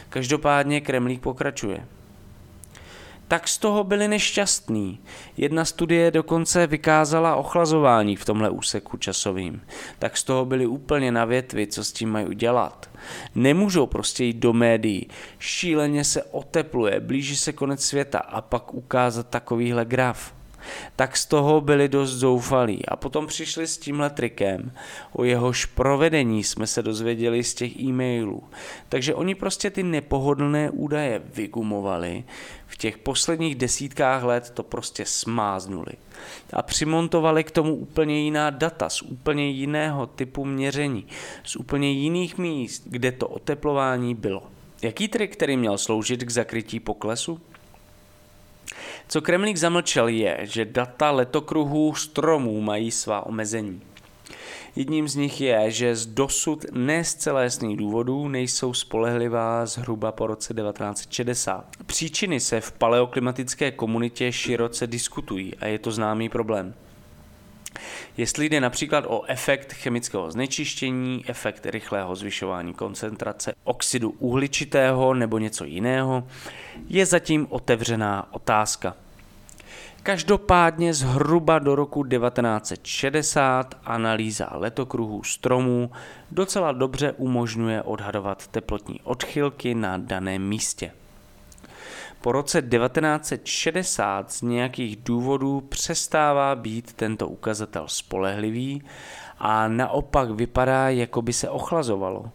Každopádně 0.09 0.81
Kremlík 0.81 1.21
pokračuje. 1.21 1.87
Tak 3.29 3.49
z 3.49 3.59
toho 3.59 3.85
byli 3.85 4.09
nešťastní. 4.09 5.01
Jedna 5.37 5.65
studie 5.65 6.11
dokonce 6.11 6.67
vykázala 6.67 7.37
ochlazování 7.37 8.17
v 8.17 8.25
tomhle 8.25 8.51
úseku 8.51 8.97
časovým. 8.97 9.63
Tak 9.99 10.17
z 10.17 10.25
toho 10.25 10.45
byli 10.45 10.67
úplně 10.67 11.13
na 11.13 11.25
větvi, 11.25 11.67
co 11.67 11.85
s 11.85 11.93
tím 11.93 12.11
mají 12.11 12.27
udělat. 12.27 12.91
Nemůžou 13.35 13.87
prostě 13.87 14.25
jít 14.25 14.37
do 14.37 14.53
médií. 14.53 15.09
Šíleně 15.39 16.05
se 16.05 16.23
otepluje, 16.23 17.01
blíží 17.01 17.37
se 17.37 17.53
konec 17.53 17.85
světa 17.85 18.19
a 18.19 18.41
pak 18.41 18.75
ukázat 18.75 19.29
takovýhle 19.29 19.85
graf. 19.85 20.35
Tak 20.97 21.17
z 21.17 21.27
toho 21.27 21.61
byli 21.61 21.89
dost 21.89 22.11
zoufalí 22.11 22.87
a 22.87 22.97
potom 22.97 23.27
přišli 23.27 23.67
s 23.67 23.79
tímhle 23.79 24.11
trikem. 24.11 24.73
O 25.13 25.25
jehož 25.25 25.65
provedení 25.65 26.45
jsme 26.45 26.67
se 26.67 26.83
dozvěděli 26.83 27.45
z 27.45 27.55
těch 27.55 27.81
e-mailů. 27.81 28.43
Takže 28.89 29.15
oni 29.15 29.35
prostě 29.35 29.71
ty 29.71 29.83
nepohodlné 29.83 30.71
údaje 30.71 31.23
vygumovali, 31.35 32.25
v 32.73 32.77
těch 32.77 32.99
posledních 32.99 33.55
desítkách 33.55 34.23
let 34.23 34.51
to 34.55 34.63
prostě 34.63 35.05
smáznuli 35.07 35.93
a 36.53 36.63
přimontovali 36.63 37.45
k 37.45 37.51
tomu 37.51 37.75
úplně 37.75 38.21
jiná 38.21 38.51
data 38.51 38.89
z 38.89 39.03
úplně 39.03 39.51
jiného 39.51 40.07
typu 40.07 40.45
měření, 40.45 41.07
z 41.45 41.57
úplně 41.57 41.91
jiných 41.91 42.39
míst, 42.39 42.83
kde 42.87 43.13
to 43.13 43.29
oteplování 43.29 44.15
bylo. 44.15 44.43
Jaký 44.83 45.09
trik, 45.09 45.33
který 45.33 45.57
měl 45.57 45.79
sloužit 45.79 46.25
k 46.25 46.31
zakrytí 46.31 46.81
poklesu? 46.81 47.41
Co 49.09 49.21
Kremlík 49.21 49.57
zamlčel 49.57 50.09
je, 50.09 50.39
že 50.43 50.65
data 50.65 51.11
letokruhů 51.11 51.95
stromů 51.95 52.61
mají 52.61 52.91
svá 52.91 53.27
omezení. 53.27 53.83
Jedním 54.77 55.09
z 55.09 55.15
nich 55.15 55.41
je, 55.41 55.71
že 55.71 55.97
z 55.97 56.07
dosud 56.07 56.65
ne 56.73 57.05
zcela 57.05 57.43
jasných 57.43 57.77
důvodů 57.77 58.29
nejsou 58.29 58.75
spolehlivá 58.75 59.67
zhruba 59.67 60.13
po 60.13 60.27
roce 60.27 60.55
1960. 60.55 61.67
Příčiny 61.87 62.41
se 62.41 62.61
v 62.61 62.73
paleoklimatické 62.73 63.71
komunitě 63.71 64.33
široce 64.33 64.87
diskutují 64.87 65.55
a 65.55 65.67
je 65.67 65.79
to 65.79 65.91
známý 65.91 66.29
problém. 66.29 66.75
Jestli 68.17 68.49
jde 68.49 68.61
například 68.61 69.05
o 69.09 69.23
efekt 69.27 69.73
chemického 69.73 70.31
znečištění, 70.31 71.25
efekt 71.29 71.67
rychlého 71.67 72.17
zvyšování 72.17 72.75
koncentrace 72.75 73.55
oxidu 73.65 74.11
uhličitého 74.19 75.15
nebo 75.15 75.39
něco 75.39 75.65
jiného, 75.65 76.29
je 76.89 77.07
zatím 77.07 77.47
otevřená 77.51 78.29
otázka. 78.35 78.97
Každopádně 80.03 80.95
zhruba 80.95 81.59
do 81.59 81.75
roku 81.75 82.05
1960 82.05 83.75
analýza 83.85 84.49
letokruhů 84.53 85.23
stromů 85.23 85.91
docela 86.31 86.73
dobře 86.73 87.13
umožňuje 87.13 87.83
odhadovat 87.83 88.47
teplotní 88.47 89.01
odchylky 89.05 89.75
na 89.75 89.97
daném 89.99 90.49
místě. 90.49 90.93
Po 92.23 92.33
roce 92.33 92.63
1960 92.63 94.33
z 94.33 94.43
nějakých 94.43 94.97
důvodů 94.97 95.61
přestává 95.61 96.55
být 96.55 96.93
tento 96.93 97.29
ukazatel 97.29 97.89
spolehlivý 97.89 98.83
a 99.39 99.69
naopak 99.69 100.31
vypadá, 100.31 100.89
jako 100.89 101.23
by 101.23 101.33
se 101.33 101.49
ochlazovalo. 101.49 102.31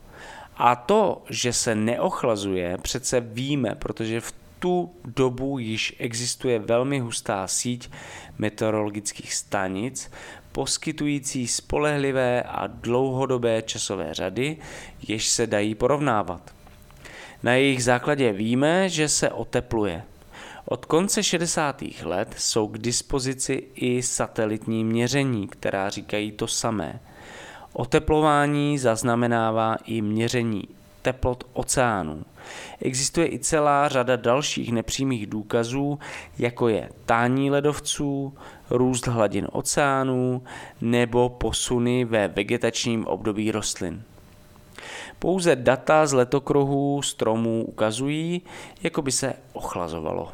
A 0.58 0.76
to, 0.76 1.24
že 1.30 1.54
se 1.54 1.76
neochlazuje, 1.76 2.78
přece 2.78 3.20
víme, 3.20 3.76
protože 3.76 4.22
v 4.22 4.34
tu 4.60 4.92
dobu 5.06 5.60
již 5.60 5.96
existuje 6.00 6.60
velmi 6.60 7.00
hustá 7.00 7.48
síť 7.48 7.90
meteorologických 8.38 9.34
stanic, 9.34 10.12
poskytující 10.52 11.48
spolehlivé 11.48 12.44
a 12.44 12.68
dlouhodobé 12.68 13.62
časové 13.62 14.14
řady, 14.14 14.58
jež 15.08 15.28
se 15.28 15.48
dají 15.48 15.76
porovnávat. 15.76 16.57
Na 17.44 17.54
jejich 17.54 17.84
základě 17.84 18.34
víme, 18.34 18.90
že 18.90 19.10
se 19.10 19.30
otepluje. 19.30 20.04
Od 20.66 20.86
konce 20.86 21.24
60. 21.24 21.84
let 22.04 22.36
jsou 22.38 22.68
k 22.68 22.78
dispozici 22.78 23.64
i 23.76 24.02
satelitní 24.02 24.84
měření, 24.84 25.48
která 25.48 25.90
říkají 25.90 26.32
to 26.32 26.48
samé. 26.48 27.00
Oteplování 27.74 28.78
zaznamenává 28.78 29.76
i 29.86 30.02
měření 30.02 30.64
teplot 31.02 31.44
oceánů. 31.54 32.24
Existuje 32.82 33.34
i 33.34 33.40
celá 33.40 33.90
řada 33.90 34.16
dalších 34.16 34.72
nepřímých 34.72 35.28
důkazů, 35.28 36.00
jako 36.40 36.68
je 36.68 36.90
tání 37.06 37.52
ledovců, 37.52 38.34
růst 38.70 39.08
hladin 39.08 39.48
oceánů 39.52 40.44
nebo 40.82 41.30
posuny 41.30 42.06
ve 42.06 42.28
vegetačním 42.28 43.06
období 43.06 43.52
rostlin. 43.52 44.04
Pouze 45.20 45.56
data 45.56 46.08
z 46.08 46.14
letokruhů 46.14 47.02
stromů 47.02 47.66
ukazují, 47.68 48.42
jako 48.84 49.02
by 49.02 49.12
se 49.12 49.34
ochlazovalo. 49.54 50.32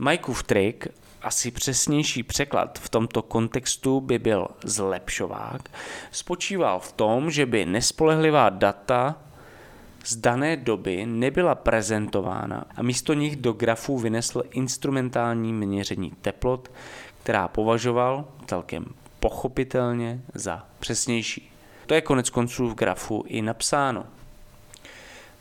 Mikeův 0.00 0.42
trik, 0.42 0.88
asi 1.22 1.50
přesnější 1.50 2.22
překlad 2.22 2.78
v 2.78 2.88
tomto 2.88 3.22
kontextu 3.22 4.00
by 4.00 4.18
byl 4.18 4.48
zlepšovák, 4.64 5.70
spočíval 6.10 6.80
v 6.80 6.92
tom, 6.92 7.30
že 7.30 7.46
by 7.46 7.66
nespolehlivá 7.66 8.48
data 8.50 9.16
z 10.04 10.16
dané 10.16 10.56
doby 10.56 11.06
nebyla 11.06 11.54
prezentována 11.54 12.64
a 12.76 12.82
místo 12.82 13.14
nich 13.14 13.36
do 13.36 13.52
grafu 13.52 13.98
vynesl 13.98 14.42
instrumentální 14.50 15.52
měření 15.52 16.12
teplot, 16.20 16.70
která 17.22 17.48
považoval 17.48 18.24
celkem 18.46 18.84
pochopitelně 19.20 20.20
za 20.34 20.66
přesnější. 20.78 21.49
To 21.90 21.94
je 21.94 22.00
konec 22.00 22.30
konců 22.30 22.68
v 22.68 22.74
grafu 22.74 23.24
i 23.26 23.42
napsáno. 23.42 24.06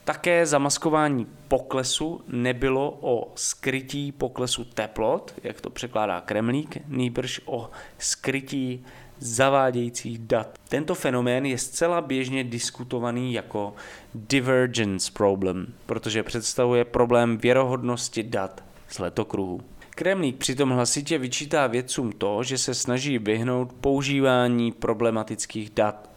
Také 0.04 0.46
zamaskování 0.46 1.28
poklesu 1.48 2.22
nebylo 2.28 2.98
o 3.02 3.32
skrytí 3.36 4.12
poklesu 4.12 4.64
teplot, 4.66 5.34
jak 5.44 5.62
to 5.62 5.70
překládá 5.70 6.22
Kremlík, 6.22 6.78
nýbrž 6.88 7.42
o 7.46 7.70
skrytí 7.98 8.86
zavádějících 9.20 10.20
dat. 10.20 10.58
Tento 10.70 10.96
fenomén 10.96 11.46
je 11.46 11.58
zcela 11.58 12.02
běžně 12.02 12.44
diskutovaný 12.44 13.34
jako 13.34 13.74
divergence 14.14 15.12
problem, 15.14 15.74
protože 15.86 16.24
představuje 16.24 16.86
problém 16.86 17.38
věrohodnosti 17.38 18.24
dat 18.24 18.64
z 18.88 19.00
letokruhu. 19.00 19.62
Kremlík 19.90 20.38
přitom 20.38 20.70
hlasitě 20.70 21.18
vyčítá 21.18 21.68
vědcům 21.68 22.12
to, 22.12 22.44
že 22.44 22.58
se 22.58 22.74
snaží 22.74 23.18
vyhnout 23.20 23.74
používání 23.74 24.72
problematických 24.72 25.70
dat. 25.70 26.09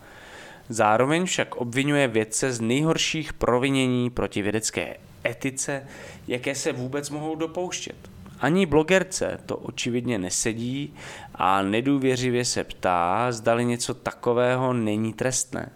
Zároveň 0.69 1.25
však 1.25 1.57
obvinuje 1.57 2.09
vědce 2.09 2.53
z 2.53 2.61
nejhorších 2.61 3.33
provinění 3.33 4.11
proti 4.11 4.43
vědecké 4.43 4.97
etice, 5.27 5.87
jaké 6.29 6.55
se 6.55 6.73
vůbec 6.73 7.11
mohou 7.11 7.35
dopouštět. 7.35 7.97
Ani 8.41 8.67
blogerce 8.67 9.39
to 9.47 9.57
očividně 9.57 10.19
nesedí 10.19 10.95
a 11.35 11.63
nedůvěřivě 11.63 12.45
se 12.45 12.65
ptá, 12.65 13.33
zdali 13.33 13.65
něco 13.65 13.95
takového 13.95 14.73
není 14.73 15.13
trestné. 15.13 15.73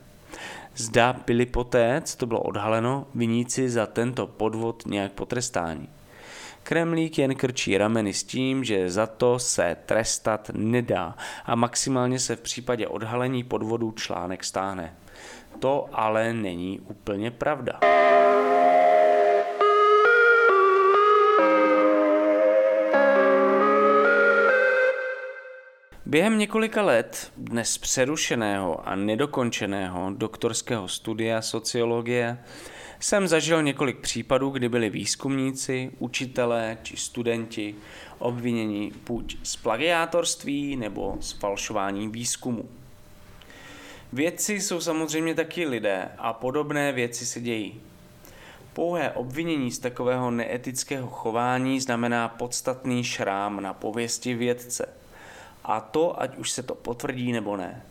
Zda 0.76 1.16
byli 1.26 1.46
poté, 1.46 2.02
co 2.04 2.16
to 2.16 2.26
bylo 2.26 2.40
odhaleno, 2.40 3.06
viníci 3.14 3.70
za 3.70 3.86
tento 3.86 4.26
podvod 4.26 4.82
nějak 4.86 5.12
potrestáni. 5.12 5.88
Kremlík 6.68 7.18
jen 7.18 7.34
krčí 7.34 7.78
rameny 7.78 8.12
s 8.12 8.24
tím, 8.24 8.64
že 8.64 8.90
za 8.90 9.06
to 9.06 9.38
se 9.38 9.76
trestat 9.86 10.50
nedá 10.54 11.14
a 11.44 11.54
maximálně 11.54 12.18
se 12.18 12.36
v 12.36 12.40
případě 12.40 12.88
odhalení 12.88 13.44
podvodu 13.44 13.92
článek 13.92 14.44
stáhne. 14.44 14.96
To 15.58 15.88
ale 15.92 16.32
není 16.32 16.80
úplně 16.80 17.30
pravda. 17.30 17.80
Během 26.06 26.38
několika 26.38 26.82
let 26.82 27.32
dnes 27.36 27.78
přerušeného 27.78 28.88
a 28.88 28.94
nedokončeného 28.94 30.10
doktorského 30.16 30.88
studia 30.88 31.42
sociologie 31.42 32.38
jsem 33.00 33.28
zažil 33.28 33.62
několik 33.62 33.98
případů, 33.98 34.50
kdy 34.50 34.68
byli 34.68 34.90
výzkumníci, 34.90 35.90
učitelé 35.98 36.78
či 36.82 36.96
studenti 36.96 37.74
obviněni 38.18 38.92
buď 39.06 39.36
z 39.42 39.56
plagiátorství 39.56 40.76
nebo 40.76 41.16
z 41.20 41.32
falšování 41.32 42.08
výzkumu. 42.08 42.68
Vědci 44.12 44.60
jsou 44.60 44.80
samozřejmě 44.80 45.34
taky 45.34 45.66
lidé 45.66 46.08
a 46.18 46.32
podobné 46.32 46.92
věci 46.92 47.26
se 47.26 47.40
dějí. 47.40 47.80
Pouhé 48.72 49.10
obvinění 49.10 49.70
z 49.70 49.78
takového 49.78 50.30
neetického 50.30 51.08
chování 51.08 51.80
znamená 51.80 52.28
podstatný 52.28 53.04
šrám 53.04 53.60
na 53.60 53.74
pověsti 53.74 54.34
vědce– 54.34 54.88
a 55.66 55.80
to, 55.80 56.22
ať 56.22 56.36
už 56.36 56.50
se 56.50 56.62
to 56.62 56.74
potvrdí 56.74 57.32
nebo 57.32 57.56
ne. 57.56 57.82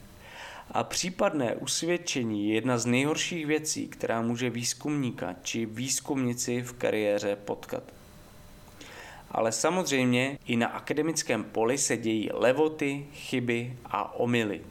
A 0.71 0.83
případné 0.83 1.55
usvědčení 1.55 2.49
je 2.49 2.55
jedna 2.55 2.77
z 2.77 2.85
nejhorších 2.85 3.45
věcí, 3.45 3.87
která 3.87 4.21
může 4.21 4.49
výzkumníka 4.49 5.35
či 5.41 5.65
výzkumnici 5.65 6.61
v 6.61 6.73
kariéře 6.73 7.35
potkat. 7.35 7.83
Ale 9.31 9.51
samozřejmě 9.51 10.37
i 10.45 10.55
na 10.55 10.67
akademickém 10.67 11.43
poli 11.43 11.77
se 11.77 11.97
dějí 11.97 12.29
levoty, 12.33 13.07
chyby 13.13 13.77
a 13.85 14.15
omily. 14.15 14.61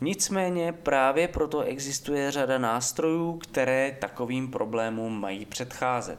Nicméně 0.00 0.72
právě 0.72 1.28
proto 1.28 1.60
existuje 1.60 2.30
řada 2.30 2.58
nástrojů, 2.58 3.38
které 3.38 3.96
takovým 4.00 4.50
problémům 4.50 5.20
mají 5.20 5.46
předcházet. 5.46 6.18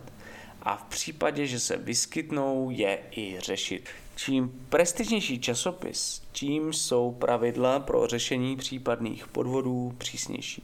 A 0.61 0.76
v 0.76 0.84
případě, 0.84 1.47
že 1.47 1.59
se 1.59 1.78
vyskytnou, 1.78 2.70
je 2.70 2.99
i 3.11 3.39
řešit. 3.39 3.89
Čím 4.16 4.66
prestižnější 4.70 5.39
časopis, 5.39 6.22
tím 6.32 6.74
jsou 6.74 7.11
pravidla 7.11 7.80
pro 7.80 8.07
řešení 8.07 8.57
případných 8.57 9.28
podvodů 9.28 9.93
přísnější. 9.97 10.64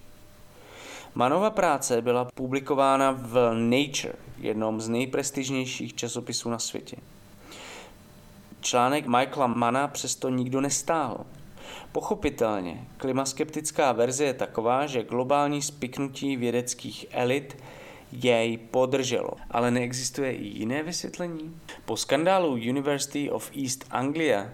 Manova 1.15 1.49
práce 1.49 2.01
byla 2.01 2.25
publikována 2.25 3.11
v 3.11 3.53
Nature, 3.53 4.13
jednom 4.37 4.81
z 4.81 4.89
nejprestižnějších 4.89 5.95
časopisů 5.95 6.49
na 6.49 6.59
světě. 6.59 6.97
Článek 8.61 9.07
Michaela 9.07 9.47
Mana 9.47 9.87
přesto 9.87 10.29
nikdo 10.29 10.61
nestáhl. 10.61 11.25
Pochopitelně, 11.91 12.87
klimaskeptická 12.97 13.91
verze 13.91 14.23
je 14.23 14.33
taková, 14.33 14.85
že 14.85 15.03
globální 15.03 15.61
spiknutí 15.61 16.37
vědeckých 16.37 17.05
elit 17.11 17.57
jej 18.11 18.57
podrželo. 18.57 19.31
Ale 19.51 19.71
neexistuje 19.71 20.31
i 20.31 20.45
jiné 20.45 20.83
vysvětlení? 20.83 21.55
Po 21.85 21.97
skandálu 21.97 22.51
University 22.51 23.29
of 23.29 23.51
East 23.63 23.85
Anglia 23.89 24.49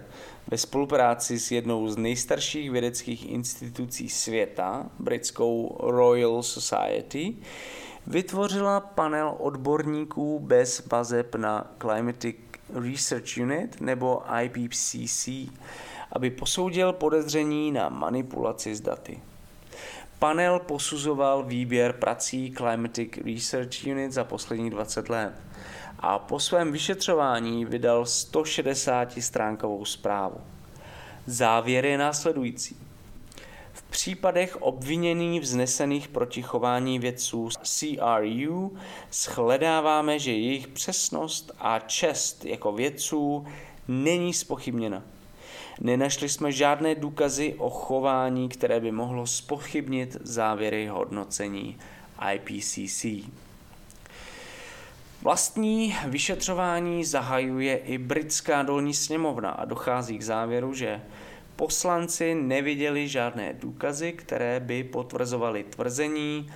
ve 0.48 0.58
spolupráci 0.58 1.38
s 1.38 1.50
jednou 1.50 1.88
z 1.88 1.96
nejstarších 1.96 2.70
vědeckých 2.70 3.30
institucí 3.30 4.08
světa, 4.08 4.90
britskou 4.98 5.76
Royal 5.80 6.42
Society, 6.42 7.36
vytvořila 8.06 8.80
panel 8.80 9.34
odborníků 9.38 10.38
bez 10.38 10.86
vazeb 10.86 11.34
na 11.34 11.74
Climatic 11.80 12.36
Research 12.74 13.36
Unit 13.36 13.80
nebo 13.80 14.22
IPCC, 14.42 15.28
aby 16.12 16.30
posoudil 16.30 16.92
podezření 16.92 17.72
na 17.72 17.88
manipulaci 17.88 18.74
s 18.74 18.80
daty. 18.80 19.20
Panel 20.18 20.58
posuzoval 20.58 21.42
výběr 21.42 21.92
prací 21.92 22.54
Climatic 22.56 23.16
Research 23.16 23.86
Unit 23.86 24.12
za 24.12 24.24
posledních 24.24 24.70
20 24.70 25.08
let 25.08 25.32
a 25.98 26.18
po 26.18 26.40
svém 26.40 26.72
vyšetřování 26.72 27.64
vydal 27.64 28.06
160 28.06 29.12
stránkovou 29.22 29.84
zprávu. 29.84 30.40
Závěr 31.26 31.84
je 31.84 31.98
následující. 31.98 32.76
V 33.72 33.82
případech 33.82 34.56
obvinění 34.56 35.40
vznesených 35.40 36.08
proti 36.08 36.42
chování 36.42 36.98
vědců 36.98 37.48
CRU 37.62 38.76
shledáváme, 39.12 40.18
že 40.18 40.32
jejich 40.32 40.68
přesnost 40.68 41.52
a 41.58 41.78
čest 41.78 42.44
jako 42.44 42.72
vědců 42.72 43.46
není 43.88 44.34
spochybněna. 44.34 45.02
Nenašli 45.80 46.28
jsme 46.28 46.52
žádné 46.52 46.94
důkazy 46.94 47.54
o 47.58 47.70
chování, 47.70 48.48
které 48.48 48.80
by 48.80 48.92
mohlo 48.92 49.26
spochybnit 49.26 50.16
závěry 50.20 50.86
hodnocení 50.86 51.78
IPCC. 52.32 53.06
Vlastní 55.22 55.96
vyšetřování 56.06 57.04
zahajuje 57.04 57.76
i 57.76 57.98
britská 57.98 58.62
dolní 58.62 58.94
sněmovna 58.94 59.50
a 59.50 59.64
dochází 59.64 60.18
k 60.18 60.22
závěru, 60.22 60.74
že 60.74 61.02
poslanci 61.56 62.34
neviděli 62.34 63.08
žádné 63.08 63.52
důkazy, 63.52 64.12
které 64.12 64.60
by 64.60 64.84
potvrzovaly 64.84 65.64
tvrzení, 65.64 66.50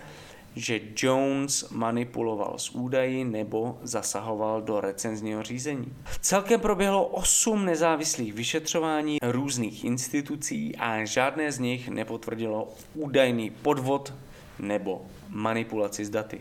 že 0.60 0.80
Jones 0.96 1.70
manipuloval 1.70 2.54
s 2.58 2.70
údaji 2.70 3.24
nebo 3.24 3.78
zasahoval 3.82 4.62
do 4.62 4.80
recenzního 4.80 5.42
řízení. 5.42 5.92
Celkem 6.20 6.60
proběhlo 6.60 7.06
8 7.06 7.64
nezávislých 7.64 8.32
vyšetřování 8.32 9.18
různých 9.22 9.84
institucí 9.84 10.76
a 10.76 11.04
žádné 11.04 11.52
z 11.52 11.58
nich 11.58 11.88
nepotvrdilo 11.88 12.68
údajný 12.94 13.50
podvod 13.50 14.14
nebo 14.58 15.02
manipulaci 15.28 16.04
s 16.04 16.10
daty. 16.10 16.40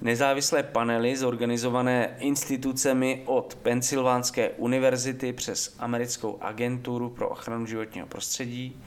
Nezávislé 0.00 0.62
panely 0.62 1.16
zorganizované 1.16 2.16
institucemi 2.18 3.22
od 3.26 3.54
Pensylvánské 3.54 4.50
univerzity 4.50 5.32
přes 5.32 5.76
americkou 5.78 6.38
agenturu 6.40 7.10
pro 7.10 7.28
ochranu 7.28 7.66
životního 7.66 8.06
prostředí 8.06 8.82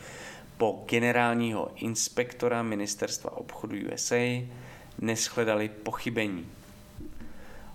po 0.57 0.83
generálního 0.89 1.71
inspektora 1.75 2.63
ministerstva 2.63 3.37
obchodu 3.37 3.75
USA 3.93 4.45
neschledali 4.99 5.69
pochybení. 5.69 6.45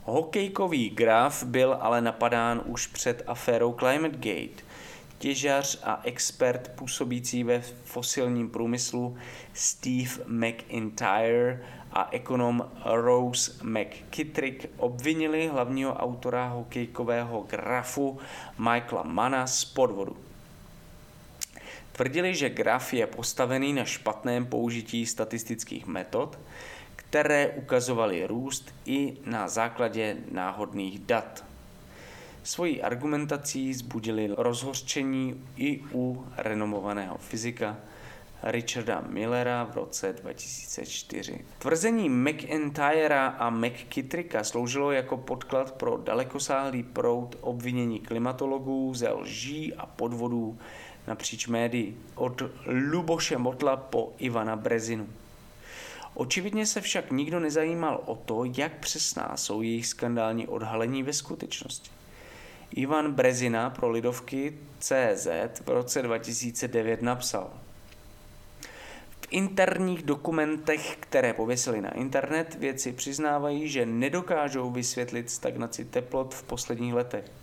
Hokejkový 0.05 0.91
graf 0.91 1.43
byl 1.43 1.79
ale 1.81 2.01
napadán 2.01 2.63
už 2.65 2.87
před 2.87 3.23
aférou 3.27 3.73
Climate 3.79 4.17
Gate. 4.17 4.63
Těžař 5.19 5.79
a 5.83 6.01
expert 6.05 6.73
působící 6.75 7.45
ve 7.45 7.61
fosilním 7.85 8.51
průmyslu 8.51 9.17
Steve 9.55 10.25
McIntyre 10.27 11.63
a 11.93 12.09
ekonom 12.11 12.71
Rose 12.85 13.53
McKittrick 13.63 14.67
obvinili 14.77 15.47
hlavního 15.47 15.95
autora 15.95 16.49
hokejkového 16.49 17.41
grafu 17.41 18.19
Michaela 18.59 19.03
Mana 19.03 19.47
z 19.47 19.65
podvodu. 19.65 20.32
Tvrdili, 21.93 22.35
že 22.35 22.51
graf 22.51 22.95
je 22.95 23.07
postavený 23.07 23.73
na 23.73 23.85
špatném 23.85 24.47
použití 24.47 25.07
statistických 25.07 25.87
metod, 25.87 26.39
které 26.97 27.49
ukazovaly 27.49 28.27
růst 28.27 28.75
i 28.87 29.17
na 29.27 29.49
základě 29.49 30.17
náhodných 30.31 30.99
dat. 30.99 31.45
Svojí 32.43 32.83
argumentací 32.83 33.75
zbudili 33.75 34.29
rozhořčení 34.37 35.45
i 35.57 35.81
u 35.93 36.27
renomovaného 36.37 37.19
fyzika 37.19 37.77
Richarda 38.43 39.05
Millera 39.09 39.65
v 39.65 39.75
roce 39.75 40.13
2004. 40.13 41.45
Tvrzení 41.59 42.09
McIntyra 42.09 43.27
a 43.27 43.51
McKittricka 43.51 44.45
sloužilo 44.45 44.93
jako 44.93 45.17
podklad 45.17 45.73
pro 45.73 45.97
dalekosáhlý 45.97 46.83
proud 46.83 47.37
obvinění 47.41 48.01
klimatologů 48.01 48.95
ze 48.95 49.11
lží 49.11 49.75
a 49.75 49.87
podvodů 49.87 50.59
napříč 51.07 51.47
médií, 51.47 51.97
od 52.15 52.43
Luboše 52.91 53.39
Motla 53.39 53.77
po 53.77 54.13
Ivana 54.19 54.57
Brezinu. 54.57 55.09
Očividně 56.15 56.67
se 56.67 56.81
však 56.81 57.11
nikdo 57.11 57.41
nezajímal 57.41 58.03
o 58.07 58.17
to, 58.17 58.45
jak 58.45 58.73
přesná 58.73 59.37
jsou 59.37 59.63
jejich 59.63 59.87
skandální 59.87 60.47
odhalení 60.47 61.03
ve 61.03 61.13
skutečnosti. 61.13 61.91
Ivan 62.75 63.13
Brezina 63.13 63.71
pro 63.71 63.91
Lidovky 63.91 64.59
CZ 64.79 65.27
v 65.65 65.69
roce 65.69 66.03
2009 66.03 67.03
napsal 67.03 67.51
V 69.21 69.27
interních 69.31 70.03
dokumentech, 70.03 70.97
které 71.01 71.33
pověsili 71.33 71.81
na 71.81 71.95
internet, 71.95 72.55
věci 72.55 72.93
přiznávají, 72.93 73.69
že 73.69 73.87
nedokážou 73.87 74.71
vysvětlit 74.71 75.31
stagnaci 75.31 75.85
teplot 75.85 76.35
v 76.35 76.43
posledních 76.43 76.95
letech. 76.95 77.42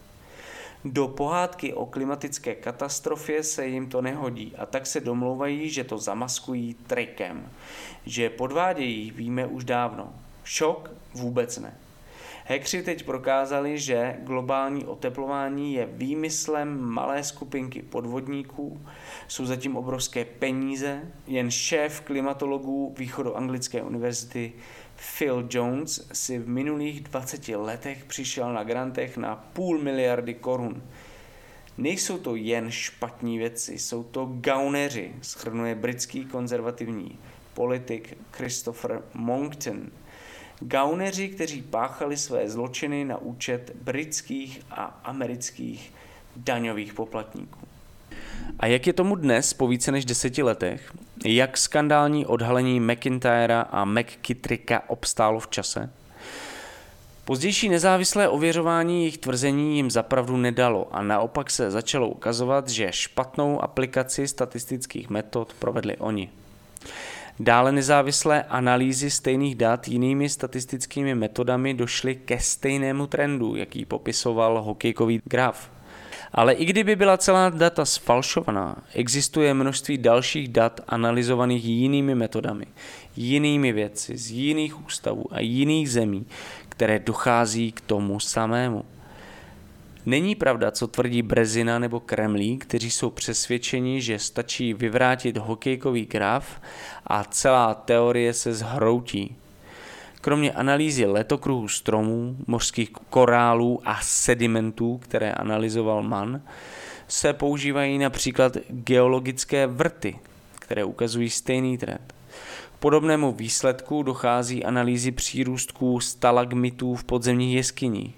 Do 0.86 1.08
pohádky 1.08 1.74
o 1.74 1.86
klimatické 1.86 2.56
katastrofě 2.56 3.44
se 3.44 3.68
jim 3.68 3.90
to 3.90 4.02
nehodí 4.02 4.54
a 4.58 4.66
tak 4.66 4.86
se 4.86 5.00
domlouvají, 5.00 5.70
že 5.70 5.84
to 5.84 5.98
zamaskují 5.98 6.74
trikem. 6.74 7.50
Že 8.06 8.30
podvádějí, 8.30 9.12
víme 9.12 9.48
už 9.48 9.64
dávno. 9.64 10.14
Šok 10.44 10.92
vůbec 11.14 11.58
ne. 11.58 11.78
Hekři 12.46 12.84
teď 12.84 13.06
prokázali, 13.06 13.80
že 13.80 14.18
globální 14.24 14.86
oteplování 14.86 15.74
je 15.74 15.86
výmyslem 15.92 16.82
malé 16.82 17.24
skupinky 17.24 17.82
podvodníků, 17.82 18.82
jsou 19.28 19.46
zatím 19.46 19.78
obrovské 19.78 20.26
peníze, 20.26 21.02
jen 21.28 21.52
šéf 21.52 22.02
klimatologů 22.02 22.96
východoanglické 22.98 23.82
univerzity 23.82 24.54
Phil 25.18 25.47
Jones 25.50 26.08
si 26.14 26.39
v 26.39 26.47
minulých 26.47 27.02
20 27.02 27.47
letech 27.47 28.06
přišel 28.06 28.54
na 28.54 28.64
grantech 28.64 29.18
na 29.18 29.36
půl 29.36 29.80
miliardy 29.80 30.34
korun. 30.34 30.84
Nejsou 31.78 32.18
to 32.18 32.36
jen 32.36 32.72
špatní 32.72 33.38
věci, 33.38 33.80
jsou 33.80 34.04
to 34.04 34.26
gauneři, 34.26 35.12
schrnuje 35.22 35.76
britský 35.76 36.26
konzervativní 36.26 37.20
politik 37.54 38.18
Christopher 38.32 39.02
Monckton. 39.14 39.91
Gauneři, 40.60 41.30
kteří 41.30 41.62
páchali 41.62 42.18
své 42.18 42.50
zločiny 42.50 43.06
na 43.06 43.18
účet 43.18 43.72
britských 43.82 44.62
a 44.72 45.02
amerických 45.04 45.93
daňových 46.36 46.93
poplatníků. 46.93 47.60
A 48.60 48.68
jak 48.68 48.88
je 48.88 48.93
tomu 48.93 49.16
dnes 49.16 49.54
po 49.54 49.68
více 49.68 49.91
než 49.91 50.06
deseti 50.06 50.43
letech? 50.43 50.93
Jak 51.26 51.57
skandální 51.57 52.26
odhalení 52.26 52.80
McIntyra 52.80 53.61
a 53.61 53.86
McKittricka 53.86 54.89
obstálo 54.89 55.39
v 55.39 55.47
čase? 55.47 55.89
Pozdější 57.26 57.70
nezávislé 57.70 58.30
ověřování 58.30 58.99
jejich 58.99 59.17
tvrzení 59.17 59.76
jim 59.76 59.91
zapravdu 59.91 60.38
nedalo 60.38 60.88
a 60.91 61.03
naopak 61.03 61.51
se 61.51 61.72
začalo 61.72 62.09
ukazovat, 62.09 62.70
že 62.70 62.91
špatnou 62.91 63.63
aplikaci 63.63 64.28
statistických 64.28 65.09
metod 65.09 65.53
provedli 65.59 65.97
oni. 65.97 66.30
Dále 67.39 67.72
nezávislé 67.72 68.43
analýzy 68.43 69.09
stejných 69.09 69.55
dat 69.55 69.88
jinými 69.88 70.30
statistickými 70.30 71.15
metodami 71.15 71.74
došly 71.74 72.15
ke 72.15 72.39
stejnému 72.39 73.07
trendu, 73.07 73.55
jaký 73.55 73.86
popisoval 73.86 74.61
hokejkový 74.61 75.22
graf. 75.26 75.70
Ale 76.34 76.54
i 76.54 76.66
kdyby 76.66 76.96
byla 76.96 77.18
celá 77.18 77.50
data 77.50 77.86
sfalšovaná, 77.86 78.76
existuje 78.94 79.54
množství 79.54 79.98
dalších 79.98 80.48
dat 80.48 80.82
analyzovaných 80.88 81.66
jinými 81.66 82.16
metodami, 82.16 82.66
jinými 83.16 83.72
věci 83.72 84.18
z 84.18 84.32
jiných 84.32 84.86
ústavů 84.86 85.26
a 85.32 85.40
jiných 85.40 85.92
zemí, 85.92 86.26
které 86.70 87.00
dochází 87.00 87.72
k 87.72 87.82
tomu 87.82 88.20
samému. 88.20 88.86
Není 90.06 90.36
pravda, 90.36 90.72
co 90.72 90.88
tvrdí 90.88 91.22
Brezina 91.22 91.80
nebo 91.80 92.00
Kremlí, 92.00 92.58
kteří 92.58 92.92
jsou 92.92 93.10
přesvědčeni, 93.10 94.02
že 94.02 94.20
stačí 94.20 94.74
vyvrátit 94.74 95.38
hokejkový 95.38 96.06
graf 96.06 96.62
a 97.08 97.24
celá 97.24 97.74
teorie 97.74 98.34
se 98.34 98.54
zhroutí. 98.54 99.36
Kromě 100.30 100.52
analýzy 100.52 101.06
letokruhu 101.06 101.68
stromů, 101.68 102.36
mořských 102.48 102.90
korálů 102.90 103.82
a 103.86 104.00
sedimentů, 104.02 104.98
které 104.98 105.32
analyzoval 105.34 106.04
Mann, 106.04 106.42
se 107.08 107.34
používají 107.34 107.98
například 107.98 108.58
geologické 108.70 109.68
vrty, 109.68 110.20
které 110.60 110.84
ukazují 110.84 111.30
stejný 111.30 111.78
trend. 111.78 112.14
K 112.76 112.80
podobnému 112.80 113.32
výsledku 113.32 114.04
dochází 114.04 114.66
analýzy 114.66 115.12
přírůstků 115.12 116.00
stalagmitů 116.00 116.96
v 116.96 117.04
podzemních 117.04 117.56
jeskyních. 117.56 118.16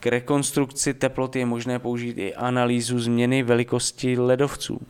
K 0.00 0.06
rekonstrukci 0.06 0.94
teploty 0.94 1.38
je 1.38 1.46
možné 1.46 1.78
použít 1.78 2.18
i 2.18 2.34
analýzu 2.34 3.00
změny 3.00 3.42
velikosti 3.42 4.18
ledovců. 4.18 4.80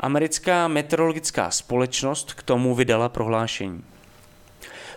Americká 0.00 0.68
meteorologická 0.68 1.50
společnost 1.50 2.34
k 2.34 2.42
tomu 2.42 2.74
vydala 2.74 3.08
prohlášení. 3.08 3.82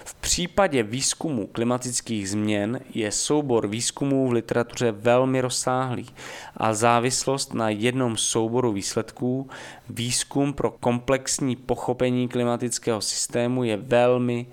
V 0.07 0.13
případě 0.13 0.83
výzkumu 0.83 1.47
klimatických 1.47 2.29
změn 2.29 2.79
je 2.93 3.11
soubor 3.11 3.67
výzkumů 3.67 4.27
v 4.27 4.31
literatuře 4.31 4.91
velmi 4.91 5.41
rozsáhlý 5.41 6.05
a 6.57 6.73
závislost 6.73 7.53
na 7.53 7.69
jednom 7.69 8.17
souboru 8.17 8.71
výsledků, 8.71 9.49
výzkum 9.89 10.53
pro 10.53 10.71
komplexní 10.71 11.55
pochopení 11.55 12.27
klimatického 12.27 13.01
systému 13.01 13.63
je 13.63 13.77
velmi, 13.77 14.45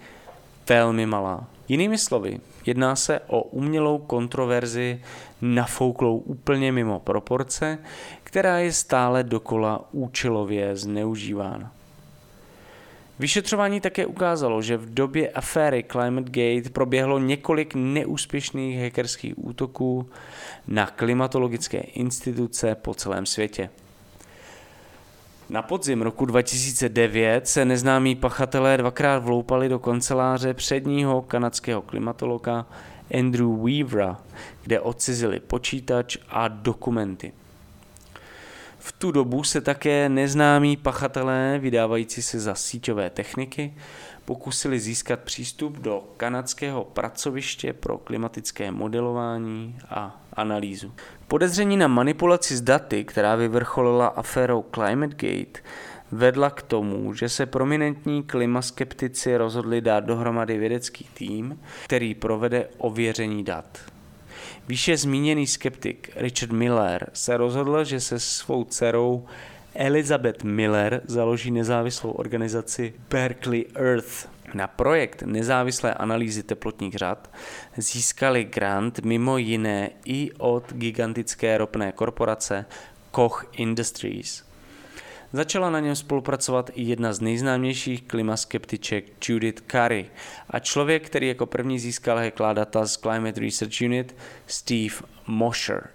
velmi 0.68 1.06
malá. 1.06 1.46
Jinými 1.68 1.98
slovy, 1.98 2.40
jedná 2.66 2.96
se 2.96 3.20
o 3.26 3.42
umělou 3.42 3.98
kontroverzi 3.98 5.02
nafouklou 5.42 6.18
úplně 6.18 6.72
mimo 6.72 7.00
proporce, 7.00 7.78
která 8.24 8.58
je 8.58 8.72
stále 8.72 9.22
dokola 9.22 9.88
účelově 9.92 10.76
zneužívána. 10.76 11.72
Vyšetřování 13.18 13.80
také 13.80 14.06
ukázalo, 14.06 14.62
že 14.62 14.76
v 14.76 14.94
době 14.94 15.30
aféry 15.30 15.84
ClimateGate 15.92 16.70
proběhlo 16.70 17.18
několik 17.18 17.74
neúspěšných 17.74 18.80
hackerských 18.80 19.34
útoků 19.36 20.08
na 20.66 20.86
klimatologické 20.86 21.78
instituce 21.78 22.74
po 22.74 22.94
celém 22.94 23.26
světě. 23.26 23.70
Na 25.50 25.62
podzim 25.62 26.02
roku 26.02 26.26
2009 26.26 27.48
se 27.48 27.64
neznámí 27.64 28.14
pachatelé 28.14 28.76
dvakrát 28.76 29.18
vloupali 29.18 29.68
do 29.68 29.78
kanceláře 29.78 30.54
předního 30.54 31.22
kanadského 31.22 31.82
klimatologa 31.82 32.66
Andrew 33.18 33.64
Weavera, 33.64 34.20
kde 34.62 34.80
odcizili 34.80 35.40
počítač 35.40 36.16
a 36.28 36.48
dokumenty. 36.48 37.32
V 38.84 38.92
tu 38.92 39.12
dobu 39.12 39.44
se 39.44 39.60
také 39.60 40.08
neznámí 40.08 40.76
pachatelé, 40.76 41.58
vydávající 41.58 42.22
se 42.22 42.40
za 42.40 42.54
síťové 42.54 43.10
techniky, 43.10 43.74
pokusili 44.24 44.80
získat 44.80 45.20
přístup 45.20 45.78
do 45.78 46.04
kanadského 46.16 46.84
pracoviště 46.84 47.72
pro 47.72 47.98
klimatické 47.98 48.70
modelování 48.70 49.78
a 49.88 50.20
analýzu. 50.32 50.92
Podezření 51.28 51.76
na 51.76 51.88
manipulaci 51.88 52.56
s 52.56 52.60
daty, 52.60 53.04
která 53.04 53.36
vyvrcholila 53.36 54.06
aférou 54.06 54.64
ClimateGate, 54.74 55.60
vedla 56.12 56.50
k 56.50 56.62
tomu, 56.62 57.14
že 57.14 57.28
se 57.28 57.46
prominentní 57.46 58.22
klimaskeptici 58.22 59.36
rozhodli 59.36 59.80
dát 59.80 60.04
dohromady 60.04 60.58
vědecký 60.58 61.08
tým, 61.14 61.60
který 61.84 62.14
provede 62.14 62.68
ověření 62.78 63.44
dat. 63.44 63.93
Výše 64.68 64.96
zmíněný 64.96 65.46
skeptik 65.46 66.10
Richard 66.16 66.52
Miller 66.52 67.10
se 67.12 67.36
rozhodl, 67.36 67.84
že 67.84 68.00
se 68.00 68.20
svou 68.20 68.64
dcerou 68.64 69.26
Elizabeth 69.74 70.44
Miller 70.44 71.02
založí 71.06 71.50
nezávislou 71.50 72.10
organizaci 72.10 72.94
Berkeley 73.10 73.64
Earth. 73.74 74.28
Na 74.54 74.66
projekt 74.66 75.22
nezávislé 75.22 75.94
analýzy 75.94 76.42
teplotních 76.42 76.94
řad 76.94 77.30
získali 77.76 78.44
grant 78.44 78.98
mimo 78.98 79.38
jiné 79.38 79.90
i 80.04 80.30
od 80.38 80.72
gigantické 80.72 81.58
ropné 81.58 81.92
korporace 81.92 82.66
Koch 83.10 83.46
Industries. 83.52 84.44
Začala 85.34 85.70
na 85.70 85.80
něm 85.80 85.96
spolupracovat 85.96 86.70
i 86.74 86.82
jedna 86.82 87.12
z 87.12 87.20
nejznámějších 87.20 88.02
klimaskeptiček 88.02 89.28
Judith 89.28 89.62
Curry 89.70 90.06
a 90.50 90.58
člověk, 90.58 91.06
který 91.06 91.28
jako 91.28 91.46
první 91.46 91.78
získal 91.78 92.18
heklá 92.18 92.52
data 92.52 92.86
z 92.86 92.96
Climate 92.96 93.40
Research 93.40 93.80
Unit, 93.80 94.16
Steve 94.46 94.94
Mosher. 95.26 95.90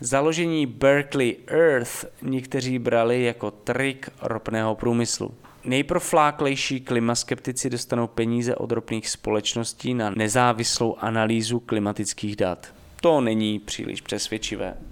Založení 0.00 0.66
Berkeley 0.66 1.36
Earth 1.46 2.04
někteří 2.22 2.78
brali 2.78 3.22
jako 3.22 3.50
trik 3.50 4.10
ropného 4.22 4.74
průmyslu. 4.74 5.34
Nejprofláklejší 5.64 6.80
klimaskeptici 6.80 7.70
dostanou 7.70 8.06
peníze 8.06 8.56
od 8.56 8.72
ropných 8.72 9.08
společností 9.08 9.94
na 9.94 10.10
nezávislou 10.10 10.96
analýzu 10.98 11.60
klimatických 11.60 12.36
dat. 12.36 12.74
To 13.00 13.20
není 13.20 13.58
příliš 13.58 14.00
přesvědčivé 14.00 14.89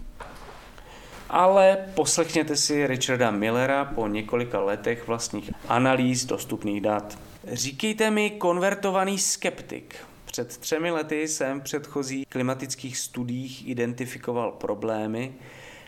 ale 1.31 1.79
poslechněte 1.95 2.57
si 2.57 2.87
Richarda 2.87 3.31
Millera 3.31 3.85
po 3.85 4.09
několika 4.09 4.61
letech 4.61 5.07
vlastních 5.07 5.51
analýz 5.69 6.25
dostupných 6.25 6.81
dat. 6.81 7.19
Říkejte 7.53 8.11
mi 8.11 8.31
konvertovaný 8.31 9.19
skeptik. 9.19 9.97
Před 10.25 10.57
třemi 10.57 10.91
lety 10.91 11.29
jsem 11.29 11.61
v 11.61 11.65
předchozích 11.65 12.27
klimatických 12.29 12.99
studiích 12.99 13.69
identifikoval 13.69 14.53
problémy, 14.53 15.35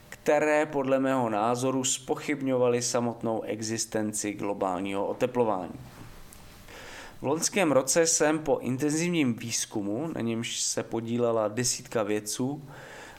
které 0.09 0.67
podle 0.67 0.99
mého 0.99 1.31
názoru 1.31 1.85
spochybňovaly 1.85 2.83
samotnou 2.83 3.43
existenci 3.43 4.33
globálního 4.33 5.07
oteplování. 5.07 5.73
V 7.21 7.25
loňském 7.27 7.73
roce 7.73 8.07
jsem 8.07 8.39
po 8.39 8.59
intenzivním 8.59 9.35
výzkumu, 9.35 10.11
na 10.15 10.21
němž 10.21 10.61
se 10.61 10.83
podílela 10.83 11.49
desítka 11.49 12.03
vědců, 12.03 12.63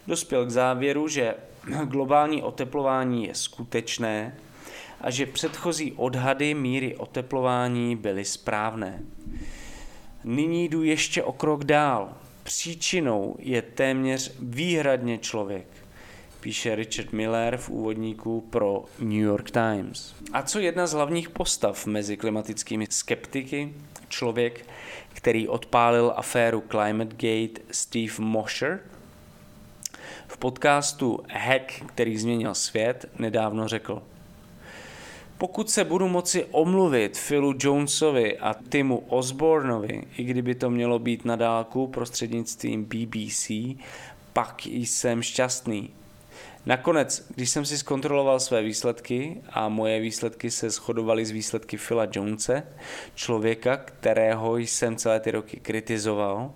dospěl 0.08 0.46
k 0.46 0.50
závěru, 0.50 1.08
že 1.08 1.36
globální 1.86 2.44
oteplování 2.44 3.28
je 3.28 3.36
skutečné 3.36 4.36
a 5.02 5.12
že 5.12 5.26
předchozí 5.26 5.92
odhady 5.92 6.54
míry 6.54 6.96
oteplování 6.96 7.96
byly 7.96 8.26
správné. 8.26 9.02
Nyní 10.24 10.70
jdu 10.70 10.84
ještě 10.84 11.24
o 11.24 11.32
krok 11.32 11.64
dál. 11.64 12.14
Příčinou 12.44 13.36
je 13.40 13.62
téměř 13.62 14.34
výhradně 14.40 15.18
člověk, 15.18 15.68
píše 16.40 16.76
Richard 16.76 17.14
Miller 17.14 17.58
v 17.58 17.70
úvodníku 17.70 18.42
pro 18.42 18.86
New 19.00 19.12
York 19.12 19.52
Times. 19.52 20.16
A 20.34 20.42
co 20.42 20.60
jedna 20.60 20.88
z 20.88 20.94
hlavních 20.94 21.30
postav 21.30 21.86
mezi 21.86 22.18
klimatickými 22.18 22.88
skeptiky, 22.90 23.74
člověk, 24.10 24.66
který 25.14 25.48
odpálil 25.48 26.14
aféru 26.16 26.64
ClimateGate 26.72 27.62
Steve 27.72 28.14
Mosher, 28.20 28.80
v 30.32 30.38
podcastu 30.38 31.20
Hack, 31.30 31.84
který 31.86 32.18
změnil 32.18 32.56
svět, 32.56 33.06
nedávno 33.20 33.68
řekl. 33.68 34.04
Pokud 35.38 35.70
se 35.70 35.84
budu 35.84 36.08
moci 36.08 36.46
omluvit 36.52 37.20
Philu 37.28 37.54
Jonesovi 37.60 38.38
a 38.40 38.56
Timu 38.70 38.98
Osbornovi, 38.98 40.04
i 40.18 40.24
kdyby 40.24 40.56
to 40.56 40.70
mělo 40.70 41.00
být 41.00 41.26
na 41.26 41.36
dálku 41.36 41.88
prostřednictvím 41.88 42.86
BBC, 42.86 43.52
pak 44.34 44.66
jsem 44.66 45.22
šťastný. 45.22 45.90
Nakonec, 46.66 47.26
když 47.36 47.50
jsem 47.50 47.66
si 47.66 47.78
zkontroloval 47.78 48.40
své 48.40 48.62
výsledky 48.62 49.42
a 49.50 49.70
moje 49.70 50.00
výsledky 50.00 50.52
se 50.52 50.70
shodovaly 50.70 51.26
s 51.26 51.32
výsledky 51.32 51.78
Phila 51.78 52.08
Jonese, 52.12 52.64
člověka, 53.16 53.78
kterého 53.78 54.58
jsem 54.58 54.96
celé 54.96 55.20
ty 55.20 55.32
roky 55.32 55.60
kritizoval, 55.60 56.54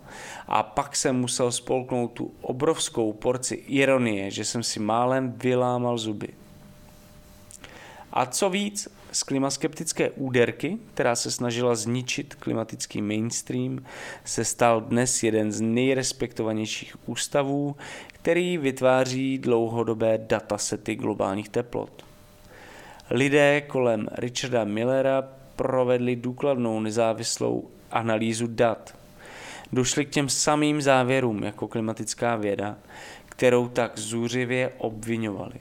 a 0.47 0.63
pak 0.63 0.95
jsem 0.95 1.15
musel 1.15 1.51
spolknout 1.51 2.11
tu 2.11 2.33
obrovskou 2.41 3.13
porci 3.13 3.55
ironie, 3.55 4.31
že 4.31 4.45
jsem 4.45 4.63
si 4.63 4.79
málem 4.79 5.33
vylámal 5.37 5.97
zuby. 5.97 6.27
A 8.13 8.25
co 8.25 8.49
víc, 8.49 8.87
z 9.15 9.23
klimaskeptické 9.23 10.09
úderky, 10.09 10.77
která 10.93 11.15
se 11.15 11.31
snažila 11.31 11.75
zničit 11.75 12.35
klimatický 12.35 13.01
mainstream, 13.01 13.85
se 14.25 14.45
stal 14.45 14.81
dnes 14.81 15.23
jeden 15.23 15.51
z 15.51 15.61
nejrespektovanějších 15.61 17.09
ústavů, 17.09 17.75
který 18.07 18.57
vytváří 18.57 19.37
dlouhodobé 19.37 20.17
datasety 20.17 20.95
globálních 20.95 21.49
teplot. 21.49 22.05
Lidé 23.09 23.61
kolem 23.61 24.07
Richarda 24.11 24.63
Millera 24.63 25.23
provedli 25.55 26.15
důkladnou 26.15 26.79
nezávislou 26.79 27.69
analýzu 27.91 28.47
dat. 28.47 28.97
Došli 29.73 30.05
k 30.05 30.09
těm 30.09 30.29
samým 30.29 30.81
závěrům 30.81 31.43
jako 31.43 31.67
klimatická 31.67 32.35
věda, 32.35 32.77
kterou 33.25 33.67
tak 33.67 33.99
zůřivě 33.99 34.71
obvinovali. 34.77 35.55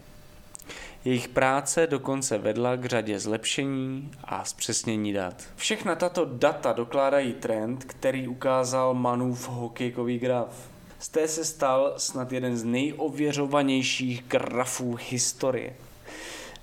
Jejich 1.04 1.28
práce 1.28 1.86
dokonce 1.86 2.38
vedla 2.38 2.76
k 2.76 2.84
řadě 2.84 3.18
zlepšení 3.18 4.10
a 4.24 4.44
zpřesnění 4.44 5.12
dat. 5.12 5.42
Všechna 5.56 5.94
tato 5.94 6.24
data 6.24 6.72
dokládají 6.72 7.32
trend, 7.32 7.84
který 7.84 8.28
ukázal 8.28 8.94
Manův 8.94 9.48
hokejkový 9.48 10.18
graf. 10.18 10.68
Z 10.98 11.08
té 11.08 11.28
se 11.28 11.44
stal 11.44 11.94
snad 11.96 12.32
jeden 12.32 12.56
z 12.56 12.64
nejověřovanějších 12.64 14.24
grafů 14.28 14.98
historie. 15.10 15.76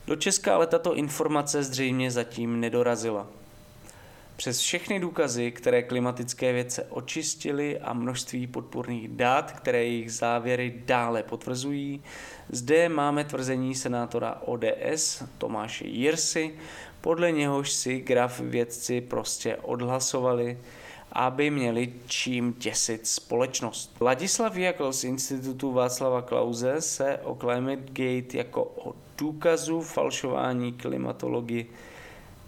Do 0.08 0.16
Česka 0.16 0.56
ale 0.56 0.68
tato 0.68 0.96
informace 0.96 1.64
zřejmě 1.64 2.12
zatím 2.12 2.60
nedorazila. 2.60 3.28
Přes 4.36 4.60
všechny 4.60 5.00
důkazy, 5.00 5.52
které 5.52 5.84
klimatické 5.84 6.54
vědce 6.54 6.84
očistili 6.90 7.80
a 7.80 7.94
množství 7.94 8.48
podporných 8.48 9.08
dát, 9.08 9.52
které 9.52 9.84
jejich 9.84 10.14
závěry 10.14 10.82
dále 10.86 11.24
potvrzují, 11.24 12.04
zde 12.52 12.90
máme 12.90 13.24
tvrzení 13.24 13.76
senátora 13.76 14.42
ODS 14.46 15.24
Tomáše 15.38 15.88
Jirsy, 15.88 16.54
podle 17.02 17.32
něhož 17.32 17.72
si 17.72 18.00
graf 18.00 18.40
vědci 18.40 19.02
prostě 19.02 19.56
odhlasovali, 19.56 20.58
aby 21.12 21.50
měli 21.50 21.94
čím 22.06 22.54
těsit 22.54 23.08
společnost. 23.08 23.96
Ladislav 24.02 24.56
Jakl 24.56 24.94
z 24.94 25.04
Institutu 25.04 25.72
Václava 25.72 26.22
Klauze 26.22 26.82
se 26.82 27.18
o 27.18 27.36
Climate 27.36 27.84
Gate 27.86 28.38
jako 28.38 28.64
o 28.64 28.96
důkazu 29.18 29.82
falšování 29.82 30.74
klimatologii 30.74 31.72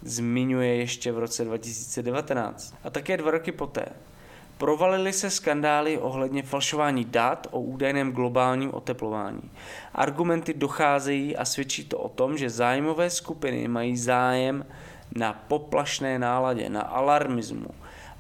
zmiňuje 0.02 0.76
ještě 0.76 1.12
v 1.12 1.20
roce 1.20 1.46
2019. 1.46 2.76
A 2.84 2.90
také 2.90 3.18
dva 3.18 3.32
roky 3.32 3.52
poté. 3.52 3.86
Provalily 4.58 5.14
se 5.14 5.30
skandály 5.30 5.98
ohledně 5.98 6.44
falšování 6.44 7.06
dat 7.06 7.48
o 7.52 7.62
údajném 7.62 8.12
globálním 8.12 8.74
oteplování. 8.74 9.52
Argumenty 9.94 10.54
docházejí 10.54 11.38
a 11.38 11.46
svědčí 11.46 11.86
to 11.86 11.98
o 11.98 12.10
tom, 12.10 12.38
že 12.38 12.50
zájmové 12.50 13.10
skupiny 13.10 13.68
mají 13.68 13.98
zájem 13.98 14.66
na 15.16 15.34
poplašné 15.34 16.20
náladě, 16.20 16.70
na 16.70 16.82
alarmismu 16.82 17.68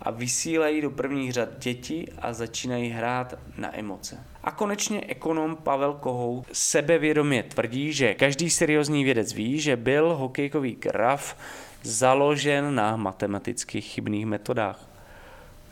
a 0.01 0.11
vysílají 0.11 0.81
do 0.81 0.89
prvních 0.91 1.33
řad 1.33 1.49
děti 1.59 2.07
a 2.21 2.33
začínají 2.33 2.89
hrát 2.89 3.33
na 3.57 3.77
emoce. 3.77 4.25
A 4.43 4.51
konečně 4.51 5.01
ekonom 5.07 5.55
Pavel 5.55 5.93
Kohou 5.93 6.45
sebevědomě 6.51 7.43
tvrdí, 7.43 7.93
že 7.93 8.13
každý 8.13 8.49
seriózní 8.49 9.03
vědec 9.03 9.33
ví, 9.33 9.59
že 9.59 9.75
byl 9.75 10.15
hokejkový 10.15 10.75
graf 10.75 11.37
založen 11.83 12.75
na 12.75 12.95
matematicky 12.95 13.81
chybných 13.81 14.25
metodách. 14.25 14.92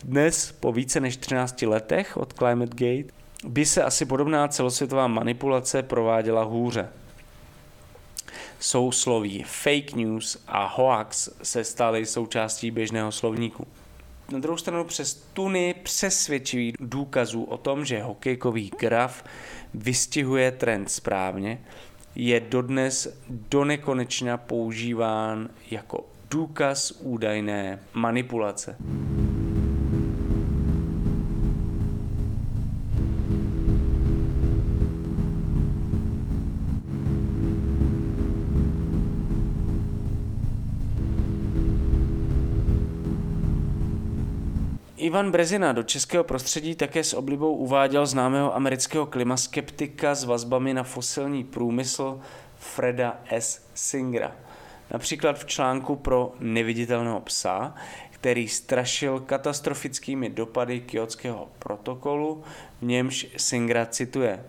Dnes, 0.04 0.52
po 0.52 0.72
více 0.72 1.00
než 1.00 1.18
13 1.18 1.62
letech 1.62 2.18
od 2.18 2.34
Climate 2.34 2.76
Gate, 2.76 3.14
by 3.48 3.66
se 3.66 3.84
asi 3.84 4.06
podobná 4.06 4.48
celosvětová 4.48 5.08
manipulace 5.08 5.84
prováděla 5.84 6.44
hůře. 6.44 6.90
Sousloví 8.60 9.44
fake 9.44 9.94
news 9.94 10.44
a 10.48 10.66
hoax 10.66 11.30
se 11.44 11.64
staly 11.64 12.06
součástí 12.06 12.72
běžného 12.72 13.12
slovníku. 13.12 13.68
Na 14.32 14.40
druhou 14.40 14.58
stranu 14.58 14.84
přes 14.84 15.14
tuny 15.34 15.76
přesvědčivých 15.84 16.76
důkazů 16.80 17.44
o 17.44 17.58
tom, 17.58 17.86
že 17.86 18.04
hokejkový 18.04 18.72
graf 18.80 19.24
vystihuje 19.74 20.52
trend 20.52 20.92
správně, 20.92 21.62
je 22.16 22.40
dodnes 22.40 23.20
donekonečna 23.30 24.38
používán 24.38 25.50
jako 25.72 26.06
důkaz 26.30 26.92
údajné 26.92 27.80
manipulace. 27.94 28.76
Ivan 45.02 45.32
Brezina 45.32 45.72
do 45.74 45.84
českého 45.84 46.24
prostředí 46.24 46.76
také 46.76 47.04
s 47.04 47.14
oblibou 47.14 47.56
uváděl 47.56 48.06
známého 48.06 48.56
amerického 48.56 49.06
klimaskeptika 49.06 50.16
s 50.16 50.24
vazbami 50.24 50.74
na 50.74 50.84
fosilní 50.84 51.44
průmysl 51.44 52.20
Freda 52.60 53.20
S. 53.30 53.66
Singra. 53.74 54.36
Například 54.92 55.40
v 55.40 55.46
článku 55.46 55.96
pro 55.96 56.34
neviditelného 56.40 57.22
psa, 57.22 57.76
který 58.12 58.48
strašil 58.48 59.20
katastrofickými 59.20 60.30
dopady 60.30 60.80
kyotského 60.80 61.48
protokolu, 61.60 62.44
v 62.82 62.86
němž 62.86 63.28
Singra 63.38 63.86
cituje. 63.86 64.46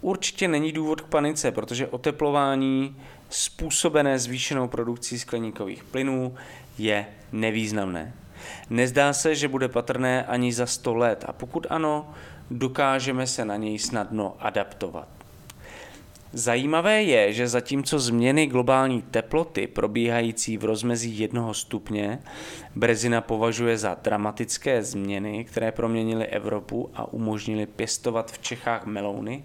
Určitě 0.00 0.48
není 0.48 0.72
důvod 0.72 1.00
k 1.00 1.06
panice, 1.06 1.52
protože 1.52 1.88
oteplování 1.88 2.96
způsobené 3.30 4.18
zvýšenou 4.18 4.68
produkcí 4.68 5.18
skleníkových 5.18 5.84
plynů 5.84 6.34
je 6.78 7.06
nevýznamné. 7.32 8.12
Nezdá 8.70 9.12
se, 9.12 9.34
že 9.34 9.48
bude 9.48 9.68
patrné 9.68 10.24
ani 10.24 10.52
za 10.52 10.66
100 10.66 10.94
let 10.94 11.24
a 11.28 11.32
pokud 11.32 11.66
ano, 11.70 12.10
dokážeme 12.50 13.26
se 13.26 13.44
na 13.44 13.56
něj 13.56 13.78
snadno 13.78 14.36
adaptovat. 14.38 15.08
Zajímavé 16.32 17.02
je, 17.02 17.32
že 17.32 17.48
zatímco 17.48 17.98
změny 17.98 18.46
globální 18.46 19.02
teploty 19.02 19.66
probíhající 19.66 20.58
v 20.58 20.64
rozmezí 20.64 21.18
jednoho 21.18 21.54
stupně 21.54 22.18
Brezina 22.74 23.20
považuje 23.20 23.78
za 23.78 23.96
dramatické 24.02 24.82
změny, 24.82 25.44
které 25.44 25.72
proměnily 25.72 26.26
Evropu 26.26 26.90
a 26.94 27.12
umožnily 27.12 27.66
pěstovat 27.66 28.32
v 28.32 28.38
Čechách 28.38 28.86
melouny, 28.86 29.44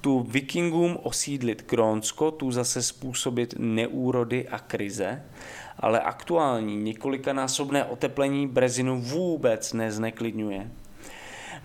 tu 0.00 0.20
vikingům 0.20 0.98
osídlit 1.02 1.70
Grónsko, 1.70 2.30
tu 2.30 2.50
zase 2.50 2.82
způsobit 2.82 3.54
neúrody 3.58 4.48
a 4.48 4.58
krize 4.58 5.22
ale 5.80 6.00
aktuální 6.00 6.76
několikanásobné 6.76 7.84
oteplení 7.84 8.46
Brezinu 8.46 9.00
vůbec 9.00 9.72
nezneklidňuje. 9.72 10.70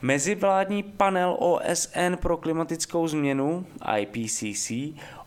Mezivládní 0.02 0.84
panel 0.84 1.36
OSN 1.40 2.16
pro 2.22 2.38
klimatickou 2.38 3.08
změnu 3.08 3.66
IPCC 3.98 4.72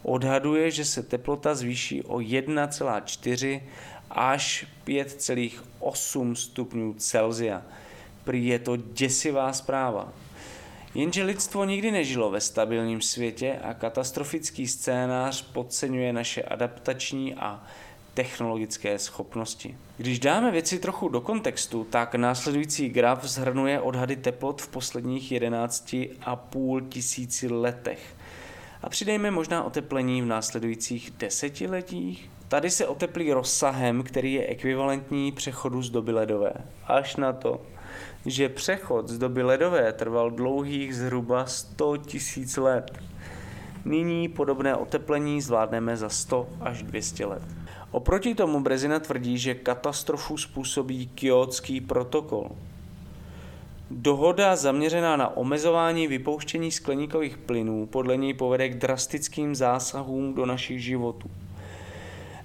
odhaduje, 0.03 0.71
že 0.71 0.85
se 0.85 1.03
teplota 1.03 1.55
zvýší 1.55 2.03
o 2.03 2.17
1,4 2.17 3.61
až 4.11 4.67
5,8 4.87 6.35
stupňů 6.35 6.95
Celsia. 6.95 7.63
Prý 8.25 8.47
je 8.47 8.59
to 8.59 8.77
děsivá 8.77 9.53
zpráva. 9.53 10.13
Jenže 10.95 11.23
lidstvo 11.23 11.65
nikdy 11.65 11.91
nežilo 11.91 12.31
ve 12.31 12.41
stabilním 12.41 13.01
světě 13.01 13.59
a 13.63 13.75
katastrofický 13.75 14.69
scénář 14.69 15.43
podceňuje 15.43 16.13
naše 16.13 16.43
adaptační 16.43 17.35
a 17.35 17.65
technologické 18.15 18.99
schopnosti. 18.99 19.77
Když 19.97 20.21
dáme 20.21 20.51
věci 20.51 20.79
trochu 20.79 21.09
do 21.09 21.21
kontextu, 21.21 21.87
tak 21.91 22.15
následující 22.15 22.89
graf 22.89 23.25
zhrnuje 23.25 23.81
odhady 23.81 24.17
teplot 24.17 24.63
v 24.63 24.69
posledních 24.69 25.33
11,5 25.33 26.89
tisíci 26.89 27.49
letech. 27.49 28.15
A 28.83 28.89
přidejme 28.89 29.31
možná 29.31 29.65
oteplení 29.65 30.23
v 30.23 30.27
následujících 30.27 31.11
desetiletích. 31.19 32.31
Tady 32.49 32.71
se 32.71 32.87
oteplí 32.87 33.33
rozsahem, 33.33 34.03
který 34.03 34.33
je 34.33 34.47
ekvivalentní 34.47 35.33
přechodu 35.33 35.83
z 35.83 35.91
doby 35.91 36.13
ledové. 36.13 36.53
Až 36.87 37.17
na 37.17 37.33
to, 37.33 37.61
že 38.27 38.49
přechod 38.49 39.09
z 39.09 39.19
doby 39.19 39.43
ledové 39.43 39.93
trval 39.93 40.31
dlouhých 40.31 40.97
zhruba 40.97 41.47
100 41.47 41.97
tisíc 41.97 42.57
let. 42.57 42.99
Nyní 43.85 44.29
podobné 44.29 44.77
oteplení 44.77 45.41
zvládneme 45.41 45.97
za 45.97 46.09
100 46.09 46.49
až 46.61 46.83
200 46.83 47.27
let. 47.27 47.43
Oproti 47.95 48.35
tomu 48.35 48.61
Brezina 48.61 49.01
tvrdí, 49.01 49.39
že 49.39 49.55
katastrofu 49.55 50.37
způsobí 50.37 51.07
Kyotský 51.07 51.81
protokol. 51.81 52.51
Dohoda 53.91 54.57
zaměřená 54.57 55.17
na 55.17 55.37
omezování 55.37 56.07
vypouštění 56.07 56.73
skleníkových 56.73 57.37
plynů 57.37 57.87
podle 57.87 58.17
něj 58.17 58.35
povede 58.35 58.69
k 58.69 58.79
drastickým 58.79 59.55
zásahům 59.55 60.35
do 60.35 60.47
našich 60.47 60.83
životů. 60.83 61.31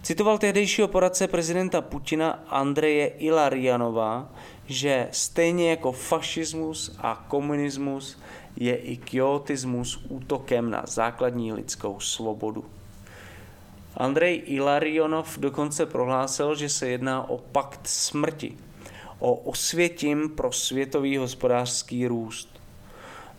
Citoval 0.01 0.37
tehdejšího 0.37 0.87
poradce 0.87 1.27
prezidenta 1.27 1.81
Putina 1.81 2.43
Andreje 2.47 3.07
Ilarianova, 3.07 4.33
že 4.67 5.07
stejně 5.11 5.69
jako 5.69 5.91
fašismus 5.91 6.97
a 6.99 7.25
komunismus 7.27 8.17
je 8.55 8.75
i 8.75 8.97
kyotismus 8.97 10.05
útokem 10.09 10.71
na 10.71 10.83
základní 10.87 11.53
lidskou 11.53 11.99
svobodu. 11.99 12.65
Andrej 13.99 14.43
Ilarionov 14.45 15.37
dokonce 15.37 15.85
prohlásil, 15.85 16.55
že 16.55 16.69
se 16.69 16.87
jedná 16.87 17.29
o 17.29 17.37
pakt 17.37 17.79
smrti, 17.83 18.57
o 19.19 19.33
osvětím 19.33 20.29
pro 20.29 20.51
světový 20.51 21.17
hospodářský 21.17 22.07
růst. 22.07 22.61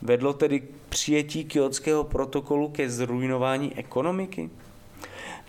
Vedlo 0.01 0.33
tedy 0.33 0.59
k 0.59 0.69
přijetí 0.89 1.45
Kyotského 1.45 2.03
protokolu 2.03 2.69
ke 2.69 2.89
zrujnování 2.89 3.77
ekonomiky? 3.77 4.49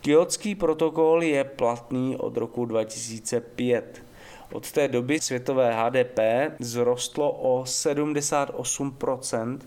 Kyotský 0.01 0.55
protokol 0.55 1.23
je 1.23 1.45
platný 1.45 2.17
od 2.17 2.37
roku 2.37 2.65
2005. 2.65 4.05
Od 4.53 4.73
té 4.73 4.89
doby 4.89 5.21
světové 5.21 5.75
HDP 5.75 6.19
zrostlo 6.59 7.33
o 7.33 7.63
78% 7.65 9.59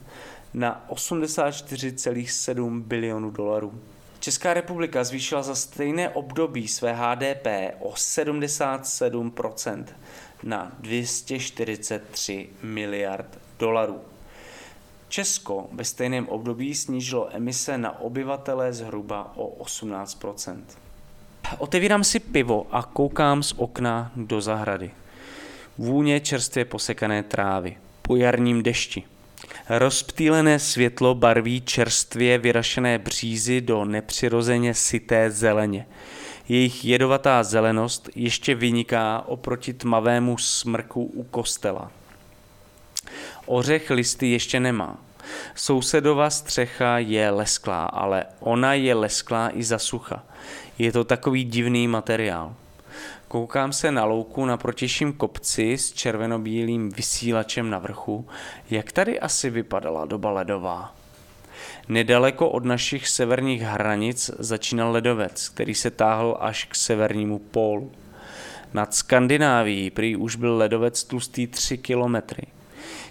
na 0.53 0.85
84,7 0.89 2.81
bilionů 2.81 3.31
dolarů. 3.31 3.73
Česká 4.25 4.53
republika 4.53 5.03
zvýšila 5.03 5.43
za 5.43 5.55
stejné 5.55 6.09
období 6.09 6.67
své 6.67 6.93
HDP 6.93 7.47
o 7.79 7.91
77% 7.91 9.85
na 10.43 10.71
243 10.79 12.49
miliard 12.63 13.39
dolarů. 13.59 14.01
Česko 15.09 15.69
ve 15.71 15.83
stejném 15.83 16.27
období 16.27 16.75
snížilo 16.75 17.35
emise 17.35 17.77
na 17.77 17.99
obyvatele 17.99 18.73
zhruba 18.73 19.31
o 19.35 19.63
18% 19.63 20.61
Otevírám 21.57 22.03
si 22.03 22.19
pivo 22.19 22.67
a 22.71 22.83
koukám 22.83 23.43
z 23.43 23.53
okna 23.57 24.11
do 24.15 24.41
zahrady. 24.41 24.91
Vůně 25.77 26.19
čerstvě 26.19 26.65
posekané 26.65 27.23
trávy. 27.23 27.77
Po 28.01 28.15
jarním 28.15 28.63
dešti. 28.63 29.03
Rozptýlené 29.69 30.59
světlo 30.59 31.15
barví 31.15 31.61
čerstvě 31.61 32.37
vyrašené 32.37 32.99
břízy 32.99 33.61
do 33.61 33.85
nepřirozeně 33.85 34.73
syté 34.73 35.31
zeleně. 35.31 35.87
Jejich 36.49 36.85
jedovatá 36.85 37.43
zelenost 37.43 38.09
ještě 38.15 38.55
vyniká 38.55 39.23
oproti 39.27 39.73
tmavému 39.73 40.37
smrku 40.37 41.03
u 41.03 41.23
kostela. 41.23 41.91
Ořech 43.45 43.89
listy 43.89 44.31
ještě 44.31 44.59
nemá. 44.59 44.97
Sousedova 45.55 46.29
střecha 46.29 46.97
je 46.97 47.29
lesklá, 47.29 47.85
ale 47.85 48.25
ona 48.39 48.73
je 48.73 48.93
lesklá 48.93 49.49
i 49.53 49.63
za 49.63 49.79
sucha. 49.79 50.23
Je 50.77 50.91
to 50.91 51.03
takový 51.03 51.43
divný 51.43 51.87
materiál. 51.87 52.55
Koukám 53.27 53.73
se 53.73 53.91
na 53.91 54.05
louku 54.05 54.45
na 54.45 54.57
protějším 54.57 55.13
kopci 55.13 55.77
s 55.77 55.91
červenobílým 55.91 56.89
vysílačem 56.89 57.69
na 57.69 57.79
vrchu, 57.79 58.27
jak 58.69 58.91
tady 58.91 59.19
asi 59.19 59.49
vypadala 59.49 60.05
doba 60.05 60.31
ledová. 60.31 60.95
Nedaleko 61.89 62.49
od 62.49 62.65
našich 62.65 63.07
severních 63.07 63.61
hranic 63.61 64.31
začínal 64.39 64.91
ledovec, 64.91 65.49
který 65.49 65.75
se 65.75 65.91
táhl 65.91 66.37
až 66.39 66.65
k 66.65 66.75
severnímu 66.75 67.39
pólu. 67.39 67.91
Nad 68.73 68.93
Skandinávií 68.93 69.89
prý 69.89 70.15
už 70.15 70.35
byl 70.35 70.57
ledovec 70.57 71.03
tlustý 71.03 71.47
3 71.47 71.77
kilometry. 71.77 72.43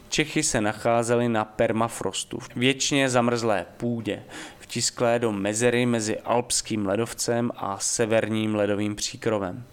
Čechy 0.08 0.42
se 0.42 0.60
nacházely 0.60 1.28
na 1.28 1.44
permafrostu, 1.44 2.38
věčně 2.56 3.08
zamrzlé 3.08 3.66
půdě, 3.76 4.22
vtisklé 4.58 5.18
do 5.18 5.32
mezery 5.32 5.86
mezi 5.86 6.20
alpským 6.20 6.86
ledovcem 6.86 7.50
a 7.56 7.78
severním 7.78 8.54
ledovým 8.54 8.94
příkrovem. 8.94 9.64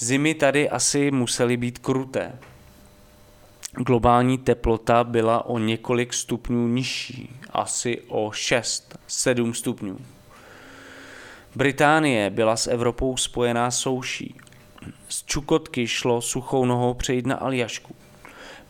Zimy 0.00 0.34
tady 0.34 0.70
asi 0.70 1.10
musely 1.10 1.56
být 1.56 1.78
kruté. 1.78 2.32
Globální 3.72 4.38
teplota 4.38 5.04
byla 5.04 5.46
o 5.46 5.58
několik 5.58 6.14
stupňů 6.14 6.68
nižší, 6.68 7.40
asi 7.50 8.02
o 8.08 8.28
6-7 8.28 9.52
stupňů. 9.52 9.98
Británie 11.56 12.30
byla 12.30 12.56
s 12.56 12.66
Evropou 12.66 13.16
spojená 13.16 13.70
souší. 13.70 14.34
Z 15.08 15.24
Čukotky 15.24 15.86
šlo 15.86 16.20
suchou 16.20 16.64
nohou 16.64 16.94
přejít 16.94 17.26
na 17.26 17.36
Aljašku. 17.36 17.94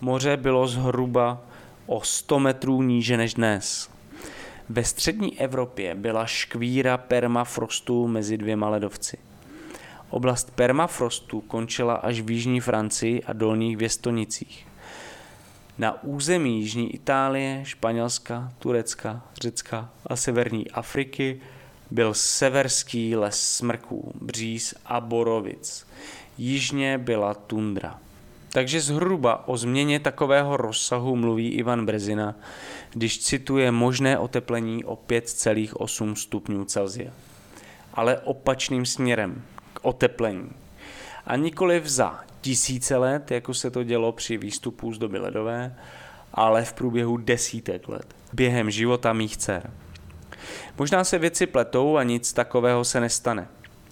Moře 0.00 0.36
bylo 0.36 0.68
zhruba 0.68 1.40
o 1.86 2.02
100 2.02 2.38
metrů 2.38 2.82
níže 2.82 3.16
než 3.16 3.34
dnes. 3.34 3.90
Ve 4.68 4.84
střední 4.84 5.40
Evropě 5.40 5.94
byla 5.94 6.26
škvíra 6.26 6.96
permafrostu 6.96 8.08
mezi 8.08 8.38
dvěma 8.38 8.68
ledovci. 8.68 9.27
Oblast 10.10 10.50
permafrostu 10.50 11.40
končila 11.40 11.94
až 11.94 12.20
v 12.20 12.30
jižní 12.30 12.60
Francii 12.60 13.22
a 13.22 13.32
dolních 13.32 13.76
Věstonicích. 13.76 14.66
Na 15.78 16.02
území 16.02 16.60
jižní 16.60 16.94
Itálie, 16.94 17.60
Španělska, 17.64 18.52
Turecka, 18.58 19.22
Řecka 19.40 19.90
a 20.06 20.16
severní 20.16 20.70
Afriky 20.70 21.40
byl 21.90 22.14
severský 22.14 23.16
les 23.16 23.40
smrků, 23.40 24.12
bříz 24.20 24.74
a 24.86 25.00
borovic. 25.00 25.86
Jižně 26.38 26.98
byla 26.98 27.34
tundra. 27.34 27.98
Takže 28.52 28.80
zhruba 28.80 29.48
o 29.48 29.56
změně 29.56 30.00
takového 30.00 30.56
rozsahu 30.56 31.16
mluví 31.16 31.48
Ivan 31.48 31.86
Brezina, 31.86 32.34
když 32.90 33.18
cituje 33.18 33.70
možné 33.70 34.18
oteplení 34.18 34.84
o 34.84 34.96
5,8 34.96 36.14
stupňů 36.14 36.64
Celsia. 36.64 37.12
Ale 37.94 38.18
opačným 38.18 38.86
směrem, 38.86 39.42
oteplení. 39.82 40.50
A 41.26 41.36
nikoliv 41.36 41.86
za 41.86 42.20
tisíce 42.40 42.96
let, 42.96 43.30
jako 43.30 43.54
se 43.54 43.70
to 43.70 43.82
dělo 43.82 44.12
při 44.12 44.36
výstupu 44.36 44.92
z 44.92 44.98
doby 44.98 45.18
ledové, 45.18 45.76
ale 46.34 46.64
v 46.64 46.72
průběhu 46.72 47.16
desítek 47.16 47.88
let, 47.88 48.14
během 48.32 48.70
života 48.70 49.12
mých 49.12 49.36
dcer. 49.36 49.70
Možná 50.78 51.04
se 51.04 51.18
věci 51.18 51.46
pletou 51.46 51.96
a 51.96 52.02
nic 52.02 52.32
takového 52.32 52.84
se 52.84 53.00
nestane. 53.00 53.48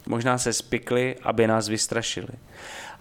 Možná 0.07 0.39
se 0.39 0.53
spikly, 0.53 1.17
aby 1.23 1.47
nás 1.47 1.69
vystrašili. 1.69 2.29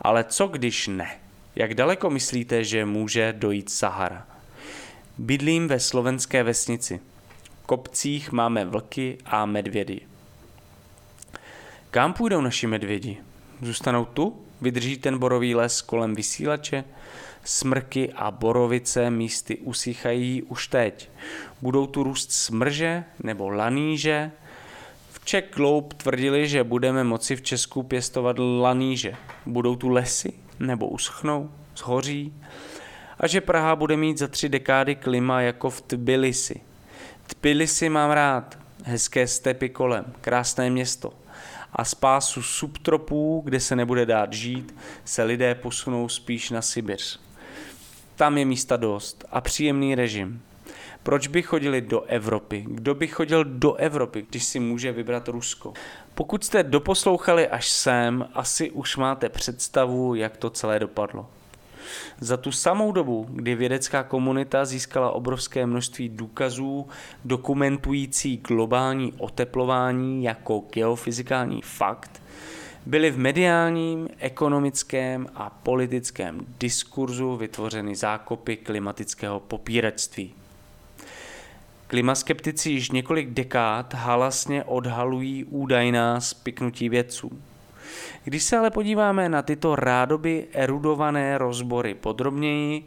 Ale 0.01 0.23
co 0.23 0.47
když 0.47 0.87
ne? 0.87 1.19
Jak 1.55 1.73
daleko 1.73 2.09
myslíte, 2.09 2.63
že 2.63 2.85
může 2.85 3.33
dojít 3.33 3.69
Sahara? 3.69 4.27
Bydlím 5.17 5.67
ve 5.67 5.79
slovenské 5.79 6.43
vesnici. 6.43 6.99
V 7.63 7.65
kopcích 7.65 8.31
máme 8.31 8.65
vlky 8.65 9.17
a 9.25 9.45
medvědy. 9.45 10.01
Kam 11.95 12.13
půjdou 12.13 12.41
naši 12.41 12.67
medvědi? 12.67 13.17
Zůstanou 13.61 14.05
tu? 14.05 14.41
Vydrží 14.61 14.97
ten 14.97 15.17
borový 15.17 15.55
les 15.55 15.81
kolem 15.81 16.15
vysílače? 16.15 16.83
Smrky 17.43 18.13
a 18.13 18.31
borovice 18.31 19.09
místy 19.09 19.57
usychají 19.57 20.43
už 20.43 20.67
teď. 20.67 21.09
Budou 21.61 21.87
tu 21.87 22.03
růst 22.03 22.31
smrže 22.31 23.03
nebo 23.23 23.49
laníže? 23.49 24.31
V 25.11 25.25
Czech 25.25 25.45
Globe 25.53 25.95
tvrdili, 25.95 26.47
že 26.47 26.63
budeme 26.63 27.03
moci 27.03 27.35
v 27.35 27.41
Česku 27.41 27.83
pěstovat 27.83 28.35
laníže. 28.39 29.15
Budou 29.45 29.75
tu 29.75 29.89
lesy? 29.89 30.33
Nebo 30.59 30.87
uschnou? 30.87 31.51
Zhoří? 31.77 32.33
A 33.19 33.27
že 33.27 33.41
Praha 33.41 33.75
bude 33.75 33.97
mít 33.97 34.17
za 34.17 34.27
tři 34.27 34.49
dekády 34.49 34.95
klima 34.95 35.41
jako 35.41 35.69
v 35.69 35.81
Tbilisi. 35.81 36.61
Tbilisi 37.27 37.89
mám 37.89 38.11
rád. 38.11 38.57
Hezké 38.83 39.27
stepy 39.27 39.69
kolem, 39.69 40.05
krásné 40.21 40.69
město– 40.69 41.13
a 41.75 41.85
z 41.85 41.95
pásu 41.95 42.41
subtropů, 42.41 43.41
kde 43.45 43.59
se 43.59 43.75
nebude 43.75 44.05
dát 44.05 44.33
žít, 44.33 44.75
se 45.05 45.23
lidé 45.23 45.55
posunou 45.55 46.09
spíš 46.09 46.49
na 46.49 46.61
Sibiř. 46.61 47.19
Tam 48.15 48.37
je 48.37 48.45
místa 48.45 48.77
dost 48.77 49.25
a 49.31 49.41
příjemný 49.41 49.95
režim. 49.95 50.41
Proč 51.03 51.27
by 51.27 51.41
chodili 51.41 51.81
do 51.81 52.01
Evropy? 52.01 52.65
Kdo 52.67 52.95
by 52.95 53.07
chodil 53.07 53.43
do 53.43 53.73
Evropy, 53.73 54.25
když 54.29 54.43
si 54.43 54.59
může 54.59 54.91
vybrat 54.91 55.27
Rusko? 55.27 55.73
Pokud 56.15 56.43
jste 56.43 56.63
doposlouchali 56.63 57.47
až 57.47 57.69
sem, 57.69 58.27
asi 58.33 58.71
už 58.71 58.97
máte 58.97 59.29
představu, 59.29 60.15
jak 60.15 60.37
to 60.37 60.49
celé 60.49 60.79
dopadlo. 60.79 61.29
Za 62.19 62.37
tu 62.37 62.51
samou 62.51 62.91
dobu, 62.91 63.27
kdy 63.29 63.55
vědecká 63.55 64.03
komunita 64.03 64.65
získala 64.65 65.11
obrovské 65.11 65.65
množství 65.65 66.09
důkazů 66.09 66.87
dokumentující 67.25 68.37
globální 68.37 69.13
oteplování 69.17 70.23
jako 70.23 70.63
geofyzikální 70.73 71.61
fakt, 71.61 72.21
byly 72.85 73.11
v 73.11 73.17
mediálním, 73.17 74.09
ekonomickém 74.19 75.27
a 75.35 75.49
politickém 75.49 76.45
diskurzu 76.59 77.35
vytvořeny 77.35 77.95
zákopy 77.95 78.57
klimatického 78.57 79.39
popíračství. 79.39 80.33
Klimaskeptici 81.87 82.69
již 82.69 82.91
několik 82.91 83.29
dekád 83.29 83.93
halasně 83.93 84.63
odhalují 84.63 85.43
údajná 85.43 86.21
spiknutí 86.21 86.89
vědců. 86.89 87.31
Když 88.23 88.43
se 88.43 88.57
ale 88.57 88.71
podíváme 88.71 89.29
na 89.29 89.41
tyto 89.41 89.75
rádoby 89.75 90.47
erudované 90.53 91.37
rozbory 91.37 91.93
podrobněji, 91.93 92.83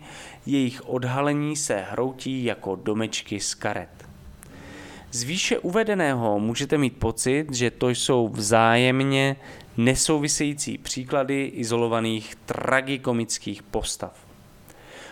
jejich 0.47 0.89
odhalení 0.89 1.57
se 1.57 1.85
hroutí 1.91 2.45
jako 2.45 2.77
domečky 2.77 3.41
z 3.41 3.55
karet. 3.55 4.09
Z 5.11 5.23
výše 5.23 5.59
uvedeného 5.59 6.41
můžete 6.41 6.79
mít 6.79 6.97
pocit, 6.97 7.55
že 7.55 7.71
to 7.71 7.91
jsou 7.91 8.29
vzájemně 8.29 9.37
nesouvisející 9.77 10.79
příklady 10.79 11.45
izolovaných 11.45 12.35
tragikomických 12.47 13.63
postav. 13.63 14.13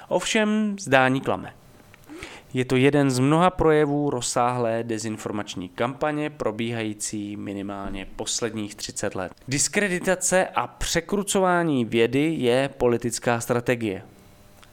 Ovšem 0.09 0.77
zdání 0.81 1.21
klame. 1.21 1.53
Je 2.57 2.65
to 2.65 2.77
jeden 2.77 3.11
z 3.11 3.19
mnoha 3.19 3.51
projevů 3.51 4.11
rozsáhlé 4.11 4.83
dezinformační 4.83 5.69
kampaně 5.69 6.31
probíhající 6.31 7.37
minimálně 7.37 8.07
posledních 8.17 8.75
30 8.75 9.15
let. 9.15 9.33
Diskreditace 9.49 10.47
a 10.47 10.67
překrucování 10.67 11.85
vědy 11.85 12.35
je 12.39 12.71
politická 12.77 13.41
strategie. 13.41 14.03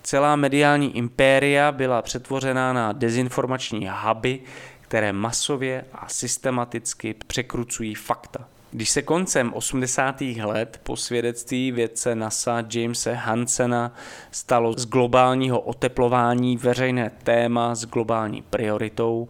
Celá 0.04 0.36
mediální 0.36 0.98
impéria 0.98 1.72
byla 1.72 2.02
přetvořena 2.02 2.74
na 2.74 2.92
dezinformační 2.92 3.90
huby, 4.04 4.40
které 4.82 5.14
masově 5.14 5.86
a 5.94 6.10
systematicky 6.10 7.16
překrucují 7.28 7.96
fakta. 7.96 8.48
Když 8.76 8.90
se 8.90 9.02
koncem 9.02 9.54
80. 9.54 10.22
let 10.22 10.80
po 10.84 10.96
svědectví 10.96 11.72
vědce 11.72 12.16
NASA 12.16 12.64
Jamese 12.74 13.14
Hansena 13.14 13.96
stalo 14.32 14.74
z 14.74 14.86
globálního 14.86 15.60
oteplování 15.60 16.58
veřejné 16.58 17.12
téma 17.24 17.76
s 17.76 17.86
globální 17.86 18.42
prioritou, 18.42 19.30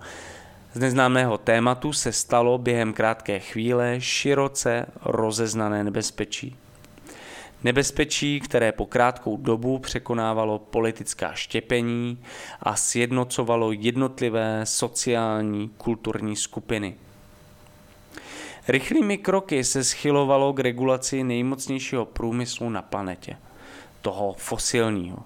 z 0.73 0.79
neznámého 0.79 1.37
tématu 1.37 1.93
se 1.93 2.11
stalo 2.11 2.57
během 2.57 2.93
krátké 2.93 3.39
chvíle 3.39 3.95
široce 4.01 4.85
rozeznané 5.05 5.83
nebezpečí. 5.83 6.55
Nebezpečí, 7.63 8.39
které 8.39 8.71
po 8.71 8.85
krátkou 8.85 9.37
dobu 9.37 9.79
překonávalo 9.79 10.59
politická 10.59 11.33
štěpení 11.33 12.19
a 12.61 12.75
sjednocovalo 12.75 13.71
jednotlivé 13.71 14.61
sociální 14.63 15.69
kulturní 15.77 16.35
skupiny– 16.35 16.95
Rychlými 18.67 19.17
kroky 19.17 19.63
se 19.63 19.83
schylovalo 19.83 20.53
k 20.53 20.59
regulaci 20.59 21.23
nejmocnějšího 21.23 22.05
průmyslu 22.05 22.69
na 22.69 22.81
planetě, 22.81 23.37
toho 24.01 24.35
fosilního. 24.37 25.17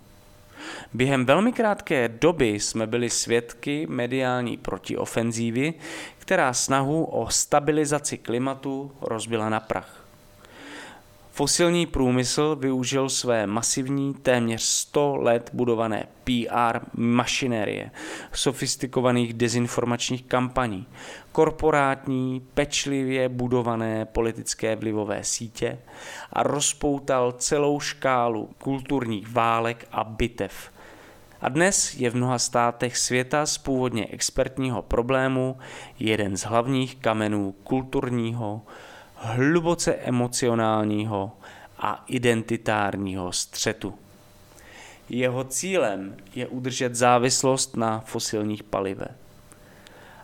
Během 0.94 1.26
velmi 1.26 1.54
krátké 1.54 2.08
doby 2.10 2.48
jsme 2.48 2.88
byli 2.88 3.10
svědky 3.10 3.88
mediální 3.90 4.58
protiofenzívy, 4.58 5.74
která 6.18 6.54
snahu 6.54 7.06
o 7.06 7.30
stabilizaci 7.30 8.18
klimatu 8.18 8.92
rozbila 9.02 9.50
na 9.50 9.60
prach. 9.60 9.97
Fosilní 11.38 11.86
průmysl 11.86 12.56
využil 12.56 13.10
své 13.10 13.48
masivní, 13.48 14.14
téměř 14.14 14.62
100 14.62 15.16
let 15.16 15.50
budované 15.54 16.08
PR 16.24 16.80
mašinérie, 16.94 17.92
sofistikovaných 18.34 19.34
dezinformačních 19.34 20.24
kampaní, 20.24 20.88
korporátní, 21.32 22.48
pečlivě 22.54 23.30
budované 23.30 24.06
politické 24.06 24.76
vlivové 24.76 25.24
sítě 25.24 25.80
a 26.34 26.44
rozpoutal 26.44 27.32
celou 27.32 27.80
škálu 27.80 28.50
kulturních 28.58 29.30
válek 29.30 29.88
a 29.92 30.04
bitev. 30.04 30.72
A 31.42 31.50
dnes 31.50 31.94
je 31.94 32.10
v 32.10 32.16
mnoha 32.16 32.40
státech 32.40 32.98
světa 32.98 33.46
z 33.46 33.58
původně 33.58 34.08
expertního 34.08 34.82
problému 34.82 35.58
jeden 36.00 36.38
z 36.38 36.42
hlavních 36.42 36.96
kamenů 36.96 37.56
kulturního, 37.64 38.62
hluboce 39.20 39.96
emocionálního 39.96 41.32
a 41.80 42.04
identitárního 42.08 43.32
střetu. 43.32 43.94
Jeho 45.10 45.44
cílem 45.44 46.16
je 46.36 46.48
udržet 46.48 46.96
závislost 46.96 47.78
na 47.78 48.00
fosilních 48.00 48.64
palivech 48.64 49.28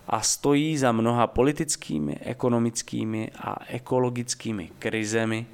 a 0.08 0.20
stojí 0.20 0.78
za 0.78 0.92
mnoha 0.92 1.26
politickými, 1.26 2.18
ekonomickými 2.20 3.30
a 3.38 3.56
ekologickými 3.68 4.70
krizemi, 4.78 5.46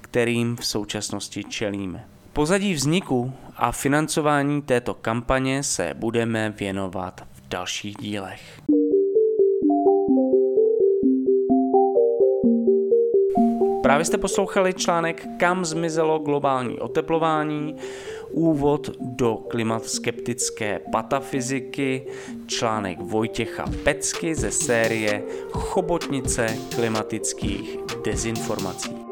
kterým 0.00 0.56
v 0.56 0.66
současnosti 0.66 1.44
čelíme. 1.44 2.04
Pozadí 2.32 2.74
vzniku 2.74 3.32
a 3.56 3.72
financování 3.72 4.62
této 4.62 4.94
kampaně 4.94 5.62
se 5.62 5.94
budeme 5.94 6.50
věnovat 6.50 7.26
v 7.32 7.48
dalších 7.48 7.96
dílech. 7.96 8.60
Právě 13.82 14.04
jste 14.04 14.18
poslouchali 14.18 14.74
článek 14.74 15.26
Kam 15.38 15.64
zmizelo 15.64 16.18
globální 16.18 16.78
oteplování, 16.78 17.76
úvod 18.30 18.90
do 19.00 19.34
klimatskeptické 19.36 20.80
patafyziky, 20.92 22.06
článek 22.46 22.98
Vojtěcha 23.00 23.64
Pecky 23.84 24.34
ze 24.34 24.50
série 24.50 25.22
Chobotnice 25.52 26.46
klimatických 26.74 27.76
dezinformací. 28.04 29.07